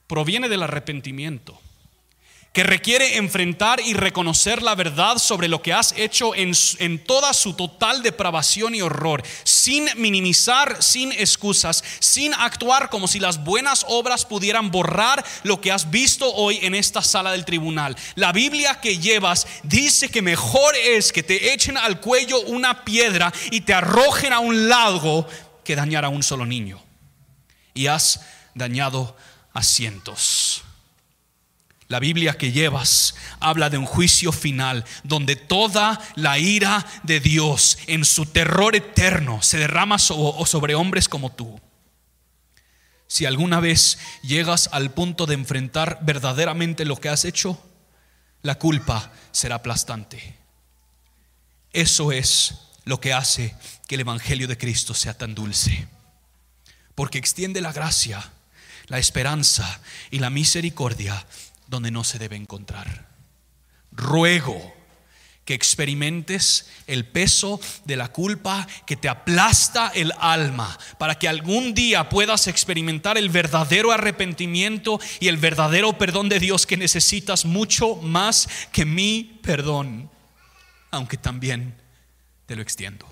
Proviene 0.07 0.49
del 0.49 0.61
arrepentimiento 0.61 1.57
que 2.55 2.63
requiere 2.63 3.17
enfrentar 3.17 3.81
y 3.81 3.93
reconocer 3.93 4.63
la 4.63 4.75
verdad 4.75 5.17
sobre 5.17 5.49
lo 5.49 5.61
que 5.61 5.73
has 5.73 5.93
hecho 5.97 6.33
en, 6.33 6.53
en, 6.79 7.03
toda 7.03 7.33
su 7.33 7.53
total 7.53 8.01
depravación 8.01 8.73
y 8.73 8.81
horror, 8.81 9.23
sin 9.43 9.89
minimizar, 9.97 10.81
sin 10.81 11.11
excusas, 11.11 11.83
sin 11.99 12.33
actuar 12.33 12.89
como 12.89 13.09
si 13.09 13.19
las 13.19 13.43
buenas 13.43 13.85
obras 13.89 14.25
pudieran 14.25 14.71
borrar 14.71 15.25
lo 15.43 15.59
que 15.59 15.69
has 15.69 15.91
visto 15.91 16.33
hoy 16.33 16.59
en 16.61 16.75
esta 16.75 17.01
sala 17.01 17.33
del 17.33 17.43
tribunal. 17.43 17.93
La 18.15 18.31
Biblia 18.31 18.79
que 18.79 18.99
llevas 18.99 19.47
dice 19.63 20.07
que 20.07 20.21
mejor 20.21 20.77
es 20.77 21.11
que 21.11 21.23
te 21.23 21.53
echen 21.53 21.75
al 21.77 21.99
cuello 21.99 22.39
una 22.39 22.85
piedra 22.85 23.33
y 23.51 23.61
te 23.61 23.73
arrojen 23.73 24.31
a 24.31 24.39
un 24.39 24.69
lago 24.69 25.27
que 25.65 25.75
dañar 25.75 26.05
a 26.05 26.09
un 26.09 26.23
solo 26.23 26.45
niño. 26.45 26.81
Y 27.73 27.87
has 27.87 28.21
dañado 28.53 29.17
a 29.53 29.61
cientos. 29.61 30.63
La 31.87 31.99
Biblia 31.99 32.37
que 32.37 32.51
llevas 32.51 33.15
habla 33.39 33.69
de 33.69 33.77
un 33.77 33.85
juicio 33.85 34.31
final 34.31 34.85
donde 35.03 35.35
toda 35.35 36.01
la 36.15 36.39
ira 36.39 36.85
de 37.03 37.19
Dios 37.19 37.77
en 37.85 38.05
su 38.05 38.25
terror 38.25 38.75
eterno 38.75 39.41
se 39.43 39.59
derrama 39.59 39.99
sobre 39.99 40.73
hombres 40.73 41.07
como 41.07 41.31
tú. 41.31 41.59
Si 43.07 43.25
alguna 43.25 43.59
vez 43.59 43.99
llegas 44.23 44.69
al 44.71 44.91
punto 44.91 45.27
de 45.27 45.35
enfrentar 45.35 45.99
verdaderamente 46.01 46.85
lo 46.85 46.95
que 46.95 47.09
has 47.09 47.23
hecho, 47.23 47.61
la 48.41 48.55
culpa 48.55 49.11
será 49.31 49.55
aplastante. 49.55 50.37
Eso 51.71 52.11
es 52.11 52.64
lo 52.85 53.01
que 53.01 53.13
hace 53.13 53.55
que 53.87 53.95
el 53.95 54.01
Evangelio 54.01 54.47
de 54.47 54.57
Cristo 54.57 54.93
sea 54.93 55.17
tan 55.17 55.35
dulce, 55.35 55.87
porque 56.93 57.17
extiende 57.17 57.59
la 57.59 57.73
gracia, 57.73 58.31
la 58.87 58.99
esperanza 58.99 59.81
y 60.11 60.19
la 60.19 60.29
misericordia 60.29 61.25
donde 61.67 61.91
no 61.91 62.03
se 62.03 62.19
debe 62.19 62.35
encontrar. 62.35 63.09
Ruego 63.91 64.73
que 65.45 65.53
experimentes 65.53 66.67
el 66.87 67.05
peso 67.05 67.59
de 67.85 67.95
la 67.95 68.11
culpa 68.11 68.67
que 68.85 68.95
te 68.95 69.07
aplasta 69.07 69.91
el 69.93 70.11
alma, 70.19 70.77
para 70.97 71.19
que 71.19 71.27
algún 71.27 71.75
día 71.75 72.09
puedas 72.09 72.47
experimentar 72.47 73.17
el 73.17 73.29
verdadero 73.29 73.91
arrepentimiento 73.91 74.99
y 75.19 75.27
el 75.27 75.37
verdadero 75.37 75.97
perdón 75.97 76.29
de 76.29 76.39
Dios 76.39 76.65
que 76.65 76.77
necesitas 76.77 77.45
mucho 77.45 77.95
más 77.95 78.49
que 78.71 78.85
mi 78.85 79.39
perdón, 79.43 80.09
aunque 80.89 81.17
también 81.17 81.75
te 82.45 82.55
lo 82.55 82.61
extiendo. 82.61 83.05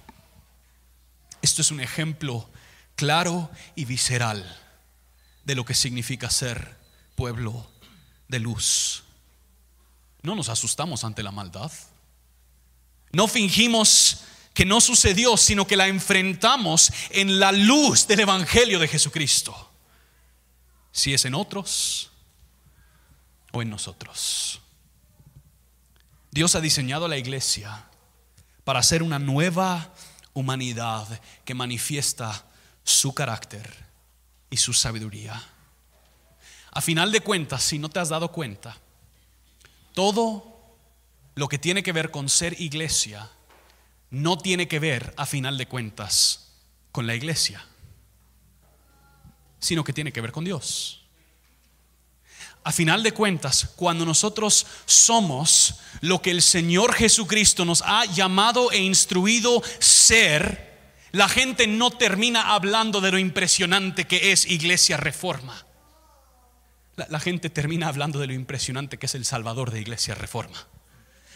Esto 1.41 1.61
es 1.61 1.71
un 1.71 1.79
ejemplo 1.79 2.49
claro 2.95 3.49
y 3.75 3.85
visceral 3.85 4.59
de 5.43 5.55
lo 5.55 5.65
que 5.65 5.73
significa 5.73 6.29
ser 6.29 6.77
pueblo 7.15 7.69
de 8.27 8.39
luz. 8.39 9.03
No 10.21 10.35
nos 10.35 10.49
asustamos 10.49 11.03
ante 11.03 11.23
la 11.23 11.31
maldad. 11.31 11.71
No 13.11 13.27
fingimos 13.27 14.21
que 14.53 14.65
no 14.65 14.79
sucedió, 14.79 15.35
sino 15.35 15.67
que 15.67 15.75
la 15.75 15.87
enfrentamos 15.87 16.91
en 17.09 17.39
la 17.39 17.51
luz 17.51 18.07
del 18.07 18.21
Evangelio 18.21 18.79
de 18.79 18.87
Jesucristo. 18.87 19.71
Si 20.91 21.13
es 21.13 21.25
en 21.25 21.33
otros 21.33 22.11
o 23.51 23.61
en 23.61 23.69
nosotros. 23.69 24.61
Dios 26.31 26.55
ha 26.55 26.61
diseñado 26.61 27.07
la 27.07 27.17
iglesia 27.17 27.85
para 28.63 28.83
ser 28.83 29.03
una 29.03 29.19
nueva 29.19 29.93
humanidad 30.33 31.07
que 31.45 31.53
manifiesta 31.53 32.45
su 32.83 33.13
carácter 33.13 33.85
y 34.49 34.57
su 34.57 34.73
sabiduría. 34.73 35.41
A 36.71 36.81
final 36.81 37.11
de 37.11 37.21
cuentas, 37.21 37.63
si 37.63 37.77
no 37.77 37.89
te 37.89 37.99
has 37.99 38.09
dado 38.09 38.31
cuenta, 38.31 38.77
todo 39.93 40.77
lo 41.35 41.47
que 41.47 41.59
tiene 41.59 41.83
que 41.83 41.91
ver 41.91 42.11
con 42.11 42.29
ser 42.29 42.59
iglesia 42.59 43.29
no 44.09 44.37
tiene 44.37 44.67
que 44.67 44.79
ver, 44.79 45.13
a 45.17 45.25
final 45.25 45.57
de 45.57 45.67
cuentas, 45.67 46.51
con 46.91 47.07
la 47.07 47.15
iglesia, 47.15 47.65
sino 49.59 49.83
que 49.83 49.93
tiene 49.93 50.13
que 50.13 50.21
ver 50.21 50.31
con 50.31 50.45
Dios. 50.45 51.02
A 52.63 52.71
final 52.71 53.03
de 53.03 53.11
cuentas, 53.11 53.71
cuando 53.75 54.05
nosotros 54.05 54.65
somos 54.85 55.75
lo 56.01 56.21
que 56.21 56.31
el 56.31 56.41
Señor 56.41 56.93
Jesucristo 56.93 57.65
nos 57.65 57.81
ha 57.85 58.05
llamado 58.05 58.71
e 58.71 58.77
instruido 58.79 59.61
ser, 59.79 60.97
la 61.11 61.27
gente 61.27 61.67
no 61.67 61.91
termina 61.91 62.53
hablando 62.53 63.01
de 63.01 63.11
lo 63.11 63.19
impresionante 63.19 64.05
que 64.05 64.31
es 64.31 64.45
Iglesia 64.45 64.97
Reforma 64.97 65.65
la, 66.95 67.19
gente 67.19 67.49
termina 67.49 67.87
hablando 67.87 68.19
de 68.19 68.27
lo 68.27 68.33
impresionante 68.33 68.97
que 68.97 69.07
es 69.07 69.15
el 69.15 69.25
Salvador 69.25 69.71
de 69.71 69.81
Iglesia 69.81 70.15
Reforma. 70.15 70.67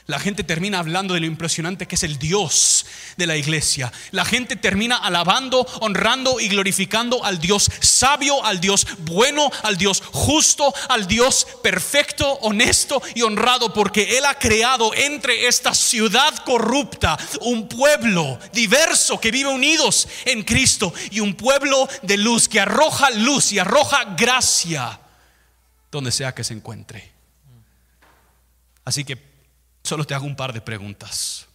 La 0.08 0.20
gente 0.20 0.46
termina 0.46 0.80
hablando 0.80 1.14
de 1.14 1.20
lo 1.20 1.26
impresionante 1.26 1.86
que 1.86 1.96
es 1.96 2.04
el 2.04 2.18
Dios 2.18 2.86
de 3.18 3.28
la 3.28 3.36
iglesia. 3.36 3.92
La 4.12 4.24
gente 4.24 4.56
termina 4.56 4.96
alabando, 4.96 5.68
honrando 5.82 6.40
y 6.40 6.48
glorificando 6.48 7.26
al 7.26 7.40
Dios 7.40 7.70
sabio, 7.82 8.44
al 8.46 8.62
Dios 8.62 8.88
bueno, 9.00 9.52
al 9.64 9.78
Dios 9.78 10.02
justo, 10.14 10.74
al 10.88 11.08
Dios 11.08 11.46
perfecto, 11.62 12.26
honesto 12.36 13.02
y 13.16 13.22
honrado, 13.22 13.74
porque 13.74 14.18
Él 14.18 14.24
ha 14.24 14.40
creado 14.40 14.94
entre 14.94 15.46
esta 15.48 15.74
ciudad 15.74 16.34
corrupta 16.46 17.18
un 17.42 17.68
pueblo 17.68 18.40
diverso 18.54 19.20
que 19.20 19.30
vive 19.32 19.50
unidos 19.50 20.08
en 20.24 20.44
Cristo 20.44 20.94
y 21.12 21.20
un 21.20 21.36
pueblo 21.36 21.86
de 22.04 22.16
luz 22.16 22.48
que 22.48 22.62
arroja 22.62 23.10
luz 23.10 23.52
y 23.52 23.60
arroja 23.60 24.16
gracia 24.18 25.02
donde 25.92 26.14
sea 26.14 26.34
que 26.34 26.46
se 26.46 26.54
encuentre. 26.54 27.12
Así 28.86 29.04
que 29.04 29.37
solo 29.88 30.06
te 30.06 30.14
hago 30.14 30.26
un 30.26 30.36
par 30.36 30.54
de 30.54 30.62
preguntas. 30.62 31.48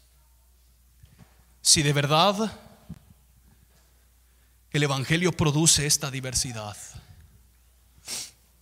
Si 1.60 1.82
de 1.82 1.92
verdad 1.92 2.58
el 4.72 4.82
Evangelio 4.82 5.32
produce 5.32 5.86
esta 5.86 6.10
diversidad, 6.10 6.76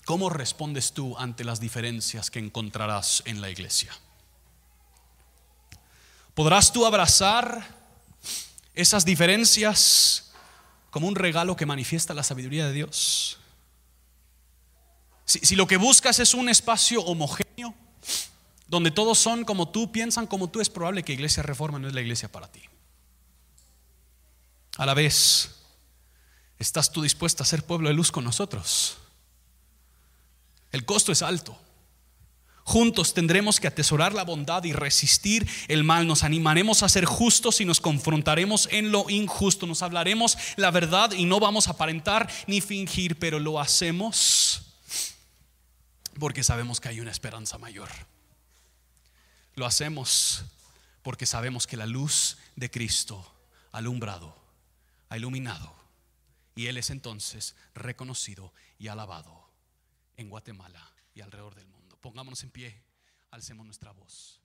¿cómo 0.05 0.29
respondes 0.29 0.93
tú 0.93 1.17
ante 1.17 1.45
las 1.45 1.61
diferencias 1.61 2.31
que 2.31 2.41
encontrarás 2.41 3.23
en 3.27 3.41
la 3.41 3.49
iglesia? 3.49 3.97
¿Podrás 6.35 6.73
tú 6.73 6.85
abrazar 6.85 7.79
esas 8.75 9.05
diferencias 9.05 10.33
como 10.91 11.07
un 11.07 11.15
regalo 11.15 11.55
que 11.55 11.67
manifiesta 11.67 12.13
la 12.13 12.23
sabiduría 12.25 12.67
de 12.67 12.73
Dios? 12.73 13.39
Si, 15.25 15.55
lo 15.55 15.69
que 15.69 15.77
buscas 15.77 16.19
es 16.19 16.35
un 16.35 16.49
espacio 16.49 17.03
homogéneo, 17.03 17.73
donde 18.71 18.93
todos 18.93 19.19
son 19.19 19.45
como 19.45 19.69
tú, 19.69 19.91
piensan 19.91 20.29
como 20.29 20.49
tú, 20.49 20.61
es 20.61 20.71
probable 20.71 21.03
que 21.03 21.13
Iglesia 21.13 21.43
Reforma 21.43 21.81
no 21.81 21.89
es 21.89 21.95
la 21.95 22.01
iglesia 22.01 22.31
para 22.31 22.51
ti. 22.51 22.63
A 24.77 24.87
la 24.87 24.95
vez, 24.95 25.57
¿estás 26.57 26.93
tú 26.93 27.03
dispuesta 27.03 27.43
a 27.43 27.47
ser 27.47 27.65
pueblo 27.65 27.89
de 27.89 27.95
luz 27.95 28.13
con 28.13 28.23
nosotros? 28.23 28.97
El 30.71 30.85
costo 30.85 31.11
es 31.11 31.21
alto. 31.21 31.59
Juntos 32.63 33.13
tendremos 33.13 33.59
que 33.59 33.67
atesorar 33.67 34.15
la 34.15 34.23
bondad 34.23 34.63
y 34.63 34.73
resistir 34.73 35.49
el 35.67 35.83
mal. 35.83 36.07
Nos 36.07 36.23
animaremos 36.23 36.85
a 36.85 36.89
ser 36.89 37.07
justos 37.07 37.61
y 37.61 37.65
nos 37.65 37.81
confrontaremos 37.81 38.69
en 38.71 38.93
lo 38.93 39.11
injusto. 39.11 39.67
Nos 39.67 39.83
hablaremos 39.83 40.39
la 40.55 40.71
verdad 40.71 41.11
y 41.11 41.25
no 41.25 41.41
vamos 41.41 41.67
a 41.67 41.73
aparentar 41.73 42.31
ni 42.47 42.61
fingir, 42.61 43.19
pero 43.19 43.41
lo 43.41 43.59
hacemos 43.59 44.63
porque 46.21 46.45
sabemos 46.45 46.81
que 46.81 46.91
hay 46.91 47.01
una 47.01 47.11
esperanza 47.11 47.59
mayor. 47.59 47.89
Lo 49.55 49.67
hacemos 49.67 50.45
porque 51.03 51.27
sabemos 51.27 51.67
que 51.67 51.77
la 51.77 51.87
luz 51.87 52.39
de 52.57 52.71
Cristo 52.71 53.35
ha 53.73 53.79
alumbrado, 53.79 54.35
ha 55.09 55.17
iluminado, 55.17 55.75
y 56.55 56.67
Él 56.67 56.77
es 56.77 56.91
entonces 56.91 57.57
reconocido 57.75 58.53
y 58.79 58.89
alabado 58.89 59.49
en 60.17 60.29
Guatemala 60.29 60.93
y 61.15 61.21
alrededor 61.21 61.55
del 61.55 61.67
mundo. 61.69 61.97
Pongámonos 62.01 62.43
en 62.43 62.51
pie, 62.51 62.83
alcemos 63.31 63.65
nuestra 63.65 63.93
voz. 63.93 64.40